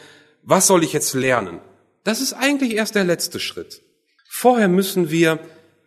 was 0.42 0.66
soll 0.66 0.84
ich 0.84 0.92
jetzt 0.92 1.14
lernen? 1.14 1.60
Das 2.02 2.20
ist 2.20 2.34
eigentlich 2.34 2.74
erst 2.74 2.94
der 2.94 3.04
letzte 3.04 3.40
Schritt. 3.40 3.82
Vorher 4.28 4.68
müssen 4.68 5.10
wir 5.10 5.38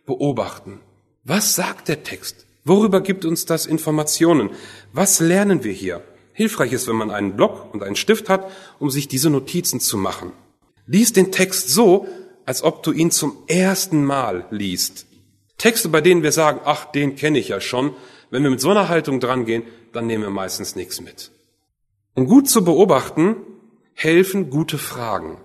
beobachten. 0.04 0.80
Was 1.22 1.54
sagt 1.54 1.88
der 1.88 2.02
Text? 2.02 2.46
Worüber 2.64 3.00
gibt 3.02 3.24
uns 3.24 3.44
das 3.44 3.66
Informationen? 3.66 4.50
Was 4.92 5.20
lernen 5.20 5.64
wir 5.64 5.72
hier? 5.72 6.02
Hilfreich 6.32 6.72
ist, 6.72 6.88
wenn 6.88 6.96
man 6.96 7.10
einen 7.10 7.36
Block 7.36 7.72
und 7.72 7.82
einen 7.82 7.96
Stift 7.96 8.28
hat, 8.28 8.50
um 8.78 8.90
sich 8.90 9.08
diese 9.08 9.30
Notizen 9.30 9.80
zu 9.80 9.96
machen. 9.96 10.32
Lies 10.86 11.12
den 11.12 11.30
Text 11.30 11.68
so, 11.68 12.06
als 12.46 12.62
ob 12.62 12.82
du 12.82 12.92
ihn 12.92 13.10
zum 13.10 13.36
ersten 13.46 14.04
Mal 14.04 14.46
liest. 14.50 15.06
Texte, 15.58 15.88
bei 15.88 16.00
denen 16.00 16.22
wir 16.22 16.32
sagen, 16.32 16.60
ach, 16.64 16.86
den 16.86 17.16
kenne 17.16 17.38
ich 17.38 17.48
ja 17.48 17.60
schon, 17.60 17.94
wenn 18.30 18.42
wir 18.42 18.50
mit 18.50 18.60
so 18.60 18.70
einer 18.70 18.88
Haltung 18.88 19.20
drangehen, 19.20 19.64
dann 19.92 20.06
nehmen 20.06 20.24
wir 20.24 20.30
meistens 20.30 20.76
nichts 20.76 21.00
mit. 21.00 21.30
Um 22.14 22.26
gut 22.26 22.48
zu 22.48 22.64
beobachten, 22.64 23.36
helfen 23.94 24.50
gute 24.50 24.78
Fragen. 24.78 25.40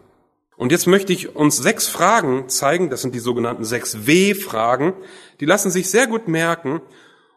Und 0.55 0.72
jetzt 0.72 0.86
möchte 0.86 1.11
ich 1.11 1.36
uns 1.36 1.57
sechs 1.57 1.88
Fragen 1.88 2.47
zeigen, 2.47 2.89
das 2.89 3.01
sind 3.01 3.16
die 3.16 3.20
sogenannten 3.20 3.66
sechs 3.66 4.05
W-Fragen, 4.05 4.93
die 5.39 5.45
lassen 5.45 5.72
sich 5.72 5.89
sehr 5.89 6.07
gut 6.07 6.28
merken 6.28 6.82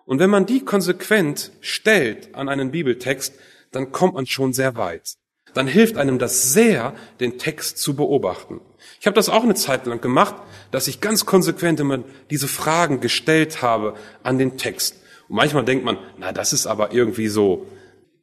und 0.04 0.18
wenn 0.18 0.30
man 0.30 0.46
die 0.46 0.64
konsequent 0.64 1.52
stellt 1.60 2.34
an 2.34 2.48
einen 2.48 2.70
Bibeltext, 2.70 3.34
dann 3.72 3.90
kommt 3.92 4.14
man 4.14 4.26
schon 4.26 4.52
sehr 4.52 4.76
weit. 4.76 5.16
Dann 5.56 5.66
hilft 5.66 5.96
einem 5.96 6.18
das 6.18 6.52
sehr, 6.52 6.92
den 7.18 7.38
Text 7.38 7.78
zu 7.78 7.96
beobachten. 7.96 8.60
Ich 9.00 9.06
habe 9.06 9.14
das 9.14 9.30
auch 9.30 9.42
eine 9.42 9.54
Zeit 9.54 9.86
lang 9.86 10.02
gemacht, 10.02 10.34
dass 10.70 10.86
ich 10.86 11.00
ganz 11.00 11.24
konsequent 11.24 11.80
immer 11.80 12.04
diese 12.28 12.46
Fragen 12.46 13.00
gestellt 13.00 13.62
habe 13.62 13.94
an 14.22 14.36
den 14.36 14.58
Text. 14.58 14.96
Und 15.28 15.36
manchmal 15.36 15.64
denkt 15.64 15.82
man, 15.82 15.96
na, 16.18 16.32
das 16.32 16.52
ist 16.52 16.66
aber 16.66 16.92
irgendwie 16.92 17.28
so 17.28 17.66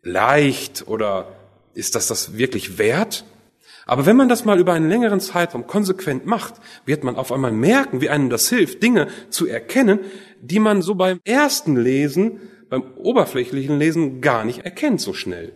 leicht 0.03 0.87
oder 0.87 1.35
ist 1.73 1.95
das 1.95 2.05
das 2.05 2.37
wirklich 2.37 2.77
wert? 2.77 3.25
Aber 3.87 4.05
wenn 4.05 4.15
man 4.15 4.29
das 4.29 4.45
mal 4.45 4.59
über 4.59 4.73
einen 4.73 4.87
längeren 4.87 5.19
Zeitraum 5.19 5.65
konsequent 5.65 6.27
macht, 6.27 6.53
wird 6.85 7.03
man 7.03 7.15
auf 7.15 7.31
einmal 7.31 7.51
merken, 7.51 7.99
wie 7.99 8.11
einem 8.11 8.29
das 8.29 8.47
hilft, 8.47 8.83
Dinge 8.83 9.07
zu 9.31 9.47
erkennen, 9.47 10.01
die 10.39 10.59
man 10.59 10.83
so 10.83 10.93
beim 10.93 11.19
ersten 11.23 11.77
Lesen, 11.77 12.41
beim 12.69 12.83
oberflächlichen 12.95 13.79
Lesen 13.79 14.21
gar 14.21 14.45
nicht 14.45 14.59
erkennt 14.65 15.01
so 15.01 15.15
schnell. 15.15 15.51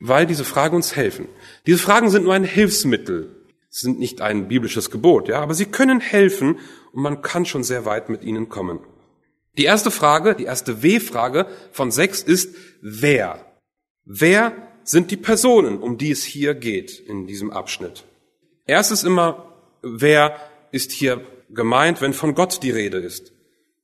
Weil 0.00 0.26
diese 0.26 0.44
Fragen 0.44 0.76
uns 0.76 0.96
helfen. 0.96 1.28
Diese 1.66 1.78
Fragen 1.78 2.10
sind 2.10 2.24
nur 2.24 2.34
ein 2.34 2.44
Hilfsmittel. 2.44 3.34
Sie 3.68 3.86
sind 3.86 3.98
nicht 3.98 4.20
ein 4.20 4.48
biblisches 4.48 4.90
Gebot, 4.90 5.28
ja, 5.28 5.40
aber 5.40 5.54
sie 5.54 5.66
können 5.66 6.00
helfen 6.00 6.58
und 6.92 7.02
man 7.02 7.22
kann 7.22 7.44
schon 7.44 7.64
sehr 7.64 7.84
weit 7.84 8.08
mit 8.08 8.22
ihnen 8.22 8.48
kommen. 8.48 8.80
Die 9.58 9.64
erste 9.64 9.90
Frage, 9.90 10.34
die 10.34 10.44
erste 10.44 10.82
W-Frage 10.82 11.46
von 11.72 11.90
sechs 11.90 12.22
ist, 12.22 12.54
wer? 12.80 13.44
Wer 14.04 14.52
sind 14.84 15.10
die 15.10 15.16
Personen, 15.16 15.78
um 15.78 15.98
die 15.98 16.10
es 16.10 16.22
hier 16.22 16.54
geht 16.54 17.00
in 17.00 17.26
diesem 17.26 17.50
Abschnitt. 17.50 18.04
Erstes 18.66 19.02
immer, 19.02 19.52
wer 19.82 20.36
ist 20.70 20.92
hier 20.92 21.26
gemeint, 21.50 22.00
wenn 22.00 22.12
von 22.12 22.34
Gott 22.34 22.62
die 22.62 22.70
Rede 22.70 22.98
ist? 22.98 23.32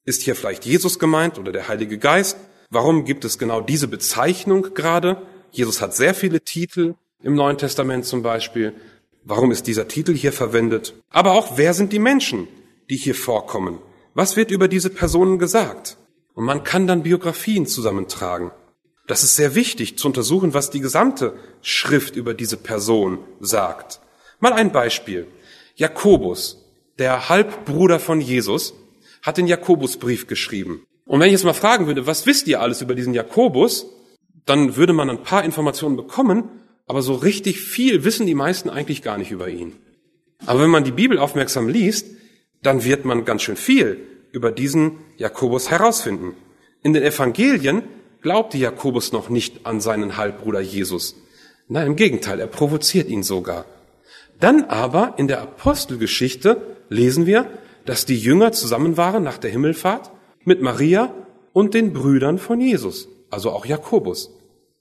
Ist 0.04 0.22
hier 0.22 0.36
vielleicht 0.36 0.64
Jesus 0.64 0.98
gemeint 0.98 1.38
oder 1.38 1.52
der 1.52 1.68
Heilige 1.68 1.98
Geist? 1.98 2.36
Warum 2.70 3.04
gibt 3.04 3.24
es 3.24 3.38
genau 3.38 3.60
diese 3.60 3.88
Bezeichnung 3.88 4.74
gerade? 4.74 5.26
Jesus 5.52 5.80
hat 5.80 5.94
sehr 5.94 6.14
viele 6.14 6.40
Titel 6.40 6.94
im 7.22 7.34
Neuen 7.34 7.58
Testament 7.58 8.04
zum 8.04 8.22
Beispiel. 8.22 8.72
Warum 9.24 9.50
ist 9.50 9.66
dieser 9.66 9.88
Titel 9.88 10.14
hier 10.14 10.32
verwendet? 10.32 10.94
Aber 11.10 11.32
auch, 11.32 11.56
wer 11.58 11.74
sind 11.74 11.92
die 11.92 11.98
Menschen, 11.98 12.48
die 12.88 12.96
hier 12.96 13.14
vorkommen? 13.14 13.78
Was 14.14 14.36
wird 14.36 14.50
über 14.50 14.68
diese 14.68 14.90
Personen 14.90 15.38
gesagt? 15.38 15.96
Und 16.34 16.44
man 16.44 16.64
kann 16.64 16.86
dann 16.86 17.02
Biografien 17.02 17.66
zusammentragen. 17.66 18.50
Das 19.06 19.24
ist 19.24 19.36
sehr 19.36 19.54
wichtig 19.54 19.98
zu 19.98 20.08
untersuchen, 20.08 20.54
was 20.54 20.70
die 20.70 20.80
gesamte 20.80 21.34
Schrift 21.62 22.16
über 22.16 22.32
diese 22.32 22.56
Person 22.56 23.18
sagt. 23.40 24.00
Mal 24.38 24.52
ein 24.52 24.72
Beispiel. 24.72 25.26
Jakobus, 25.74 26.64
der 26.98 27.28
Halbbruder 27.28 27.98
von 27.98 28.20
Jesus, 28.20 28.74
hat 29.22 29.36
den 29.36 29.46
Jakobusbrief 29.46 30.26
geschrieben. 30.26 30.86
Und 31.06 31.20
wenn 31.20 31.26
ich 31.26 31.32
jetzt 31.32 31.44
mal 31.44 31.52
fragen 31.54 31.86
würde, 31.86 32.06
was 32.06 32.26
wisst 32.26 32.46
ihr 32.46 32.60
alles 32.60 32.82
über 32.82 32.94
diesen 32.94 33.14
Jakobus, 33.14 33.86
dann 34.46 34.76
würde 34.76 34.92
man 34.92 35.10
ein 35.10 35.22
paar 35.22 35.44
Informationen 35.44 35.96
bekommen, 35.96 36.44
aber 36.86 37.02
so 37.02 37.14
richtig 37.14 37.60
viel 37.60 38.04
wissen 38.04 38.26
die 38.26 38.34
meisten 38.34 38.68
eigentlich 38.70 39.02
gar 39.02 39.18
nicht 39.18 39.30
über 39.30 39.48
ihn. 39.48 39.76
Aber 40.46 40.62
wenn 40.62 40.70
man 40.70 40.84
die 40.84 40.92
Bibel 40.92 41.18
aufmerksam 41.18 41.68
liest, 41.68 42.06
dann 42.62 42.84
wird 42.84 43.04
man 43.04 43.24
ganz 43.24 43.42
schön 43.42 43.56
viel 43.56 43.98
über 44.32 44.50
diesen 44.50 44.98
Jakobus 45.16 45.70
herausfinden. 45.70 46.34
In 46.82 46.92
den 46.92 47.02
Evangelien 47.02 47.82
glaubte 48.22 48.58
Jakobus 48.58 49.12
noch 49.12 49.28
nicht 49.28 49.66
an 49.66 49.80
seinen 49.80 50.16
Halbbruder 50.16 50.60
Jesus. 50.60 51.16
Nein, 51.68 51.88
im 51.88 51.96
Gegenteil, 51.96 52.40
er 52.40 52.46
provoziert 52.46 53.08
ihn 53.08 53.22
sogar. 53.22 53.64
Dann 54.40 54.64
aber 54.64 55.14
in 55.18 55.28
der 55.28 55.42
Apostelgeschichte 55.42 56.76
lesen 56.88 57.26
wir, 57.26 57.46
dass 57.84 58.06
die 58.06 58.18
Jünger 58.18 58.52
zusammen 58.52 58.96
waren 58.96 59.22
nach 59.22 59.38
der 59.38 59.50
Himmelfahrt 59.50 60.10
mit 60.44 60.62
Maria 60.62 61.14
und 61.52 61.74
den 61.74 61.92
Brüdern 61.92 62.38
von 62.38 62.60
Jesus, 62.60 63.08
also 63.30 63.50
auch 63.50 63.66
Jakobus. 63.66 64.30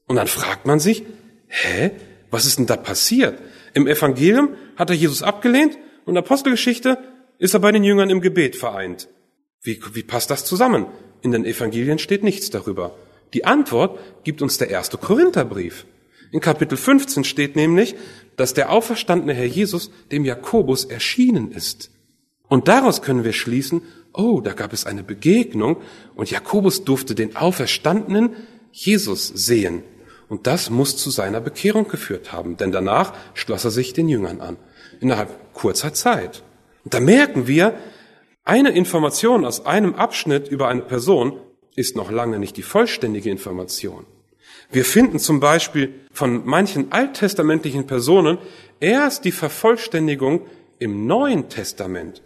Und 0.07 0.15
dann 0.15 0.27
fragt 0.27 0.65
man 0.65 0.79
sich, 0.79 1.03
hä, 1.47 1.91
was 2.31 2.45
ist 2.45 2.59
denn 2.59 2.65
da 2.65 2.77
passiert? 2.77 3.39
Im 3.73 3.87
Evangelium 3.87 4.55
hat 4.75 4.89
er 4.89 4.95
Jesus 4.95 5.23
abgelehnt 5.23 5.77
und 6.05 6.17
Apostelgeschichte 6.17 6.97
ist 7.37 7.53
er 7.53 7.59
bei 7.59 7.71
den 7.71 7.83
Jüngern 7.83 8.09
im 8.09 8.21
Gebet 8.21 8.55
vereint. 8.55 9.07
Wie, 9.61 9.79
wie 9.93 10.03
passt 10.03 10.29
das 10.29 10.45
zusammen? 10.45 10.87
In 11.21 11.31
den 11.31 11.45
Evangelien 11.45 11.99
steht 11.99 12.23
nichts 12.23 12.49
darüber. 12.49 12.95
Die 13.33 13.45
Antwort 13.45 13.99
gibt 14.23 14.41
uns 14.41 14.57
der 14.57 14.69
erste 14.69 14.97
Korintherbrief. 14.97 15.85
In 16.31 16.39
Kapitel 16.39 16.77
15 16.77 17.23
steht 17.23 17.55
nämlich, 17.55 17.95
dass 18.35 18.53
der 18.53 18.71
auferstandene 18.71 19.33
Herr 19.33 19.45
Jesus 19.45 19.91
dem 20.11 20.25
Jakobus 20.25 20.85
erschienen 20.85 21.51
ist. 21.51 21.91
Und 22.47 22.67
daraus 22.67 23.01
können 23.01 23.23
wir 23.23 23.33
schließen, 23.33 23.81
oh, 24.13 24.41
da 24.41 24.53
gab 24.53 24.73
es 24.73 24.85
eine 24.85 25.03
Begegnung 25.03 25.77
und 26.15 26.31
Jakobus 26.31 26.83
durfte 26.83 27.15
den 27.15 27.35
auferstandenen 27.35 28.35
Jesus 28.71 29.27
sehen. 29.27 29.83
Und 30.27 30.45
das 30.45 30.69
muss 30.69 30.95
zu 30.97 31.09
seiner 31.09 31.41
Bekehrung 31.41 31.87
geführt 31.87 32.31
haben, 32.31 32.57
denn 32.57 32.71
danach 32.71 33.13
schloss 33.33 33.65
er 33.65 33.71
sich 33.71 33.93
den 33.93 34.07
Jüngern 34.07 34.41
an, 34.41 34.57
innerhalb 34.99 35.53
kurzer 35.53 35.93
Zeit. 35.93 36.43
Und 36.83 36.93
da 36.93 36.99
merken 36.99 37.47
wir, 37.47 37.73
eine 38.45 38.69
Information 38.69 39.45
aus 39.45 39.65
einem 39.65 39.95
Abschnitt 39.95 40.47
über 40.47 40.67
eine 40.67 40.81
Person 40.81 41.39
ist 41.75 41.95
noch 41.95 42.11
lange 42.11 42.39
nicht 42.39 42.57
die 42.57 42.63
vollständige 42.63 43.29
Information. 43.29 44.05
Wir 44.71 44.85
finden 44.85 45.17
zum 45.19 45.39
Beispiel 45.39 45.93
von 46.11 46.45
manchen 46.45 46.91
alttestamentlichen 46.91 47.87
Personen 47.87 48.37
erst 48.79 49.25
die 49.25 49.31
Vervollständigung 49.31 50.45
im 50.77 51.07
Neuen 51.07 51.49
Testament. 51.49 52.21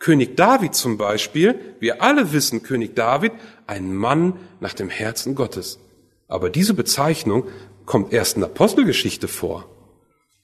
König 0.00 0.36
David 0.36 0.74
zum 0.74 0.96
Beispiel, 0.96 1.76
wir 1.78 2.02
alle 2.02 2.32
wissen, 2.32 2.62
König 2.62 2.96
David, 2.96 3.32
ein 3.66 3.94
Mann 3.94 4.40
nach 4.58 4.72
dem 4.72 4.88
Herzen 4.88 5.34
Gottes. 5.34 5.78
Aber 6.26 6.48
diese 6.50 6.74
Bezeichnung 6.74 7.44
kommt 7.84 8.12
erst 8.12 8.34
in 8.34 8.40
der 8.40 8.50
Apostelgeschichte 8.50 9.28
vor. 9.28 9.68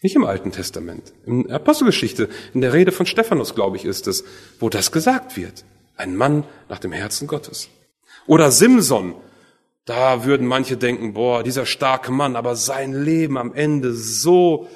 Nicht 0.02 0.14
im 0.14 0.24
Alten 0.24 0.52
Testament. 0.52 1.14
In 1.24 1.44
der 1.44 1.56
Apostelgeschichte, 1.56 2.28
in 2.52 2.60
der 2.60 2.74
Rede 2.74 2.92
von 2.92 3.06
Stephanus, 3.06 3.54
glaube 3.54 3.78
ich, 3.78 3.86
ist 3.86 4.06
es, 4.06 4.24
wo 4.60 4.68
das 4.68 4.92
gesagt 4.92 5.38
wird. 5.38 5.64
Ein 5.96 6.16
Mann 6.16 6.44
nach 6.68 6.78
dem 6.78 6.92
Herzen 6.92 7.26
Gottes. 7.26 7.70
Oder 8.26 8.50
Simson. 8.50 9.14
Da 9.86 10.24
würden 10.24 10.46
manche 10.46 10.76
denken, 10.76 11.14
boah, 11.14 11.42
dieser 11.42 11.64
starke 11.64 12.12
Mann, 12.12 12.36
aber 12.36 12.56
sein 12.56 12.92
Leben 12.92 13.38
am 13.38 13.54
Ende 13.54 13.94
so, 13.94 14.68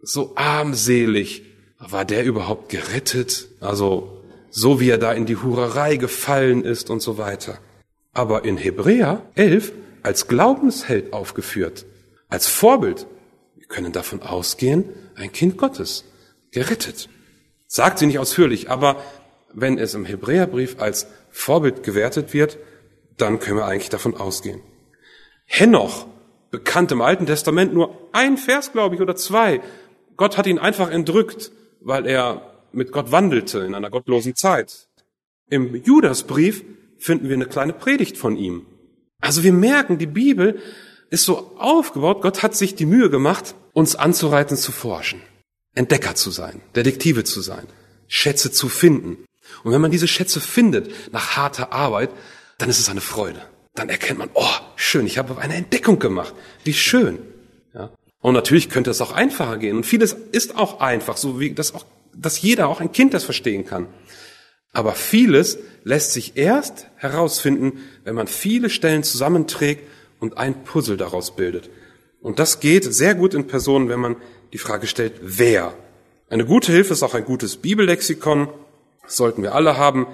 so 0.00 0.32
armselig. 0.36 1.51
War 1.90 2.04
der 2.04 2.24
überhaupt 2.24 2.68
gerettet? 2.68 3.48
Also, 3.60 4.22
so 4.50 4.78
wie 4.78 4.88
er 4.88 4.98
da 4.98 5.12
in 5.12 5.26
die 5.26 5.36
Hurerei 5.36 5.96
gefallen 5.96 6.64
ist 6.64 6.90
und 6.90 7.00
so 7.00 7.18
weiter. 7.18 7.58
Aber 8.12 8.44
in 8.44 8.56
Hebräer 8.56 9.22
11 9.34 9.72
als 10.02 10.28
Glaubensheld 10.28 11.12
aufgeführt. 11.12 11.84
Als 12.28 12.46
Vorbild. 12.46 13.06
Wir 13.56 13.66
können 13.66 13.92
davon 13.92 14.22
ausgehen, 14.22 14.84
ein 15.16 15.32
Kind 15.32 15.56
Gottes. 15.56 16.04
Gerettet. 16.52 17.08
Sagt 17.66 17.98
sie 17.98 18.06
nicht 18.06 18.18
ausführlich, 18.18 18.70
aber 18.70 19.02
wenn 19.52 19.78
es 19.78 19.94
im 19.94 20.04
Hebräerbrief 20.04 20.76
als 20.78 21.06
Vorbild 21.30 21.82
gewertet 21.82 22.32
wird, 22.32 22.58
dann 23.16 23.40
können 23.40 23.56
wir 23.56 23.66
eigentlich 23.66 23.88
davon 23.88 24.16
ausgehen. 24.16 24.60
Henoch, 25.46 26.06
bekannt 26.50 26.92
im 26.92 27.00
Alten 27.00 27.26
Testament, 27.26 27.74
nur 27.74 28.08
ein 28.12 28.36
Vers, 28.36 28.72
glaube 28.72 28.94
ich, 28.94 29.00
oder 29.00 29.16
zwei. 29.16 29.60
Gott 30.16 30.36
hat 30.36 30.46
ihn 30.46 30.58
einfach 30.58 30.90
entrückt, 30.90 31.50
weil 31.84 32.06
er 32.06 32.52
mit 32.72 32.92
Gott 32.92 33.12
wandelte 33.12 33.60
in 33.60 33.74
einer 33.74 33.90
gottlosen 33.90 34.34
Zeit. 34.34 34.88
Im 35.50 35.74
Judasbrief 35.74 36.64
finden 36.98 37.28
wir 37.28 37.36
eine 37.36 37.46
kleine 37.46 37.72
Predigt 37.72 38.16
von 38.16 38.36
ihm. 38.36 38.66
Also 39.20 39.42
wir 39.42 39.52
merken, 39.52 39.98
die 39.98 40.06
Bibel 40.06 40.60
ist 41.10 41.24
so 41.24 41.56
aufgebaut, 41.58 42.22
Gott 42.22 42.42
hat 42.42 42.54
sich 42.54 42.74
die 42.74 42.86
Mühe 42.86 43.10
gemacht, 43.10 43.54
uns 43.72 43.94
anzureiten 43.94 44.56
zu 44.56 44.72
forschen, 44.72 45.20
Entdecker 45.74 46.14
zu 46.14 46.30
sein, 46.30 46.62
Detektive 46.74 47.24
zu 47.24 47.40
sein, 47.40 47.66
Schätze 48.08 48.50
zu 48.50 48.68
finden. 48.68 49.24
Und 49.62 49.72
wenn 49.72 49.80
man 49.80 49.90
diese 49.90 50.08
Schätze 50.08 50.40
findet 50.40 51.12
nach 51.12 51.36
harter 51.36 51.72
Arbeit, 51.72 52.10
dann 52.58 52.70
ist 52.70 52.80
es 52.80 52.88
eine 52.88 53.00
Freude. 53.00 53.42
Dann 53.74 53.88
erkennt 53.88 54.18
man, 54.18 54.30
oh, 54.34 54.56
schön, 54.76 55.06
ich 55.06 55.18
habe 55.18 55.38
eine 55.38 55.54
Entdeckung 55.54 55.98
gemacht. 55.98 56.34
Wie 56.64 56.74
schön. 56.74 57.18
Und 58.22 58.34
natürlich 58.34 58.70
könnte 58.70 58.90
es 58.90 59.00
auch 59.00 59.12
einfacher 59.12 59.58
gehen. 59.58 59.76
Und 59.76 59.84
vieles 59.84 60.16
ist 60.30 60.56
auch 60.56 60.80
einfach, 60.80 61.16
so 61.16 61.40
wie 61.40 61.52
das 61.52 61.74
auch, 61.74 61.84
dass 62.14 62.40
jeder, 62.40 62.68
auch 62.68 62.80
ein 62.80 62.92
Kind 62.92 63.12
das 63.12 63.24
verstehen 63.24 63.66
kann. 63.66 63.88
Aber 64.72 64.92
vieles 64.92 65.58
lässt 65.84 66.12
sich 66.12 66.36
erst 66.36 66.86
herausfinden, 66.96 67.80
wenn 68.04 68.14
man 68.14 68.28
viele 68.28 68.70
Stellen 68.70 69.02
zusammenträgt 69.02 69.86
und 70.20 70.38
ein 70.38 70.62
Puzzle 70.64 70.96
daraus 70.96 71.36
bildet. 71.36 71.68
Und 72.20 72.38
das 72.38 72.60
geht 72.60 72.84
sehr 72.84 73.16
gut 73.16 73.34
in 73.34 73.48
Personen, 73.48 73.88
wenn 73.88 74.00
man 74.00 74.16
die 74.52 74.58
Frage 74.58 74.86
stellt, 74.86 75.14
wer? 75.20 75.74
Eine 76.30 76.46
gute 76.46 76.70
Hilfe 76.70 76.92
ist 76.92 77.02
auch 77.02 77.14
ein 77.14 77.24
gutes 77.24 77.56
Bibellexikon. 77.56 78.48
Das 79.02 79.16
sollten 79.16 79.42
wir 79.42 79.54
alle 79.54 79.76
haben. 79.76 80.06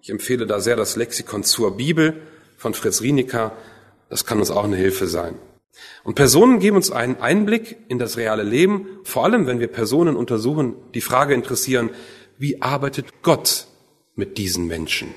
Ich 0.00 0.08
empfehle 0.08 0.46
da 0.46 0.60
sehr 0.60 0.76
das 0.76 0.96
Lexikon 0.96 1.44
zur 1.44 1.76
Bibel 1.76 2.22
von 2.56 2.72
Fritz 2.72 3.02
Rienecker. 3.02 3.52
Das 4.08 4.24
kann 4.24 4.38
uns 4.38 4.50
auch 4.50 4.64
eine 4.64 4.76
Hilfe 4.76 5.06
sein. 5.06 5.34
Und 6.02 6.14
Personen 6.14 6.60
geben 6.60 6.76
uns 6.76 6.90
einen 6.90 7.16
Einblick 7.16 7.76
in 7.88 7.98
das 7.98 8.16
reale 8.16 8.42
Leben, 8.42 8.86
vor 9.04 9.24
allem 9.24 9.46
wenn 9.46 9.60
wir 9.60 9.68
Personen 9.68 10.16
untersuchen, 10.16 10.74
die 10.94 11.00
Frage 11.00 11.34
interessieren, 11.34 11.90
wie 12.38 12.62
arbeitet 12.62 13.22
Gott 13.22 13.66
mit 14.14 14.38
diesen 14.38 14.66
Menschen? 14.66 15.14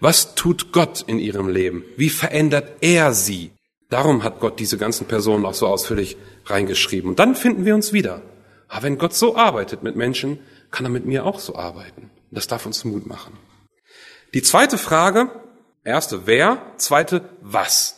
Was 0.00 0.34
tut 0.34 0.72
Gott 0.72 1.02
in 1.06 1.18
ihrem 1.18 1.48
Leben? 1.48 1.84
Wie 1.96 2.10
verändert 2.10 2.76
er 2.82 3.12
sie? 3.12 3.50
Darum 3.88 4.22
hat 4.22 4.38
Gott 4.38 4.60
diese 4.60 4.76
ganzen 4.76 5.06
Personen 5.06 5.46
auch 5.46 5.54
so 5.54 5.66
ausführlich 5.66 6.16
reingeschrieben. 6.44 7.10
Und 7.10 7.18
dann 7.18 7.34
finden 7.34 7.64
wir 7.64 7.74
uns 7.74 7.92
wieder. 7.92 8.22
Aber 8.68 8.82
wenn 8.82 8.98
Gott 8.98 9.14
so 9.14 9.34
arbeitet 9.34 9.82
mit 9.82 9.96
Menschen, 9.96 10.40
kann 10.70 10.84
er 10.84 10.90
mit 10.90 11.06
mir 11.06 11.24
auch 11.24 11.38
so 11.38 11.56
arbeiten. 11.56 12.10
Das 12.30 12.46
darf 12.46 12.66
uns 12.66 12.84
Mut 12.84 13.06
machen. 13.06 13.32
Die 14.34 14.42
zweite 14.42 14.76
Frage, 14.76 15.30
erste 15.84 16.26
wer, 16.26 16.60
zweite 16.76 17.30
was. 17.40 17.97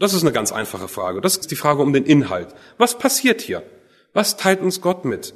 Das 0.00 0.14
ist 0.14 0.22
eine 0.22 0.32
ganz 0.32 0.50
einfache 0.50 0.88
Frage. 0.88 1.20
Das 1.20 1.36
ist 1.36 1.50
die 1.50 1.56
Frage 1.56 1.82
um 1.82 1.92
den 1.92 2.06
Inhalt. 2.06 2.48
Was 2.78 2.98
passiert 2.98 3.42
hier? 3.42 3.62
Was 4.14 4.38
teilt 4.38 4.62
uns 4.62 4.80
Gott 4.80 5.04
mit? 5.04 5.34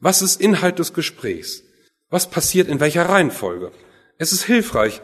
Was 0.00 0.22
ist 0.22 0.40
Inhalt 0.40 0.78
des 0.78 0.94
Gesprächs? 0.94 1.62
Was 2.08 2.30
passiert 2.30 2.68
in 2.68 2.80
welcher 2.80 3.08
Reihenfolge? 3.08 3.72
Es 4.18 4.32
ist 4.32 4.44
hilfreich, 4.44 5.02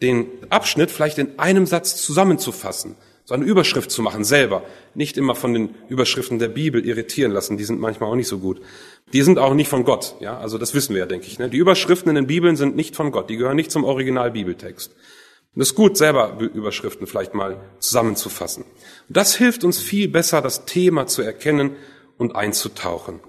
den 0.00 0.26
Abschnitt 0.48 0.92
vielleicht 0.92 1.18
in 1.18 1.38
einem 1.40 1.66
Satz 1.66 1.96
zusammenzufassen, 2.02 2.96
so 3.24 3.34
eine 3.34 3.44
Überschrift 3.44 3.90
zu 3.90 4.00
machen 4.00 4.22
selber. 4.22 4.64
Nicht 4.94 5.16
immer 5.16 5.34
von 5.34 5.54
den 5.54 5.74
Überschriften 5.88 6.38
der 6.38 6.48
Bibel 6.48 6.86
irritieren 6.86 7.32
lassen, 7.32 7.56
die 7.56 7.64
sind 7.64 7.80
manchmal 7.80 8.10
auch 8.10 8.16
nicht 8.16 8.28
so 8.28 8.38
gut. 8.38 8.60
Die 9.12 9.22
sind 9.22 9.38
auch 9.38 9.54
nicht 9.54 9.68
von 9.68 9.84
Gott, 9.84 10.16
ja, 10.20 10.38
also 10.38 10.58
das 10.58 10.74
wissen 10.74 10.94
wir 10.94 11.00
ja, 11.00 11.06
denke 11.06 11.26
ich. 11.26 11.38
Ne? 11.38 11.48
Die 11.48 11.58
Überschriften 11.58 12.10
in 12.10 12.16
den 12.16 12.26
Bibeln 12.26 12.56
sind 12.56 12.76
nicht 12.76 12.94
von 12.94 13.10
Gott, 13.10 13.28
die 13.28 13.36
gehören 13.36 13.56
nicht 13.56 13.70
zum 13.70 13.84
Original-Bibeltext. 13.84 14.92
Und 15.54 15.60
es 15.60 15.70
ist 15.70 15.74
gut, 15.74 15.96
selber 15.96 16.38
Überschriften 16.38 17.06
vielleicht 17.06 17.34
mal 17.34 17.60
zusammenzufassen. 17.78 18.64
Und 19.08 19.16
das 19.16 19.34
hilft 19.34 19.64
uns 19.64 19.78
viel 19.78 20.08
besser, 20.08 20.40
das 20.40 20.64
Thema 20.64 21.06
zu 21.06 21.22
erkennen 21.22 21.76
und 22.16 22.34
einzutauchen. 22.34 23.20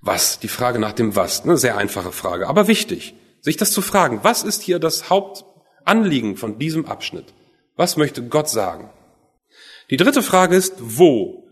Was? 0.00 0.38
Die 0.40 0.48
Frage 0.48 0.78
nach 0.78 0.92
dem 0.92 1.14
Was. 1.14 1.42
Eine 1.42 1.58
sehr 1.58 1.76
einfache 1.76 2.12
Frage, 2.12 2.48
aber 2.48 2.68
wichtig 2.68 3.14
sich 3.42 3.56
das 3.56 3.72
zu 3.72 3.82
fragen, 3.82 4.20
was 4.22 4.44
ist 4.44 4.62
hier 4.62 4.78
das 4.78 5.10
Hauptanliegen 5.10 6.36
von 6.36 6.58
diesem 6.58 6.86
Abschnitt? 6.86 7.34
Was 7.76 7.96
möchte 7.96 8.22
Gott 8.22 8.48
sagen? 8.48 8.90
Die 9.90 9.96
dritte 9.96 10.22
Frage 10.22 10.56
ist, 10.56 10.74
wo? 10.78 11.44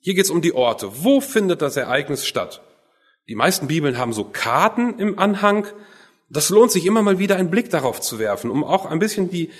Hier 0.00 0.14
geht 0.14 0.26
es 0.26 0.30
um 0.30 0.42
die 0.42 0.54
Orte. 0.54 1.04
Wo 1.04 1.20
findet 1.20 1.62
das 1.62 1.76
Ereignis 1.76 2.26
statt? 2.26 2.62
Die 3.28 3.34
meisten 3.34 3.66
Bibeln 3.66 3.96
haben 3.98 4.12
so 4.12 4.24
Karten 4.24 4.98
im 4.98 5.18
Anhang. 5.18 5.66
Das 6.32 6.48
lohnt 6.48 6.70
sich 6.72 6.86
immer 6.86 7.02
mal 7.02 7.18
wieder 7.18 7.36
einen 7.36 7.50
Blick 7.50 7.68
darauf 7.68 8.00
zu 8.00 8.18
werfen, 8.18 8.50
um 8.50 8.64
auch 8.64 8.86
ein 8.86 8.98
bisschen 8.98 9.28
die 9.28 9.50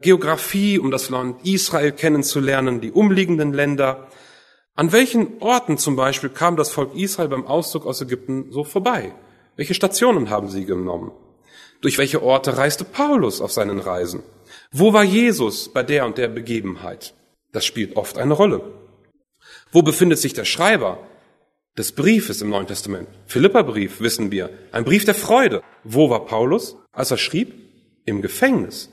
Geografie, 0.00 0.78
um 0.78 0.90
das 0.90 1.10
Land 1.10 1.46
Israel 1.46 1.92
kennenzulernen, 1.92 2.80
die 2.80 2.90
umliegenden 2.90 3.52
Länder. 3.52 4.08
An 4.74 4.92
welchen 4.92 5.42
Orten 5.42 5.76
zum 5.76 5.94
Beispiel 5.94 6.30
kam 6.30 6.56
das 6.56 6.70
Volk 6.70 6.94
Israel 6.94 7.28
beim 7.28 7.46
Auszug 7.46 7.84
aus 7.84 8.00
Ägypten 8.00 8.50
so 8.50 8.64
vorbei? 8.64 9.14
Welche 9.56 9.74
Stationen 9.74 10.30
haben 10.30 10.48
sie 10.48 10.64
genommen? 10.64 11.12
Durch 11.82 11.98
welche 11.98 12.22
Orte 12.22 12.56
reiste 12.56 12.84
Paulus 12.84 13.42
auf 13.42 13.52
seinen 13.52 13.78
Reisen? 13.78 14.22
Wo 14.70 14.94
war 14.94 15.04
Jesus 15.04 15.68
bei 15.68 15.82
der 15.82 16.06
und 16.06 16.16
der 16.16 16.28
Begebenheit? 16.28 17.12
Das 17.52 17.66
spielt 17.66 17.96
oft 17.96 18.16
eine 18.16 18.32
Rolle. 18.32 18.62
Wo 19.70 19.82
befindet 19.82 20.18
sich 20.18 20.32
der 20.32 20.46
Schreiber 20.46 21.06
des 21.76 21.92
Briefes 21.92 22.42
im 22.42 22.50
Neuen 22.50 22.66
Testament? 22.66 23.08
Philipperbrief, 23.26 24.00
wissen 24.00 24.30
wir. 24.30 24.50
Ein 24.72 24.84
Brief 24.84 25.04
der 25.04 25.14
Freude. 25.14 25.62
Wo 25.84 26.10
war 26.10 26.26
Paulus, 26.26 26.76
als 26.92 27.10
er 27.10 27.18
schrieb? 27.18 27.54
Im 28.04 28.20
Gefängnis. 28.20 28.90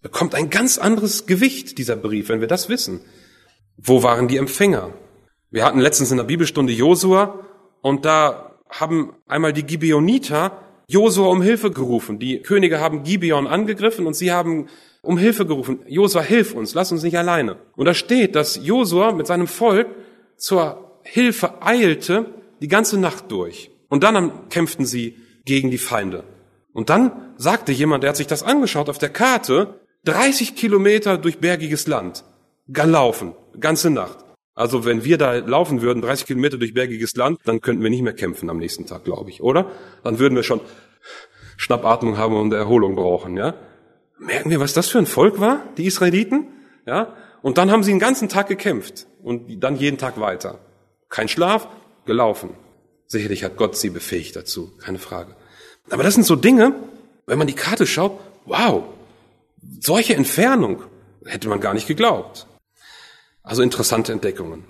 Bekommt 0.00 0.34
ein 0.34 0.50
ganz 0.50 0.78
anderes 0.78 1.26
Gewicht, 1.26 1.78
dieser 1.78 1.96
Brief, 1.96 2.28
wenn 2.28 2.40
wir 2.40 2.48
das 2.48 2.68
wissen. 2.68 3.00
Wo 3.76 4.02
waren 4.02 4.28
die 4.28 4.36
Empfänger? 4.36 4.92
Wir 5.50 5.64
hatten 5.64 5.80
letztens 5.80 6.10
in 6.10 6.16
der 6.16 6.24
Bibelstunde 6.24 6.72
Josua 6.72 7.40
und 7.80 8.04
da 8.04 8.58
haben 8.68 9.14
einmal 9.26 9.52
die 9.52 9.62
Gibeoniter 9.62 10.60
Josua 10.86 11.28
um 11.28 11.42
Hilfe 11.42 11.70
gerufen. 11.70 12.18
Die 12.18 12.42
Könige 12.42 12.80
haben 12.80 13.02
Gibeon 13.02 13.46
angegriffen 13.46 14.06
und 14.06 14.14
sie 14.14 14.32
haben 14.32 14.68
um 15.02 15.18
Hilfe 15.18 15.46
gerufen. 15.46 15.80
Josua, 15.86 16.22
hilf 16.22 16.54
uns, 16.54 16.74
lass 16.74 16.92
uns 16.92 17.02
nicht 17.02 17.16
alleine. 17.16 17.56
Und 17.76 17.86
da 17.86 17.94
steht, 17.94 18.34
dass 18.34 18.60
Josua 18.62 19.12
mit 19.12 19.26
seinem 19.26 19.46
Volk 19.46 19.88
zur 20.36 20.83
Hilfe 21.04 21.62
eilte 21.62 22.26
die 22.60 22.68
ganze 22.68 22.98
Nacht 22.98 23.30
durch. 23.30 23.70
Und 23.88 24.02
dann 24.02 24.48
kämpften 24.48 24.86
sie 24.86 25.16
gegen 25.44 25.70
die 25.70 25.78
Feinde. 25.78 26.24
Und 26.72 26.90
dann 26.90 27.34
sagte 27.36 27.70
jemand, 27.70 28.02
der 28.02 28.10
hat 28.10 28.16
sich 28.16 28.26
das 28.26 28.42
angeschaut 28.42 28.88
auf 28.88 28.98
der 28.98 29.10
Karte, 29.10 29.80
30 30.04 30.56
Kilometer 30.56 31.18
durch 31.18 31.38
bergiges 31.38 31.86
Land. 31.86 32.24
Gelaufen, 32.66 33.34
ganze 33.60 33.90
Nacht. 33.90 34.18
Also 34.54 34.84
wenn 34.84 35.04
wir 35.04 35.18
da 35.18 35.34
laufen 35.34 35.82
würden, 35.82 36.00
30 36.00 36.26
Kilometer 36.26 36.58
durch 36.58 36.74
bergiges 36.74 37.14
Land, 37.16 37.40
dann 37.44 37.60
könnten 37.60 37.82
wir 37.82 37.90
nicht 37.90 38.02
mehr 38.02 38.12
kämpfen 38.12 38.50
am 38.50 38.58
nächsten 38.58 38.86
Tag, 38.86 39.04
glaube 39.04 39.30
ich, 39.30 39.42
oder? 39.42 39.70
Dann 40.02 40.18
würden 40.18 40.36
wir 40.36 40.42
schon 40.42 40.60
Schnappatmung 41.56 42.18
haben 42.18 42.36
und 42.36 42.52
Erholung 42.52 42.96
brauchen, 42.96 43.36
ja? 43.36 43.54
Merken 44.18 44.50
wir, 44.50 44.60
was 44.60 44.72
das 44.72 44.88
für 44.88 44.98
ein 44.98 45.06
Volk 45.06 45.40
war, 45.40 45.62
die 45.76 45.86
Israeliten? 45.86 46.46
Ja? 46.86 47.14
Und 47.42 47.58
dann 47.58 47.70
haben 47.70 47.82
sie 47.82 47.90
den 47.90 47.98
ganzen 47.98 48.28
Tag 48.28 48.48
gekämpft 48.48 49.06
und 49.22 49.62
dann 49.62 49.76
jeden 49.76 49.98
Tag 49.98 50.20
weiter. 50.20 50.60
Kein 51.14 51.28
Schlaf, 51.28 51.68
gelaufen. 52.06 52.56
Sicherlich 53.06 53.44
hat 53.44 53.56
Gott 53.56 53.76
sie 53.76 53.90
befähigt 53.90 54.34
dazu, 54.34 54.72
keine 54.78 54.98
Frage. 54.98 55.36
Aber 55.88 56.02
das 56.02 56.14
sind 56.14 56.26
so 56.26 56.34
Dinge, 56.34 56.74
wenn 57.26 57.38
man 57.38 57.46
die 57.46 57.54
Karte 57.54 57.86
schaut, 57.86 58.18
wow, 58.46 58.82
solche 59.78 60.16
Entfernung 60.16 60.82
hätte 61.24 61.48
man 61.48 61.60
gar 61.60 61.72
nicht 61.72 61.86
geglaubt. 61.86 62.48
Also 63.44 63.62
interessante 63.62 64.10
Entdeckungen. 64.10 64.64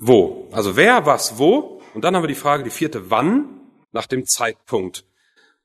Wo? 0.00 0.48
Also 0.50 0.74
wer, 0.74 1.06
was, 1.06 1.38
wo? 1.38 1.80
Und 1.94 2.02
dann 2.02 2.16
haben 2.16 2.24
wir 2.24 2.28
die 2.28 2.34
Frage, 2.34 2.64
die 2.64 2.70
vierte, 2.70 3.12
wann? 3.12 3.60
Nach 3.92 4.06
dem 4.06 4.26
Zeitpunkt. 4.26 5.04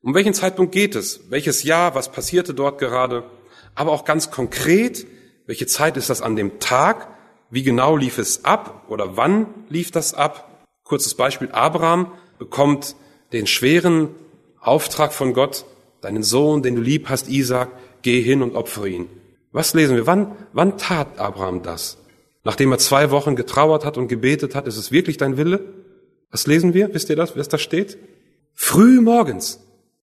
Um 0.04 0.14
welchen 0.14 0.36
Zeitpunkt 0.36 0.72
geht 0.74 0.94
es? 0.94 1.32
Welches 1.32 1.64
Jahr? 1.64 1.96
Was 1.96 2.12
passierte 2.12 2.54
dort 2.54 2.78
gerade? 2.78 3.28
Aber 3.74 3.94
auch 3.94 4.06
ganz 4.06 4.30
konkret, 4.30 5.08
welche 5.48 5.66
Zeit 5.66 5.98
ist 5.98 6.12
das 6.12 6.22
an 6.22 6.36
dem 6.36 6.60
Tag? 6.60 7.19
Wie 7.50 7.64
genau 7.64 7.96
lief 7.96 8.18
es 8.18 8.46
ab 8.46 8.86
oder 8.90 9.18
wann 9.18 9.48
lief 9.70 9.92
das 9.92 10.14
ab? 10.14 10.66
Kurzes 10.84 11.16
Beispiel. 11.16 11.50
Abraham 11.52 12.12
bekommt 12.38 12.96
den 13.32 13.48
schweren 13.48 14.10
Auftrag 14.60 15.14
von 15.14 15.34
Gott, 15.34 15.66
deinen 16.02 16.24
Sohn, 16.24 16.62
den 16.62 16.76
du 16.76 16.82
lieb 16.82 17.10
hast, 17.10 17.30
Isaac, 17.30 17.70
geh 18.02 18.22
hin 18.22 18.42
und 18.42 18.56
opfere 18.56 18.90
ihn. 18.90 19.10
Was 19.52 19.74
lesen 19.74 19.96
wir? 19.96 20.06
Wann, 20.06 20.36
wann 20.54 20.78
tat 20.78 21.18
Abraham 21.18 21.64
das? 21.64 21.98
Nachdem 22.44 22.72
er 22.72 22.78
zwei 22.78 23.12
Wochen 23.12 23.36
getrauert 23.36 23.84
hat 23.84 23.98
und 23.98 24.08
gebetet 24.08 24.56
hat, 24.56 24.68
ist 24.68 24.78
es 24.78 24.92
wirklich 24.92 25.18
dein 25.18 25.38
Wille? 25.38 25.74
Was 26.32 26.48
lesen 26.48 26.74
wir? 26.74 26.94
Wisst 26.94 27.10
ihr 27.10 27.16
das, 27.16 27.36
was 27.36 27.50
da 27.50 27.58
steht? 27.58 27.98
Früh 28.54 29.02
morgens. 29.02 29.60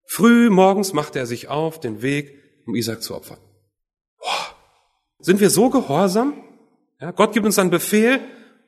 Früh 0.06 0.50
morgens 0.50 0.94
machte 0.94 1.20
er 1.20 1.26
sich 1.26 1.48
auf 1.48 1.80
den 1.80 2.02
Weg, 2.02 2.38
um 2.66 2.76
Isaac 2.76 3.04
zu 3.04 3.16
opfern. 3.16 3.38
Boah. 4.20 4.56
Sind 5.20 5.40
wir 5.40 5.50
so 5.50 5.70
gehorsam? 5.70 6.34
Ja, 7.06 7.12
Gott 7.12 7.34
gibt 7.34 7.46
uns 7.46 7.60
einen 7.60 7.70
Befehl 7.70 8.20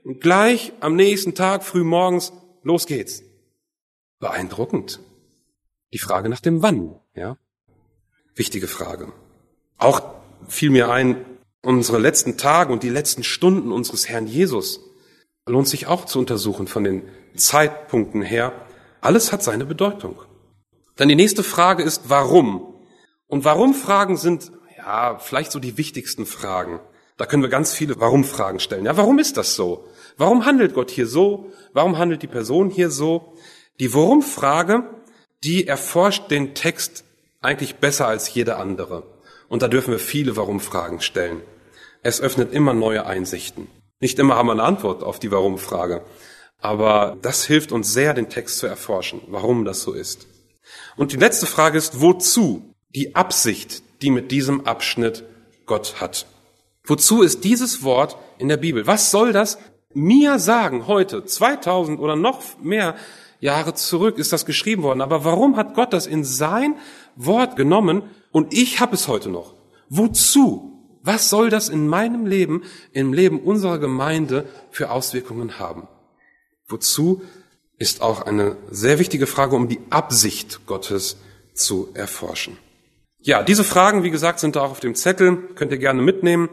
und 0.03 0.21
gleich 0.21 0.71
am 0.79 0.95
nächsten 0.95 1.33
Tag 1.33 1.63
früh 1.63 1.83
morgens, 1.83 2.33
los 2.61 2.85
geht's. 2.85 3.23
Beeindruckend. 4.19 4.99
Die 5.91 5.97
Frage 5.97 6.29
nach 6.29 6.39
dem 6.39 6.61
Wann, 6.61 6.99
ja? 7.15 7.39
Wichtige 8.35 8.67
Frage. 8.67 9.11
Auch 9.79 10.03
fiel 10.47 10.69
mir 10.69 10.91
ein, 10.91 11.25
unsere 11.63 11.97
letzten 11.97 12.38
Tage 12.38 12.71
und 12.71 12.83
die 12.83 12.89
letzten 12.89 13.23
Stunden 13.23 13.71
unseres 13.71 14.07
Herrn 14.07 14.27
Jesus 14.27 14.81
lohnt 15.47 15.67
sich 15.67 15.88
auch 15.88 16.05
zu 16.05 16.19
untersuchen 16.19 16.67
von 16.67 16.83
den 16.83 17.09
Zeitpunkten 17.35 18.21
her. 18.21 18.53
Alles 19.01 19.31
hat 19.31 19.41
seine 19.41 19.65
Bedeutung. 19.65 20.21
Dann 20.95 21.09
die 21.09 21.15
nächste 21.15 21.41
Frage 21.41 21.81
ist, 21.81 22.03
warum? 22.07 22.75
Und 23.25 23.45
Warum-Fragen 23.45 24.15
sind, 24.15 24.51
ja, 24.77 25.17
vielleicht 25.17 25.51
so 25.51 25.59
die 25.59 25.79
wichtigsten 25.79 26.27
Fragen. 26.27 26.79
Da 27.18 27.26
können 27.26 27.41
wir 27.41 27.49
ganz 27.49 27.74
viele 27.74 27.99
Warum-Fragen 27.99 28.59
stellen. 28.59 28.86
Ja, 28.86 28.95
warum 28.95 29.20
ist 29.20 29.38
das 29.38 29.55
so? 29.55 29.88
Warum 30.18 30.45
handelt 30.45 30.74
Gott 30.74 30.91
hier 30.91 31.07
so? 31.07 31.51
Warum 31.74 31.97
handelt 31.97 32.22
die 32.22 32.28
Person 32.28 32.70
hier 32.70 32.91
so? 32.91 33.34
Die 33.80 33.93
Warum-Frage, 33.93 34.84
die 35.43 35.68
erforscht 35.68 36.30
den 36.32 36.53
Text 36.53 37.03
eigentlich 37.41 37.76
besser 37.76 38.07
als 38.07 38.34
jede 38.34 38.57
andere. 38.57 39.03
Und 39.49 39.61
da 39.61 39.68
dürfen 39.68 39.91
wir 39.91 39.99
viele 39.99 40.36
Warum-Fragen 40.36 41.01
stellen. 41.01 41.41
Es 42.03 42.22
öffnet 42.22 42.53
immer 42.53 42.74
neue 42.74 43.05
Einsichten. 43.05 43.68
Nicht 43.99 44.20
immer 44.20 44.36
haben 44.36 44.47
wir 44.47 44.53
eine 44.53 44.63
Antwort 44.63 45.03
auf 45.03 45.20
die 45.20 45.32
Warum-Frage. 45.32 46.03
Aber 46.59 47.18
das 47.22 47.45
hilft 47.45 47.72
uns 47.72 47.93
sehr, 47.93 48.13
den 48.13 48.30
Text 48.30 48.59
zu 48.59 48.68
erforschen, 48.68 49.22
warum 49.28 49.65
das 49.65 49.82
so 49.82 49.93
ist. 49.93 50.28
Und 50.95 51.13
die 51.13 51.18
letzte 51.18 51.45
Frage 51.45 51.78
ist, 51.78 52.01
wozu? 52.01 52.74
Die 52.95 53.15
Absicht, 53.15 53.84
die 54.01 54.11
mit 54.11 54.32
diesem 54.32 54.65
Abschnitt 54.65 55.24
Gott 55.65 56.01
hat. 56.01 56.26
Wozu 56.88 57.21
ist 57.21 57.43
dieses 57.43 57.83
Wort 57.83 58.17
in 58.39 58.47
der 58.47 58.57
Bibel? 58.57 58.88
Was 58.88 59.11
soll 59.11 59.33
das 59.33 59.59
mir 59.93 60.39
sagen 60.39 60.88
heute, 60.88 61.25
2000 61.25 61.99
oder 61.99 62.15
noch 62.15 62.41
mehr 62.61 62.95
Jahre 63.39 63.73
zurück 63.75 64.17
ist 64.17 64.33
das 64.33 64.45
geschrieben 64.45 64.83
worden. 64.83 65.01
Aber 65.01 65.23
warum 65.23 65.57
hat 65.57 65.75
Gott 65.75 65.93
das 65.93 66.07
in 66.07 66.23
sein 66.23 66.75
Wort 67.15 67.55
genommen 67.55 68.03
und 68.31 68.53
ich 68.53 68.79
habe 68.79 68.95
es 68.95 69.07
heute 69.07 69.29
noch? 69.29 69.53
Wozu? 69.89 70.73
Was 71.03 71.29
soll 71.29 71.49
das 71.49 71.69
in 71.69 71.88
meinem 71.88 72.25
Leben, 72.25 72.63
im 72.91 73.13
Leben 73.13 73.39
unserer 73.39 73.79
Gemeinde 73.79 74.45
für 74.71 74.91
Auswirkungen 74.91 75.57
haben? 75.57 75.88
Wozu 76.67 77.21
ist 77.77 78.01
auch 78.01 78.23
eine 78.23 78.57
sehr 78.69 78.99
wichtige 78.99 79.27
Frage, 79.27 79.55
um 79.55 79.69
die 79.69 79.79
Absicht 79.89 80.65
Gottes 80.65 81.17
zu 81.53 81.89
erforschen. 81.93 82.57
Ja, 83.28 83.43
diese 83.43 83.65
Fragen, 83.65 84.03
wie 84.03 84.09
gesagt, 84.09 84.39
sind 84.39 84.55
da 84.55 84.61
auch 84.61 84.71
auf 84.71 84.80
dem 84.80 84.95
Zettel, 84.95 85.49
könnt 85.55 85.73
ihr 85.73 85.78
gerne 85.80 86.01
mitnehmen. 86.01 86.47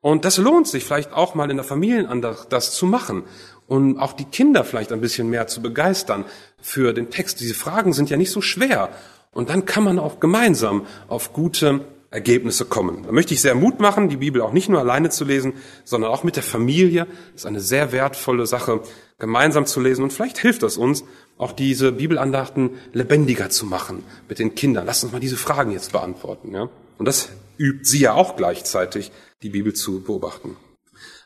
Und 0.00 0.24
das 0.24 0.38
lohnt 0.38 0.66
sich 0.66 0.84
vielleicht 0.84 1.12
auch 1.12 1.36
mal 1.36 1.48
in 1.52 1.56
der 1.56 1.62
Familienandacht, 1.62 2.52
das 2.52 2.72
zu 2.74 2.84
machen 2.84 3.22
und 3.68 3.96
auch 3.96 4.12
die 4.12 4.24
Kinder 4.24 4.64
vielleicht 4.64 4.90
ein 4.90 5.00
bisschen 5.00 5.30
mehr 5.30 5.46
zu 5.46 5.62
begeistern 5.62 6.24
für 6.60 6.92
den 6.92 7.10
Text. 7.10 7.38
Diese 7.38 7.54
Fragen 7.54 7.92
sind 7.92 8.10
ja 8.10 8.16
nicht 8.16 8.32
so 8.32 8.40
schwer. 8.40 8.88
Und 9.30 9.50
dann 9.50 9.66
kann 9.66 9.84
man 9.84 10.00
auch 10.00 10.18
gemeinsam 10.18 10.84
auf 11.06 11.32
gute 11.32 11.84
Ergebnisse 12.10 12.64
kommen. 12.64 13.04
Da 13.04 13.12
möchte 13.12 13.32
ich 13.32 13.40
sehr 13.40 13.54
Mut 13.54 13.78
machen, 13.78 14.08
die 14.08 14.16
Bibel 14.16 14.42
auch 14.42 14.52
nicht 14.52 14.68
nur 14.68 14.80
alleine 14.80 15.10
zu 15.10 15.24
lesen, 15.24 15.52
sondern 15.84 16.10
auch 16.10 16.24
mit 16.24 16.34
der 16.34 16.42
Familie. 16.42 17.06
Das 17.34 17.42
ist 17.42 17.46
eine 17.46 17.60
sehr 17.60 17.92
wertvolle 17.92 18.46
Sache, 18.46 18.80
gemeinsam 19.20 19.64
zu 19.64 19.78
lesen. 19.78 20.02
Und 20.02 20.12
vielleicht 20.12 20.38
hilft 20.38 20.64
das 20.64 20.76
uns, 20.76 21.04
auch 21.40 21.52
diese 21.52 21.92
Bibelandachten 21.92 22.70
lebendiger 22.92 23.48
zu 23.48 23.64
machen 23.64 24.04
mit 24.28 24.38
den 24.38 24.54
Kindern. 24.54 24.84
Lass 24.84 25.02
uns 25.02 25.12
mal 25.12 25.20
diese 25.20 25.38
Fragen 25.38 25.72
jetzt 25.72 25.92
beantworten. 25.92 26.52
Ja? 26.52 26.68
Und 26.98 27.06
das 27.06 27.30
übt 27.58 27.84
sie 27.84 28.00
ja 28.00 28.12
auch 28.12 28.36
gleichzeitig, 28.36 29.10
die 29.42 29.48
Bibel 29.48 29.72
zu 29.72 30.02
beobachten. 30.02 30.56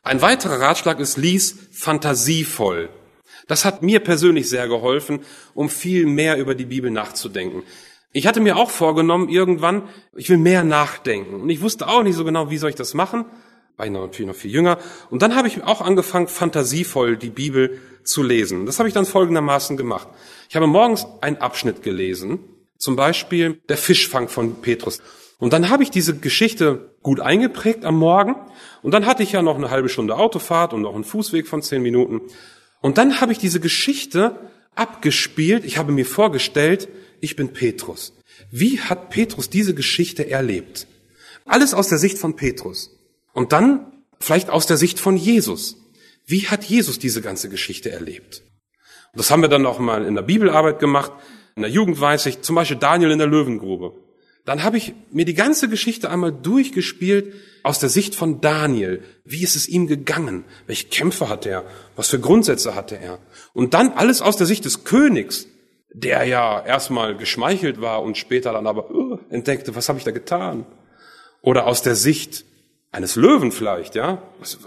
Ein 0.04 0.22
weiterer 0.22 0.60
Ratschlag 0.60 1.00
ist, 1.00 1.16
lies 1.16 1.56
fantasievoll. 1.72 2.90
Das 3.48 3.64
hat 3.64 3.82
mir 3.82 4.00
persönlich 4.00 4.48
sehr 4.48 4.68
geholfen, 4.68 5.20
um 5.52 5.68
viel 5.68 6.06
mehr 6.06 6.38
über 6.38 6.54
die 6.54 6.66
Bibel 6.66 6.90
nachzudenken. 6.90 7.62
Ich 8.12 8.28
hatte 8.28 8.40
mir 8.40 8.56
auch 8.56 8.70
vorgenommen, 8.70 9.28
irgendwann, 9.28 9.82
ich 10.14 10.30
will 10.30 10.38
mehr 10.38 10.62
nachdenken. 10.62 11.40
Und 11.40 11.50
ich 11.50 11.60
wusste 11.60 11.88
auch 11.88 12.04
nicht 12.04 12.14
so 12.14 12.24
genau, 12.24 12.50
wie 12.50 12.58
soll 12.58 12.70
ich 12.70 12.76
das 12.76 12.94
machen. 12.94 13.24
Ich 13.82 13.90
natürlich 13.90 14.26
noch 14.26 14.36
viel 14.36 14.52
jünger. 14.52 14.78
Und 15.10 15.22
dann 15.22 15.34
habe 15.34 15.48
ich 15.48 15.62
auch 15.64 15.80
angefangen, 15.80 16.28
fantasievoll 16.28 17.16
die 17.16 17.30
Bibel 17.30 17.80
zu 18.04 18.22
lesen. 18.22 18.66
Das 18.66 18.78
habe 18.78 18.88
ich 18.88 18.94
dann 18.94 19.06
folgendermaßen 19.06 19.76
gemacht. 19.76 20.08
Ich 20.48 20.54
habe 20.54 20.66
morgens 20.66 21.06
einen 21.20 21.38
Abschnitt 21.38 21.82
gelesen, 21.82 22.38
zum 22.78 22.94
Beispiel 22.94 23.60
der 23.68 23.76
Fischfang 23.76 24.28
von 24.28 24.60
Petrus. 24.62 25.02
Und 25.38 25.52
dann 25.52 25.70
habe 25.70 25.82
ich 25.82 25.90
diese 25.90 26.16
Geschichte 26.16 26.94
gut 27.02 27.18
eingeprägt 27.20 27.84
am 27.84 27.98
Morgen. 27.98 28.36
Und 28.82 28.92
dann 28.92 29.06
hatte 29.06 29.24
ich 29.24 29.32
ja 29.32 29.42
noch 29.42 29.56
eine 29.56 29.70
halbe 29.70 29.88
Stunde 29.88 30.16
Autofahrt 30.16 30.72
und 30.72 30.82
noch 30.82 30.94
einen 30.94 31.04
Fußweg 31.04 31.48
von 31.48 31.60
zehn 31.60 31.82
Minuten. 31.82 32.20
Und 32.80 32.98
dann 32.98 33.20
habe 33.20 33.32
ich 33.32 33.38
diese 33.38 33.58
Geschichte 33.58 34.38
abgespielt. 34.76 35.64
Ich 35.64 35.78
habe 35.78 35.90
mir 35.90 36.06
vorgestellt, 36.06 36.88
ich 37.20 37.34
bin 37.34 37.52
Petrus. 37.52 38.12
Wie 38.50 38.80
hat 38.80 39.10
Petrus 39.10 39.50
diese 39.50 39.74
Geschichte 39.74 40.30
erlebt? 40.30 40.86
Alles 41.44 41.74
aus 41.74 41.88
der 41.88 41.98
Sicht 41.98 42.18
von 42.18 42.36
Petrus. 42.36 42.90
Und 43.34 43.52
dann 43.52 43.92
vielleicht 44.18 44.48
aus 44.48 44.64
der 44.64 44.78
Sicht 44.78 44.98
von 44.98 45.18
Jesus. 45.18 45.76
Wie 46.24 46.48
hat 46.48 46.64
Jesus 46.64 46.98
diese 46.98 47.20
ganze 47.20 47.50
Geschichte 47.50 47.90
erlebt? 47.90 48.42
Und 49.12 49.18
das 49.18 49.30
haben 49.30 49.42
wir 49.42 49.50
dann 49.50 49.66
auch 49.66 49.78
mal 49.78 50.06
in 50.06 50.14
der 50.14 50.22
Bibelarbeit 50.22 50.78
gemacht. 50.78 51.12
In 51.54 51.62
der 51.62 51.70
Jugend 51.70 52.00
weiß 52.00 52.24
ich, 52.26 52.40
zum 52.40 52.56
Beispiel 52.56 52.78
Daniel 52.78 53.10
in 53.10 53.18
der 53.18 53.26
Löwengrube. 53.26 53.92
Dann 54.46 54.62
habe 54.62 54.78
ich 54.78 54.94
mir 55.10 55.26
die 55.26 55.34
ganze 55.34 55.68
Geschichte 55.68 56.08
einmal 56.08 56.32
durchgespielt 56.32 57.34
aus 57.62 57.78
der 57.78 57.90
Sicht 57.90 58.14
von 58.14 58.40
Daniel. 58.40 59.02
Wie 59.24 59.42
ist 59.42 59.56
es 59.56 59.68
ihm 59.68 59.86
gegangen? 59.86 60.44
Welche 60.66 60.88
Kämpfe 60.88 61.28
hat 61.28 61.44
er? 61.44 61.64
Was 61.96 62.08
für 62.08 62.20
Grundsätze 62.20 62.74
hatte 62.74 62.98
er? 62.98 63.18
Und 63.52 63.74
dann 63.74 63.92
alles 63.92 64.22
aus 64.22 64.36
der 64.36 64.46
Sicht 64.46 64.64
des 64.64 64.84
Königs 64.84 65.46
der 65.94 66.24
ja 66.24 66.60
erstmal 66.66 67.16
geschmeichelt 67.16 67.80
war 67.80 68.02
und 68.02 68.18
später 68.18 68.52
dann 68.52 68.66
aber 68.66 68.90
uh, 68.90 69.18
entdeckte, 69.30 69.76
was 69.76 69.88
habe 69.88 69.98
ich 69.98 70.04
da 70.04 70.10
getan? 70.10 70.66
Oder 71.40 71.66
aus 71.66 71.82
der 71.82 71.94
Sicht 71.94 72.44
eines 72.94 73.16
Löwen 73.16 73.50
vielleicht, 73.50 73.96
ja? 73.96 74.22
Das 74.38 74.58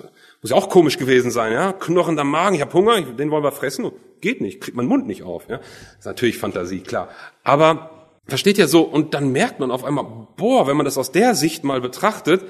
muss 0.41 0.51
ja 0.51 0.57
auch 0.57 0.69
komisch 0.69 0.97
gewesen 0.97 1.31
sein, 1.31 1.53
ja? 1.53 1.71
Knochender 1.71 2.25
Magen, 2.25 2.55
ich 2.55 2.61
habe 2.61 2.73
Hunger, 2.73 3.01
den 3.01 3.31
wollen 3.31 3.43
wir 3.43 3.53
fressen. 3.53 3.89
Geht 4.19 4.41
nicht, 4.41 4.59
kriegt 4.59 4.75
mein 4.75 4.85
Mund 4.85 5.07
nicht 5.07 5.23
auf, 5.23 5.47
ja? 5.47 5.57
Das 5.57 5.99
ist 5.99 6.05
natürlich 6.05 6.37
Fantasie, 6.37 6.81
klar. 6.81 7.09
Aber 7.43 8.09
versteht 8.27 8.57
ja 8.57 8.67
so, 8.67 8.81
und 8.81 9.13
dann 9.13 9.31
merkt 9.31 9.59
man 9.59 9.71
auf 9.71 9.85
einmal, 9.85 10.27
boah, 10.35 10.67
wenn 10.67 10.75
man 10.75 10.85
das 10.85 10.97
aus 10.97 11.11
der 11.11 11.35
Sicht 11.35 11.63
mal 11.63 11.79
betrachtet, 11.79 12.43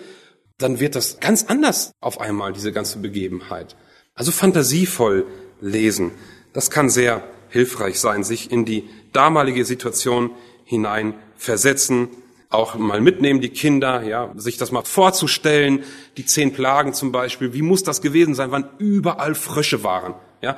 dann 0.58 0.80
wird 0.80 0.96
das 0.96 1.20
ganz 1.20 1.46
anders 1.48 1.92
auf 2.02 2.20
einmal, 2.20 2.54
diese 2.54 2.72
ganze 2.72 2.98
Begebenheit. 2.98 3.76
Also 4.16 4.32
fantasievoll 4.32 5.28
lesen. 5.62 6.12
Das 6.54 6.72
kann 6.72 6.90
sehr 6.90 7.24
hilfreich 7.50 8.00
sein, 8.00 8.24
sich 8.24 8.52
in 8.52 8.66
die 8.66 8.90
damalige 9.14 9.64
Situation 9.64 10.32
hinein 10.66 11.14
versetzen, 11.36 12.10
auch 12.50 12.76
mal 12.76 13.02
mitnehmen, 13.02 13.42
die 13.42 13.50
Kinder, 13.50 14.04
ja, 14.04 14.32
sich 14.36 14.58
das 14.58 14.72
mal 14.72 14.84
vorzustellen, 14.84 15.84
die 16.16 16.26
zehn 16.26 16.54
Plagen 16.54 16.94
zum 16.94 17.12
Beispiel, 17.12 17.54
wie 17.54 17.62
muss 17.62 17.84
das 17.84 18.02
gewesen 18.02 18.36
sein, 18.36 18.52
wann 18.52 18.70
überall 18.78 19.36
Frösche 19.36 19.84
waren, 19.84 20.16
ja. 20.42 20.58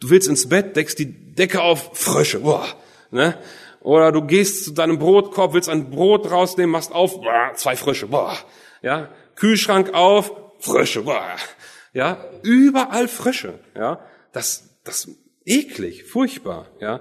Du 0.00 0.10
willst 0.10 0.28
ins 0.28 0.48
Bett, 0.48 0.76
deckst 0.76 0.98
die 0.98 1.34
Decke 1.34 1.60
auf, 1.60 1.90
Frösche, 1.92 2.40
boah, 2.40 2.66
ne? 3.10 3.36
Oder 3.80 4.12
du 4.12 4.22
gehst 4.22 4.64
zu 4.64 4.72
deinem 4.72 4.98
Brotkorb, 4.98 5.54
willst 5.54 5.68
ein 5.68 5.90
Brot 5.90 6.30
rausnehmen, 6.30 6.70
machst 6.70 6.92
auf, 6.92 7.20
boah, 7.20 7.52
zwei 7.54 7.76
Frösche, 7.76 8.08
boah, 8.08 8.36
ja. 8.82 9.08
Kühlschrank 9.36 9.94
auf, 9.94 10.32
Frösche, 10.58 11.02
boah, 11.02 11.36
ja. 11.92 12.24
Überall 12.42 13.06
Frösche, 13.08 13.60
ja. 13.76 14.00
Das, 14.32 14.80
das 14.84 15.08
eklig, 15.44 16.04
furchtbar, 16.04 16.66
ja. 16.80 17.00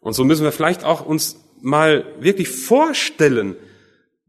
Und 0.00 0.12
so 0.14 0.24
müssen 0.24 0.44
wir 0.44 0.52
vielleicht 0.52 0.84
auch 0.84 1.04
uns 1.04 1.36
mal 1.60 2.06
wirklich 2.20 2.48
vorstellen, 2.48 3.56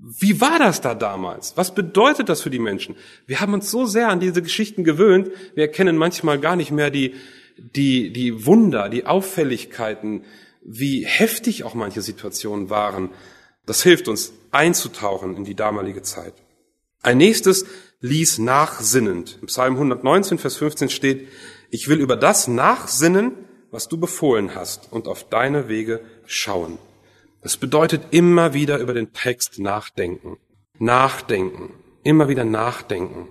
wie 0.04 0.42
war 0.42 0.58
das 0.58 0.82
da 0.82 0.96
damals? 0.96 1.56
Was 1.58 1.76
bedeutet 1.76 2.28
das 2.28 2.42
für 2.42 2.50
die 2.50 2.60
Menschen? 2.60 2.96
Wir 3.28 3.40
haben 3.40 3.54
uns 3.54 3.70
so 3.70 3.86
sehr 3.86 4.10
an 4.10 4.20
diese 4.20 4.42
Geschichten 4.42 4.84
gewöhnt, 4.84 5.30
wir 5.54 5.66
erkennen 5.66 5.96
manchmal 5.96 6.40
gar 6.40 6.56
nicht 6.56 6.72
mehr 6.72 6.90
die, 6.90 7.14
die, 7.58 8.12
die 8.12 8.46
Wunder, 8.48 8.90
die 8.90 9.06
Auffälligkeiten, 9.06 10.26
wie 10.64 11.06
heftig 11.06 11.64
auch 11.64 11.76
manche 11.76 12.02
Situationen 12.02 12.72
waren. 12.72 13.12
Das 13.68 13.84
hilft 13.84 14.08
uns 14.08 14.34
einzutauchen 14.50 15.38
in 15.38 15.46
die 15.46 15.56
damalige 15.56 16.02
Zeit. 16.02 16.34
Ein 17.04 17.18
nächstes 17.18 17.66
ließ 18.00 18.40
nachsinnend. 18.40 19.38
Im 19.42 19.48
Psalm 19.48 19.76
119, 19.76 20.40
Vers 20.40 20.58
15 20.58 20.90
steht, 20.90 21.28
ich 21.70 21.88
will 21.88 22.00
über 22.00 22.16
das 22.16 22.48
nachsinnen, 22.48 23.34
was 23.70 23.88
du 23.88 23.98
befohlen 23.98 24.56
hast 24.56 24.92
und 24.92 25.08
auf 25.08 25.30
deine 25.30 25.68
Wege 25.68 26.02
schauen. 26.26 26.80
Das 27.42 27.58
bedeutet 27.58 28.04
immer 28.12 28.54
wieder 28.54 28.78
über 28.78 28.94
den 28.94 29.14
Text 29.14 29.58
nachdenken. 29.58 30.38
Nachdenken. 30.78 31.74
Immer 32.04 32.28
wieder 32.28 32.46
nachdenken. 32.46 33.30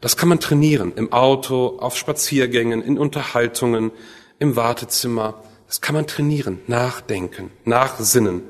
Das 0.00 0.16
kann 0.16 0.28
man 0.28 0.40
trainieren. 0.40 0.92
Im 0.96 1.12
Auto, 1.12 1.78
auf 1.78 1.96
Spaziergängen, 1.96 2.82
in 2.82 2.98
Unterhaltungen, 2.98 3.92
im 4.40 4.56
Wartezimmer. 4.56 5.42
Das 5.68 5.80
kann 5.80 5.94
man 5.94 6.08
trainieren. 6.08 6.60
Nachdenken. 6.66 7.50
Nachsinnen. 7.64 8.42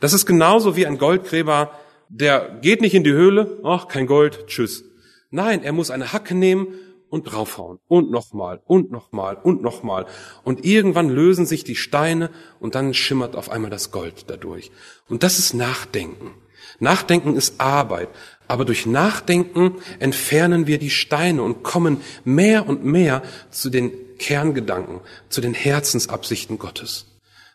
Das 0.00 0.12
ist 0.12 0.26
genauso 0.26 0.76
wie 0.76 0.86
ein 0.86 0.98
Goldgräber, 0.98 1.78
der 2.08 2.58
geht 2.62 2.80
nicht 2.80 2.94
in 2.94 3.04
die 3.04 3.12
Höhle. 3.12 3.60
Ach, 3.62 3.86
kein 3.86 4.06
Gold. 4.06 4.46
Tschüss. 4.48 4.84
Nein, 5.30 5.62
er 5.62 5.72
muss 5.72 5.90
eine 5.90 6.12
Hacke 6.12 6.34
nehmen 6.34 6.66
und 7.10 7.24
draufhauen 7.24 7.78
und 7.88 8.10
nochmal 8.10 8.60
und 8.66 8.90
nochmal 8.90 9.36
und 9.36 9.62
nochmal. 9.62 10.06
Und 10.44 10.64
irgendwann 10.64 11.10
lösen 11.10 11.44
sich 11.44 11.64
die 11.64 11.76
Steine 11.76 12.30
und 12.60 12.74
dann 12.74 12.94
schimmert 12.94 13.36
auf 13.36 13.50
einmal 13.50 13.70
das 13.70 13.90
Gold 13.90 14.24
dadurch. 14.28 14.70
Und 15.08 15.22
das 15.22 15.38
ist 15.38 15.52
Nachdenken. 15.52 16.34
Nachdenken 16.78 17.36
ist 17.36 17.60
Arbeit. 17.60 18.08
Aber 18.48 18.64
durch 18.64 18.86
Nachdenken 18.86 19.76
entfernen 19.98 20.66
wir 20.66 20.78
die 20.78 20.90
Steine 20.90 21.42
und 21.42 21.62
kommen 21.62 22.00
mehr 22.24 22.68
und 22.68 22.84
mehr 22.84 23.22
zu 23.50 23.70
den 23.70 23.92
Kerngedanken, 24.18 25.00
zu 25.28 25.40
den 25.40 25.54
Herzensabsichten 25.54 26.58
Gottes, 26.58 27.06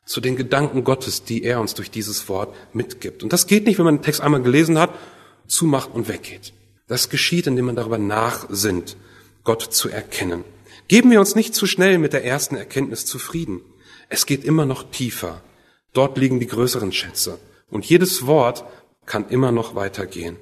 zu 0.06 0.22
den 0.22 0.36
Gedanken 0.36 0.84
Gottes, 0.84 1.24
die 1.24 1.44
er 1.44 1.60
uns 1.60 1.74
durch 1.74 1.92
dieses 1.92 2.28
Wort 2.30 2.56
mitgibt. 2.74 3.24
Und 3.24 3.34
das 3.34 3.48
geht 3.48 3.66
nicht, 3.66 3.78
wenn 3.78 3.86
man 3.86 3.98
den 3.98 4.04
Text 4.04 4.22
einmal 4.22 4.42
gelesen 4.42 4.80
hat, 4.80 4.92
zumacht 5.48 5.94
und 5.94 6.08
weggeht. 6.08 6.54
Das 6.88 7.10
geschieht, 7.10 7.48
indem 7.48 7.66
man 7.66 7.76
darüber 7.76 7.98
nachsinnt. 7.98 8.96
Gott 9.46 9.62
zu 9.62 9.90
erkennen. 9.90 10.44
Geben 10.88 11.12
wir 11.12 11.20
uns 11.20 11.36
nicht 11.36 11.56
zu 11.56 11.66
schnell 11.66 11.98
mit 11.98 12.14
der 12.14 12.26
ersten 12.26 12.58
Erkenntnis 12.58 13.06
zufrieden. 13.06 13.62
Es 14.10 14.26
geht 14.26 14.44
immer 14.44 14.66
noch 14.66 14.92
tiefer. 14.92 15.42
Dort 15.94 16.18
liegen 16.18 16.40
die 16.40 16.48
größeren 16.48 16.92
Schätze. 16.92 17.40
Und 17.70 17.86
jedes 17.86 18.28
Wort 18.28 18.66
kann 19.06 19.30
immer 19.30 19.52
noch 19.52 19.76
weitergehen. 19.76 20.38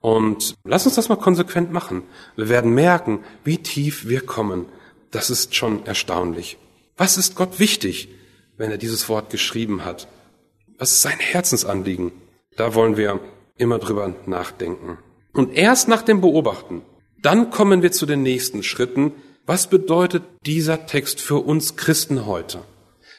Und 0.00 0.54
lass 0.64 0.86
uns 0.86 0.96
das 0.96 1.08
mal 1.08 1.16
konsequent 1.16 1.72
machen. 1.72 2.02
Wir 2.36 2.48
werden 2.48 2.74
merken, 2.74 3.20
wie 3.44 3.58
tief 3.58 4.08
wir 4.08 4.20
kommen. 4.20 4.66
Das 5.10 5.30
ist 5.30 5.54
schon 5.54 5.86
erstaunlich. 5.86 6.58
Was 6.96 7.16
ist 7.16 7.34
Gott 7.34 7.58
wichtig, 7.58 8.08
wenn 8.56 8.70
er 8.70 8.78
dieses 8.78 9.08
Wort 9.08 9.30
geschrieben 9.30 9.84
hat? 9.84 10.08
Was 10.78 10.92
ist 10.92 11.02
sein 11.02 11.18
Herzensanliegen? 11.18 12.12
Da 12.56 12.74
wollen 12.74 12.96
wir 12.96 13.20
immer 13.56 13.78
drüber 13.78 14.14
nachdenken. 14.26 14.98
Und 15.32 15.54
erst 15.54 15.88
nach 15.88 16.02
dem 16.02 16.20
Beobachten, 16.20 16.82
dann 17.22 17.50
kommen 17.50 17.82
wir 17.82 17.92
zu 17.92 18.06
den 18.06 18.22
nächsten 18.22 18.62
Schritten. 18.62 19.12
Was 19.46 19.68
bedeutet 19.68 20.22
dieser 20.46 20.86
Text 20.86 21.20
für 21.20 21.36
uns 21.36 21.76
Christen 21.76 22.26
heute? 22.26 22.62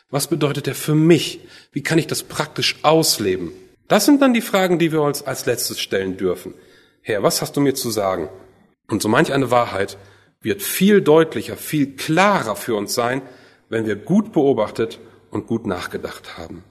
Was 0.10 0.28
bedeutet 0.28 0.68
er 0.68 0.76
für 0.76 0.95
mich? 0.95 1.41
Wie 1.72 1.84
kann 1.84 1.97
ich 1.97 2.08
das 2.08 2.24
praktisch 2.24 2.80
ausleben? 2.84 3.52
Das 3.88 4.06
sind 4.06 4.22
dann 4.22 4.34
die 4.34 4.41
Fragen, 4.41 4.80
die 4.80 4.91
wir 4.91 5.02
uns 5.02 5.22
als 5.22 5.45
letztes 5.45 5.80
stellen 5.80 6.18
dürfen. 6.18 6.54
Herr, 7.02 7.24
was 7.24 7.41
hast 7.41 7.58
du 7.58 7.62
mir 7.62 7.74
zu 7.74 7.89
sagen? 7.89 8.30
Und 8.89 9.02
so 9.02 9.10
manch 9.10 9.34
eine 9.34 9.52
Wahrheit 9.52 9.97
wird 10.41 10.62
viel 10.62 11.02
deutlicher, 11.02 11.56
viel 11.56 11.95
klarer 11.95 12.56
für 12.56 12.76
uns 12.76 12.93
sein, 12.93 13.22
wenn 13.70 13.86
wir 13.86 13.95
gut 13.95 14.34
beobachtet 14.34 14.99
und 15.30 15.47
gut 15.47 15.66
nachgedacht 15.66 16.38
haben. 16.38 16.64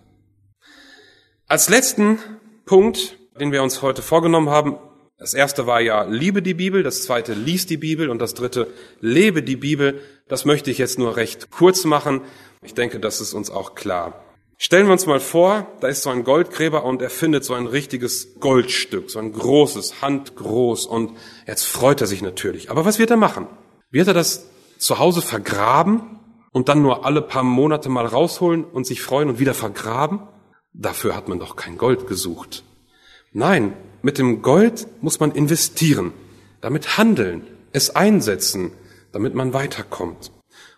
Als 1.46 1.68
letzten 1.68 2.18
Punkt, 2.64 3.16
den 3.38 3.52
wir 3.52 3.62
uns 3.62 3.82
heute 3.82 4.02
vorgenommen 4.02 4.50
haben, 4.50 4.76
das 5.20 5.34
erste 5.34 5.66
war 5.66 5.82
ja, 5.82 6.04
liebe 6.04 6.40
die 6.40 6.54
Bibel, 6.54 6.82
das 6.82 7.02
zweite, 7.02 7.34
lies 7.34 7.66
die 7.66 7.76
Bibel 7.76 8.08
und 8.08 8.20
das 8.20 8.32
dritte, 8.32 8.68
lebe 9.00 9.42
die 9.42 9.56
Bibel. 9.56 10.00
Das 10.28 10.46
möchte 10.46 10.70
ich 10.70 10.78
jetzt 10.78 10.98
nur 10.98 11.16
recht 11.16 11.50
kurz 11.50 11.84
machen. 11.84 12.22
Ich 12.62 12.72
denke, 12.72 12.98
das 12.98 13.20
ist 13.20 13.34
uns 13.34 13.50
auch 13.50 13.74
klar. 13.74 14.24
Stellen 14.56 14.86
wir 14.86 14.92
uns 14.92 15.04
mal 15.04 15.20
vor, 15.20 15.66
da 15.80 15.88
ist 15.88 16.02
so 16.02 16.10
ein 16.10 16.24
Goldgräber 16.24 16.84
und 16.84 17.02
er 17.02 17.10
findet 17.10 17.44
so 17.44 17.52
ein 17.52 17.66
richtiges 17.66 18.40
Goldstück, 18.40 19.10
so 19.10 19.18
ein 19.18 19.32
großes, 19.32 20.00
handgroß 20.00 20.86
und 20.86 21.12
jetzt 21.46 21.64
freut 21.64 22.00
er 22.00 22.06
sich 22.06 22.22
natürlich. 22.22 22.70
Aber 22.70 22.86
was 22.86 22.98
wird 22.98 23.10
er 23.10 23.18
machen? 23.18 23.46
Wird 23.90 24.08
er 24.08 24.14
das 24.14 24.46
zu 24.78 24.98
Hause 24.98 25.20
vergraben 25.20 26.18
und 26.52 26.70
dann 26.70 26.80
nur 26.80 27.04
alle 27.04 27.20
paar 27.20 27.42
Monate 27.42 27.90
mal 27.90 28.06
rausholen 28.06 28.64
und 28.64 28.86
sich 28.86 29.02
freuen 29.02 29.28
und 29.28 29.38
wieder 29.38 29.54
vergraben? 29.54 30.28
Dafür 30.72 31.14
hat 31.14 31.28
man 31.28 31.38
doch 31.38 31.56
kein 31.56 31.76
Gold 31.76 32.06
gesucht. 32.06 32.64
Nein, 33.32 33.74
mit 34.02 34.18
dem 34.18 34.42
Gold 34.42 34.86
muss 35.00 35.20
man 35.20 35.32
investieren, 35.32 36.12
damit 36.60 36.98
handeln, 36.98 37.46
es 37.72 37.94
einsetzen, 37.94 38.72
damit 39.12 39.34
man 39.34 39.52
weiterkommt. 39.52 40.32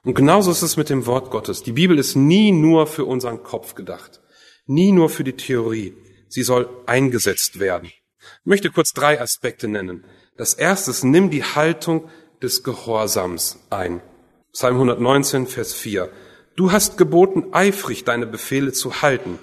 Und 0.05 0.14
genauso 0.14 0.51
ist 0.51 0.62
es 0.62 0.77
mit 0.77 0.91
dem 0.91 1.07
Wort 1.07 1.31
Gottes. 1.31 1.62
Die 1.62 1.73
Bibel 1.73 1.99
ist 1.99 2.16
nie 2.16 2.51
nur 2.51 2.87
für 2.87 3.05
unseren 3.05 3.43
Kopf 3.43 3.75
gedacht, 3.75 4.20
nie 4.66 4.93
nur 4.93 5.09
für 5.09 5.25
die 5.25 5.37
Theorie. 5.37 5.95
Sie 6.29 6.43
soll 6.43 6.68
eingesetzt 6.87 7.61
werden. 7.61 7.87
Ich 7.87 8.47
möchte 8.47 8.70
kurz 8.70 8.93
drei 8.93 9.20
Aspekte 9.20 9.68
nennen. 9.68 10.05
Das 10.37 10.55
erste 10.55 10.91
ist, 10.91 11.05
nimm 11.05 11.31
die 11.31 11.45
Haltung 11.45 12.09
des 12.43 12.62
Gehorsams 12.62 13.61
ein. 13.70 14.01
Psalm 14.53 14.75
119, 14.75 15.47
Vers 15.47 15.73
4. 15.75 16.11
Du 16.57 16.73
hast 16.73 16.99
geboten, 16.99 17.47
eifrig 17.53 18.05
deine 18.05 18.27
Befehle 18.27 18.73
zu 18.73 19.03
halten. 19.03 19.39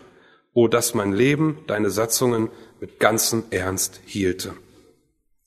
O, 0.54 0.68
dass 0.68 0.94
mein 0.94 1.14
Leben 1.14 1.60
deine 1.68 1.90
Satzungen 1.90 2.50
mit 2.80 3.00
ganzem 3.00 3.44
Ernst 3.50 4.02
hielte. 4.06 4.54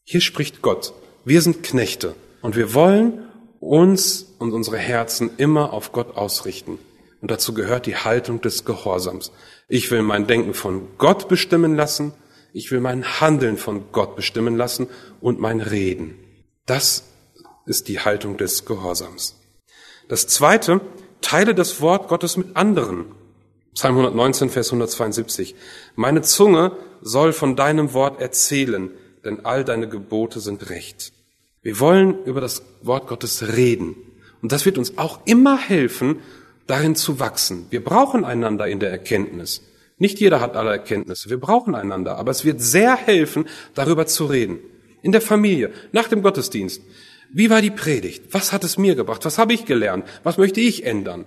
Hier 0.04 0.20
spricht 0.20 0.62
Gott. 0.62 0.92
Wir 1.24 1.40
sind 1.42 1.62
Knechte 1.62 2.14
und 2.40 2.56
wir 2.56 2.74
wollen 2.74 3.28
uns 3.60 4.34
und 4.38 4.52
unsere 4.52 4.78
Herzen 4.78 5.30
immer 5.36 5.72
auf 5.72 5.92
Gott 5.92 6.16
ausrichten. 6.16 6.78
Und 7.20 7.30
dazu 7.30 7.54
gehört 7.54 7.86
die 7.86 7.96
Haltung 7.96 8.40
des 8.40 8.64
Gehorsams. 8.64 9.30
Ich 9.68 9.90
will 9.92 10.02
mein 10.02 10.26
Denken 10.26 10.54
von 10.54 10.88
Gott 10.98 11.28
bestimmen 11.28 11.76
lassen. 11.76 12.12
Ich 12.52 12.72
will 12.72 12.80
mein 12.80 13.20
Handeln 13.20 13.56
von 13.56 13.92
Gott 13.92 14.16
bestimmen 14.16 14.56
lassen 14.56 14.88
und 15.20 15.38
mein 15.38 15.60
Reden. 15.60 16.16
Das 16.66 17.04
ist 17.64 17.86
die 17.88 18.00
Haltung 18.00 18.36
des 18.36 18.64
Gehorsams. 18.66 19.36
Das 20.08 20.26
zweite, 20.26 20.80
teile 21.20 21.54
das 21.54 21.80
Wort 21.80 22.08
Gottes 22.08 22.36
mit 22.36 22.56
anderen. 22.56 23.14
Psalm 23.74 23.96
119, 23.96 24.50
Vers 24.50 24.68
172. 24.68 25.54
Meine 25.96 26.20
Zunge 26.20 26.72
soll 27.00 27.32
von 27.32 27.56
deinem 27.56 27.94
Wort 27.94 28.20
erzählen, 28.20 28.90
denn 29.24 29.46
all 29.46 29.64
deine 29.64 29.88
Gebote 29.88 30.40
sind 30.40 30.68
recht. 30.68 31.12
Wir 31.62 31.80
wollen 31.80 32.22
über 32.24 32.40
das 32.42 32.62
Wort 32.82 33.06
Gottes 33.06 33.56
reden. 33.56 33.96
Und 34.42 34.52
das 34.52 34.66
wird 34.66 34.76
uns 34.76 34.98
auch 34.98 35.20
immer 35.24 35.56
helfen, 35.56 36.20
darin 36.66 36.96
zu 36.96 37.18
wachsen. 37.18 37.66
Wir 37.70 37.82
brauchen 37.82 38.24
einander 38.24 38.66
in 38.66 38.78
der 38.78 38.90
Erkenntnis. 38.90 39.62
Nicht 39.96 40.20
jeder 40.20 40.40
hat 40.40 40.54
alle 40.54 40.70
Erkenntnisse. 40.70 41.30
Wir 41.30 41.40
brauchen 41.40 41.74
einander. 41.74 42.18
Aber 42.18 42.30
es 42.30 42.44
wird 42.44 42.60
sehr 42.60 42.96
helfen, 42.96 43.46
darüber 43.74 44.06
zu 44.06 44.26
reden. 44.26 44.58
In 45.00 45.12
der 45.12 45.20
Familie, 45.22 45.72
nach 45.92 46.08
dem 46.08 46.22
Gottesdienst. 46.22 46.82
Wie 47.32 47.48
war 47.48 47.62
die 47.62 47.70
Predigt? 47.70 48.24
Was 48.32 48.52
hat 48.52 48.64
es 48.64 48.76
mir 48.76 48.94
gebracht? 48.96 49.24
Was 49.24 49.38
habe 49.38 49.54
ich 49.54 49.64
gelernt? 49.64 50.04
Was 50.24 50.36
möchte 50.36 50.60
ich 50.60 50.84
ändern? 50.84 51.24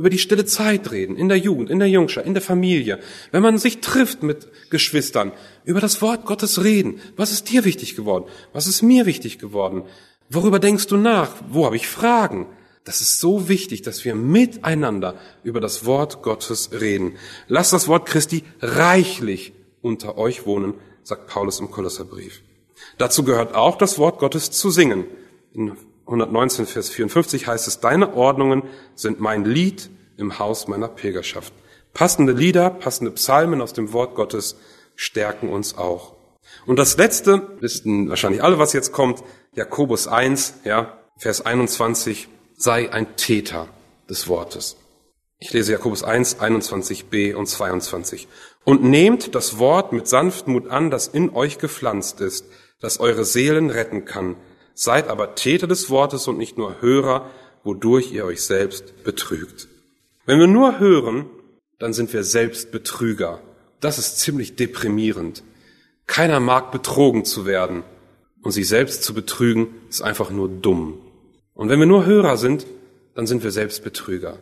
Über 0.00 0.08
die 0.08 0.18
stille 0.18 0.46
Zeit 0.46 0.92
reden, 0.92 1.14
in 1.14 1.28
der 1.28 1.36
Jugend, 1.36 1.68
in 1.68 1.78
der 1.78 1.90
Jungschar, 1.90 2.24
in 2.24 2.32
der 2.32 2.42
Familie, 2.42 3.00
wenn 3.32 3.42
man 3.42 3.58
sich 3.58 3.82
trifft 3.82 4.22
mit 4.22 4.48
Geschwistern, 4.70 5.30
über 5.66 5.78
das 5.78 6.00
Wort 6.00 6.24
Gottes 6.24 6.64
reden. 6.64 7.02
Was 7.16 7.32
ist 7.32 7.50
dir 7.50 7.66
wichtig 7.66 7.96
geworden? 7.96 8.24
Was 8.54 8.66
ist 8.66 8.80
mir 8.80 9.04
wichtig 9.04 9.38
geworden? 9.38 9.82
Worüber 10.30 10.58
denkst 10.58 10.86
du 10.86 10.96
nach? 10.96 11.34
Wo 11.50 11.66
habe 11.66 11.76
ich 11.76 11.86
Fragen? 11.86 12.46
Das 12.84 13.02
ist 13.02 13.20
so 13.20 13.50
wichtig, 13.50 13.82
dass 13.82 14.02
wir 14.06 14.14
miteinander 14.14 15.16
über 15.44 15.60
das 15.60 15.84
Wort 15.84 16.22
Gottes 16.22 16.70
reden. 16.80 17.16
Lasst 17.46 17.74
das 17.74 17.86
Wort 17.86 18.06
Christi 18.06 18.42
reichlich 18.62 19.52
unter 19.82 20.16
euch 20.16 20.46
wohnen, 20.46 20.76
sagt 21.02 21.26
Paulus 21.26 21.60
im 21.60 21.70
Kolosserbrief. 21.70 22.40
Dazu 22.96 23.22
gehört 23.22 23.54
auch 23.54 23.76
das 23.76 23.98
Wort 23.98 24.18
Gottes 24.18 24.50
zu 24.50 24.70
singen. 24.70 25.04
In 25.52 25.76
119, 26.10 26.66
Vers 26.66 26.90
54 26.90 27.46
heißt 27.46 27.68
es, 27.68 27.78
deine 27.78 28.14
Ordnungen 28.14 28.64
sind 28.96 29.20
mein 29.20 29.44
Lied 29.44 29.90
im 30.16 30.40
Haus 30.40 30.66
meiner 30.66 30.88
Pilgerschaft. 30.88 31.52
Passende 31.94 32.32
Lieder, 32.32 32.68
passende 32.70 33.12
Psalmen 33.12 33.60
aus 33.60 33.72
dem 33.72 33.92
Wort 33.92 34.16
Gottes 34.16 34.56
stärken 34.96 35.48
uns 35.48 35.78
auch. 35.78 36.16
Und 36.66 36.80
das 36.80 36.96
letzte, 36.96 37.56
wissen 37.60 38.08
wahrscheinlich 38.08 38.42
alle, 38.42 38.58
was 38.58 38.72
jetzt 38.72 38.90
kommt, 38.90 39.22
Jakobus 39.54 40.08
1, 40.08 40.54
ja, 40.64 40.98
Vers 41.16 41.46
21, 41.46 42.28
sei 42.56 42.92
ein 42.92 43.16
Täter 43.16 43.68
des 44.08 44.26
Wortes. 44.26 44.76
Ich 45.38 45.52
lese 45.52 45.72
Jakobus 45.72 46.02
1, 46.02 46.40
21b 46.40 47.34
und 47.34 47.46
22. 47.46 48.26
Und 48.64 48.82
nehmt 48.82 49.34
das 49.36 49.58
Wort 49.58 49.92
mit 49.92 50.08
Sanftmut 50.08 50.68
an, 50.68 50.90
das 50.90 51.06
in 51.06 51.30
euch 51.30 51.58
gepflanzt 51.58 52.20
ist, 52.20 52.46
das 52.80 52.98
eure 52.98 53.24
Seelen 53.24 53.70
retten 53.70 54.04
kann 54.04 54.36
Seid 54.82 55.08
aber 55.08 55.34
Täter 55.34 55.66
des 55.66 55.90
Wortes 55.90 56.26
und 56.26 56.38
nicht 56.38 56.56
nur 56.56 56.80
Hörer, 56.80 57.28
wodurch 57.64 58.12
ihr 58.12 58.24
euch 58.24 58.40
selbst 58.40 59.04
betrügt. 59.04 59.68
Wenn 60.24 60.38
wir 60.38 60.46
nur 60.46 60.78
hören, 60.78 61.26
dann 61.78 61.92
sind 61.92 62.14
wir 62.14 62.24
selbst 62.24 62.72
Betrüger. 62.72 63.42
Das 63.80 63.98
ist 63.98 64.20
ziemlich 64.20 64.56
deprimierend. 64.56 65.42
Keiner 66.06 66.40
mag 66.40 66.72
betrogen 66.72 67.26
zu 67.26 67.44
werden. 67.44 67.82
Und 68.40 68.52
sich 68.52 68.68
selbst 68.68 69.02
zu 69.02 69.12
betrügen, 69.12 69.66
ist 69.90 70.00
einfach 70.00 70.30
nur 70.30 70.48
dumm. 70.48 70.98
Und 71.52 71.68
wenn 71.68 71.78
wir 71.78 71.84
nur 71.84 72.06
Hörer 72.06 72.38
sind, 72.38 72.66
dann 73.14 73.26
sind 73.26 73.44
wir 73.44 73.50
selbst 73.50 73.84
Betrüger. 73.84 74.38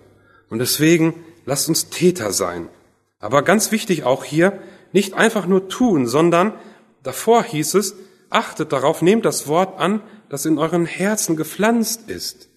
Und 0.51 0.61
deswegen 0.61 1.15
lasst 1.47 1.69
uns 1.69 1.89
Täter 1.91 2.33
sein. 2.33 2.69
Aber 3.19 3.43
ganz 3.43 3.73
wichtig 3.73 4.05
auch 4.05 4.23
hier, 4.23 4.57
nicht 4.93 5.15
einfach 5.15 5.49
nur 5.49 5.69
tun, 5.69 6.07
sondern 6.07 6.53
davor 7.03 7.43
hieß 7.43 7.75
es, 7.75 7.97
achtet 8.31 8.73
darauf, 8.73 9.03
nehmt 9.03 9.25
das 9.25 9.47
Wort 9.47 9.79
an, 9.79 10.03
das 10.29 10.45
in 10.45 10.59
euren 10.59 10.87
Herzen 10.87 11.37
gepflanzt 11.37 12.11
ist. 12.11 12.49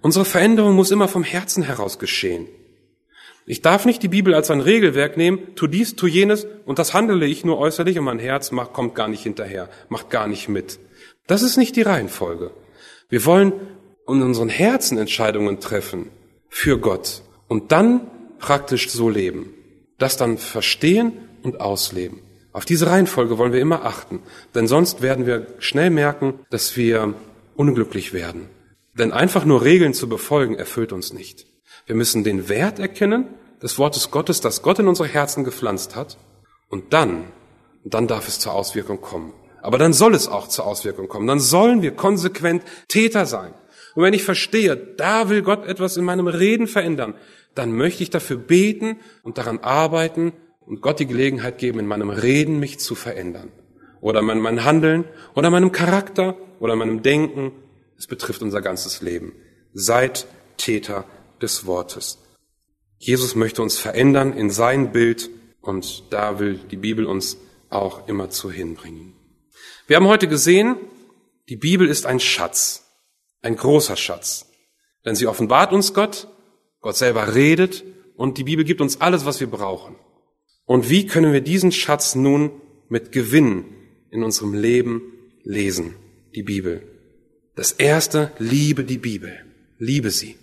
Unsere 0.00 0.24
Veränderung 0.24 0.74
muss 0.74 0.90
immer 0.90 1.08
vom 1.08 1.24
Herzen 1.24 1.62
heraus 1.62 1.98
geschehen. 1.98 2.46
Ich 3.46 3.62
darf 3.62 3.86
nicht 3.86 4.02
die 4.02 4.08
Bibel 4.08 4.34
als 4.34 4.50
ein 4.50 4.60
Regelwerk 4.60 5.16
nehmen, 5.16 5.54
tu 5.54 5.66
dies, 5.66 5.96
tu 5.96 6.06
jenes, 6.06 6.46
und 6.66 6.78
das 6.78 6.92
handele 6.92 7.26
ich 7.26 7.44
nur 7.44 7.58
äußerlich 7.58 7.98
und 7.98 8.04
mein 8.04 8.18
Herz 8.18 8.50
macht, 8.50 8.74
kommt 8.74 8.94
gar 8.94 9.08
nicht 9.08 9.22
hinterher, 9.22 9.70
macht 9.88 10.10
gar 10.10 10.28
nicht 10.28 10.48
mit. 10.48 10.78
Das 11.26 11.42
ist 11.42 11.56
nicht 11.56 11.74
die 11.74 11.82
Reihenfolge. 11.82 12.50
Wir 13.08 13.24
wollen 13.24 13.52
in 14.06 14.22
unseren 14.22 14.50
Herzen 14.50 14.98
Entscheidungen 14.98 15.60
treffen 15.60 16.10
für 16.48 16.78
Gott 16.78 17.22
und 17.48 17.72
dann 17.72 18.10
praktisch 18.38 18.90
so 18.90 19.08
leben. 19.08 19.54
Das 19.96 20.16
dann 20.16 20.38
verstehen 20.38 21.12
und 21.42 21.60
ausleben. 21.60 22.20
Auf 22.52 22.64
diese 22.64 22.86
Reihenfolge 22.86 23.38
wollen 23.38 23.52
wir 23.52 23.60
immer 23.60 23.84
achten, 23.84 24.20
denn 24.54 24.66
sonst 24.66 25.02
werden 25.02 25.26
wir 25.26 25.46
schnell 25.58 25.90
merken, 25.90 26.40
dass 26.50 26.76
wir 26.76 27.14
unglücklich 27.56 28.12
werden. 28.12 28.48
Denn 28.94 29.12
einfach 29.12 29.44
nur 29.44 29.62
Regeln 29.62 29.94
zu 29.94 30.08
befolgen 30.08 30.56
erfüllt 30.56 30.92
uns 30.92 31.12
nicht. 31.12 31.46
Wir 31.86 31.94
müssen 31.94 32.24
den 32.24 32.48
Wert 32.48 32.78
erkennen 32.78 33.26
des 33.62 33.78
Wortes 33.78 34.10
Gottes, 34.10 34.40
das 34.40 34.62
Gott 34.62 34.78
in 34.78 34.88
unsere 34.88 35.08
Herzen 35.08 35.44
gepflanzt 35.44 35.96
hat, 35.96 36.16
und 36.68 36.92
dann, 36.92 37.24
dann 37.84 38.06
darf 38.06 38.28
es 38.28 38.38
zur 38.38 38.52
Auswirkung 38.52 39.00
kommen. 39.00 39.32
Aber 39.62 39.78
dann 39.78 39.92
soll 39.92 40.14
es 40.14 40.28
auch 40.28 40.48
zur 40.48 40.66
Auswirkung 40.66 41.08
kommen. 41.08 41.26
Dann 41.26 41.40
sollen 41.40 41.82
wir 41.82 41.92
konsequent 41.92 42.62
Täter 42.88 43.26
sein. 43.26 43.54
Und 43.94 44.02
wenn 44.02 44.14
ich 44.14 44.22
verstehe, 44.22 44.76
da 44.76 45.28
will 45.28 45.42
Gott 45.42 45.66
etwas 45.66 45.96
in 45.96 46.04
meinem 46.04 46.28
Reden 46.28 46.66
verändern, 46.66 47.14
dann 47.54 47.72
möchte 47.72 48.02
ich 48.02 48.10
dafür 48.10 48.36
beten 48.36 49.00
und 49.22 49.38
daran 49.38 49.58
arbeiten 49.58 50.32
und 50.68 50.82
Gott 50.82 51.00
die 51.00 51.06
Gelegenheit 51.06 51.58
geben, 51.58 51.78
in 51.78 51.86
meinem 51.86 52.10
Reden 52.10 52.60
mich 52.60 52.78
zu 52.78 52.94
verändern. 52.94 53.50
Oder 54.00 54.20
mein, 54.20 54.38
mein 54.38 54.64
Handeln, 54.64 55.04
oder 55.34 55.50
meinem 55.50 55.72
Charakter, 55.72 56.36
oder 56.60 56.76
meinem 56.76 57.02
Denken. 57.02 57.52
Es 57.96 58.06
betrifft 58.06 58.42
unser 58.42 58.60
ganzes 58.60 59.00
Leben. 59.00 59.32
Seid 59.72 60.26
Täter 60.58 61.06
des 61.40 61.66
Wortes. 61.66 62.18
Jesus 62.98 63.34
möchte 63.34 63.62
uns 63.62 63.78
verändern 63.78 64.34
in 64.34 64.50
sein 64.50 64.92
Bild 64.92 65.30
und 65.62 66.12
da 66.12 66.38
will 66.38 66.60
die 66.70 66.76
Bibel 66.76 67.06
uns 67.06 67.38
auch 67.70 68.06
immer 68.06 68.28
zu 68.28 68.50
hinbringen. 68.50 69.14
Wir 69.86 69.96
haben 69.96 70.06
heute 70.06 70.28
gesehen, 70.28 70.76
die 71.48 71.56
Bibel 71.56 71.88
ist 71.88 72.06
ein 72.06 72.20
Schatz, 72.20 72.84
ein 73.40 73.56
großer 73.56 73.96
Schatz, 73.96 74.46
denn 75.04 75.14
sie 75.14 75.26
offenbart 75.26 75.72
uns 75.72 75.94
Gott, 75.94 76.28
Gott 76.80 76.96
selber 76.96 77.34
redet 77.34 77.84
und 78.16 78.36
die 78.36 78.44
Bibel 78.44 78.64
gibt 78.64 78.80
uns 78.80 79.00
alles, 79.00 79.24
was 79.24 79.40
wir 79.40 79.48
brauchen. 79.48 79.96
Und 80.68 80.90
wie 80.90 81.06
können 81.06 81.32
wir 81.32 81.40
diesen 81.40 81.72
Schatz 81.72 82.14
nun 82.14 82.50
mit 82.90 83.10
Gewinn 83.10 83.64
in 84.10 84.22
unserem 84.22 84.52
Leben 84.52 85.00
lesen? 85.42 85.94
Die 86.34 86.42
Bibel. 86.42 86.82
Das 87.56 87.72
erste, 87.72 88.32
liebe 88.38 88.84
die 88.84 88.98
Bibel. 88.98 89.32
Liebe 89.78 90.10
sie. 90.10 90.36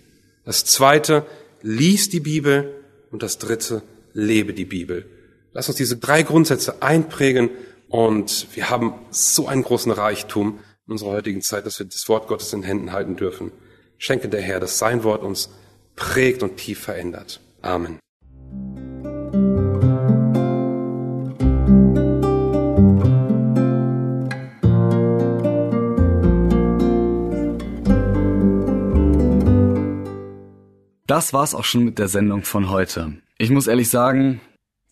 Das 0.44 0.64
zweite, 0.64 1.24
lies 1.62 2.08
die 2.08 2.18
Bibel. 2.18 2.74
Und 3.12 3.22
das 3.22 3.38
dritte, 3.38 3.84
lebe 4.14 4.52
die 4.52 4.64
Bibel. 4.64 5.06
Lass 5.52 5.68
uns 5.68 5.76
diese 5.76 5.96
drei 5.96 6.24
Grundsätze 6.24 6.82
einprägen 6.82 7.50
und 7.88 8.48
wir 8.54 8.68
haben 8.68 8.94
so 9.10 9.46
einen 9.46 9.62
großen 9.62 9.92
Reichtum 9.92 10.58
in 10.88 10.92
unserer 10.92 11.10
heutigen 11.10 11.40
Zeit, 11.40 11.66
dass 11.66 11.78
wir 11.78 11.86
das 11.86 12.08
Wort 12.08 12.26
Gottes 12.26 12.52
in 12.52 12.64
Händen 12.64 12.90
halten 12.90 13.14
dürfen. 13.14 13.52
Schenke 13.96 14.28
der 14.28 14.42
Herr, 14.42 14.58
dass 14.58 14.78
sein 14.78 15.04
Wort 15.04 15.22
uns 15.22 15.50
prägt 15.94 16.42
und 16.42 16.56
tief 16.56 16.80
verändert. 16.80 17.40
Amen. 17.62 18.00
Das 31.16 31.32
war's 31.32 31.54
auch 31.54 31.64
schon 31.64 31.82
mit 31.82 31.98
der 31.98 32.08
Sendung 32.08 32.42
von 32.42 32.68
heute. 32.68 33.14
Ich 33.38 33.48
muss 33.48 33.68
ehrlich 33.68 33.88
sagen, 33.88 34.42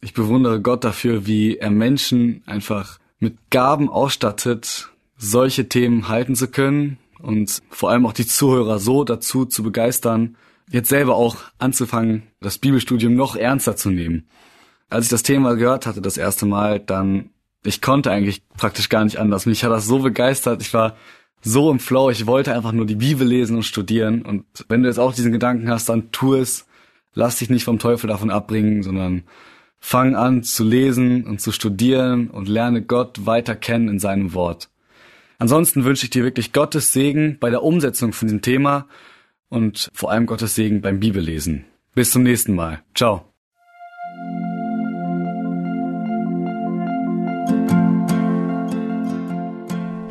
ich 0.01 0.14
bewundere 0.14 0.59
Gott 0.62 0.83
dafür, 0.83 1.27
wie 1.27 1.59
er 1.59 1.70
Menschen 1.70 2.43
einfach 2.47 2.99
mit 3.18 3.37
Gaben 3.51 3.91
ausstattet, 3.91 4.89
solche 5.18 5.68
Themen 5.68 6.09
halten 6.09 6.35
zu 6.35 6.49
können 6.49 6.97
und 7.20 7.61
vor 7.68 7.91
allem 7.91 8.07
auch 8.07 8.14
die 8.14 8.27
Zuhörer 8.27 8.79
so 8.79 9.05
dazu 9.05 9.45
zu 9.45 9.62
begeistern, 9.62 10.39
jetzt 10.70 10.89
selber 10.89 11.14
auch 11.14 11.37
anzufangen, 11.59 12.22
das 12.41 12.57
Bibelstudium 12.57 13.14
noch 13.14 13.37
ernster 13.37 13.77
zu 13.77 13.91
nehmen. 13.91 14.27
Als 14.89 15.05
ich 15.05 15.11
das 15.11 15.25
Thema 15.25 15.57
gehört 15.57 15.85
hatte 15.85 16.01
das 16.01 16.16
erste 16.16 16.47
Mal, 16.47 16.81
dann, 16.81 17.33
ich 17.64 17.83
konnte 17.83 18.11
eigentlich 18.11 18.41
praktisch 18.57 18.89
gar 18.89 19.05
nicht 19.05 19.18
anders. 19.18 19.45
Mich 19.45 19.62
hat 19.62 19.72
das 19.72 19.85
so 19.85 19.99
begeistert. 19.99 20.62
Ich 20.62 20.72
war 20.72 20.97
so 21.45 21.71
im 21.71 21.79
Flow. 21.79 22.11
Ich 22.11 22.27
wollte 22.27 22.55
einfach 22.55 22.73
nur 22.73 22.87
die 22.87 22.97
Bibel 22.97 23.27
lesen 23.27 23.57
und 23.57 23.63
studieren. 23.63 24.23
Und 24.23 24.45
wenn 24.69 24.83
du 24.83 24.89
jetzt 24.89 24.99
auch 24.99 25.15
diesen 25.15 25.31
Gedanken 25.31 25.71
hast, 25.71 25.89
dann 25.89 26.11
tu 26.11 26.35
es. 26.35 26.67
Lass 27.13 27.39
dich 27.39 27.51
nicht 27.51 27.65
vom 27.65 27.79
Teufel 27.79 28.09
davon 28.09 28.31
abbringen, 28.31 28.83
sondern 28.83 29.23
fang 29.79 30.17
an 30.17 30.43
zu 30.43 30.65
lesen 30.65 31.25
und 31.25 31.41
zu 31.41 31.53
studieren 31.53 32.29
und 32.29 32.49
lerne 32.49 32.83
Gott 32.83 33.27
weiter 33.27 33.55
kennen 33.55 33.89
in 33.89 33.99
seinem 34.01 34.35
Wort. 34.35 34.71
Ansonsten 35.39 35.85
wünsche 35.85 36.05
ich 36.05 36.11
dir 36.11 36.25
wirklich 36.25 36.53
Gottes 36.53 36.93
Segen 36.93 37.37
bei 37.39 37.51
der 37.51 37.63
Umsetzung 37.63 38.13
von 38.13 38.27
diesem 38.27 38.43
Thema 38.43 38.89
und 39.49 39.91
vor 39.93 40.11
allem 40.11 40.27
Gottes 40.27 40.55
Segen 40.55 40.81
beim 40.81 41.01
Bibellesen. 41.01 41.67
Bis 41.95 42.11
zum 42.11 42.23
nächsten 42.23 42.55
Mal. 42.55 42.83
Ciao. 42.95 43.27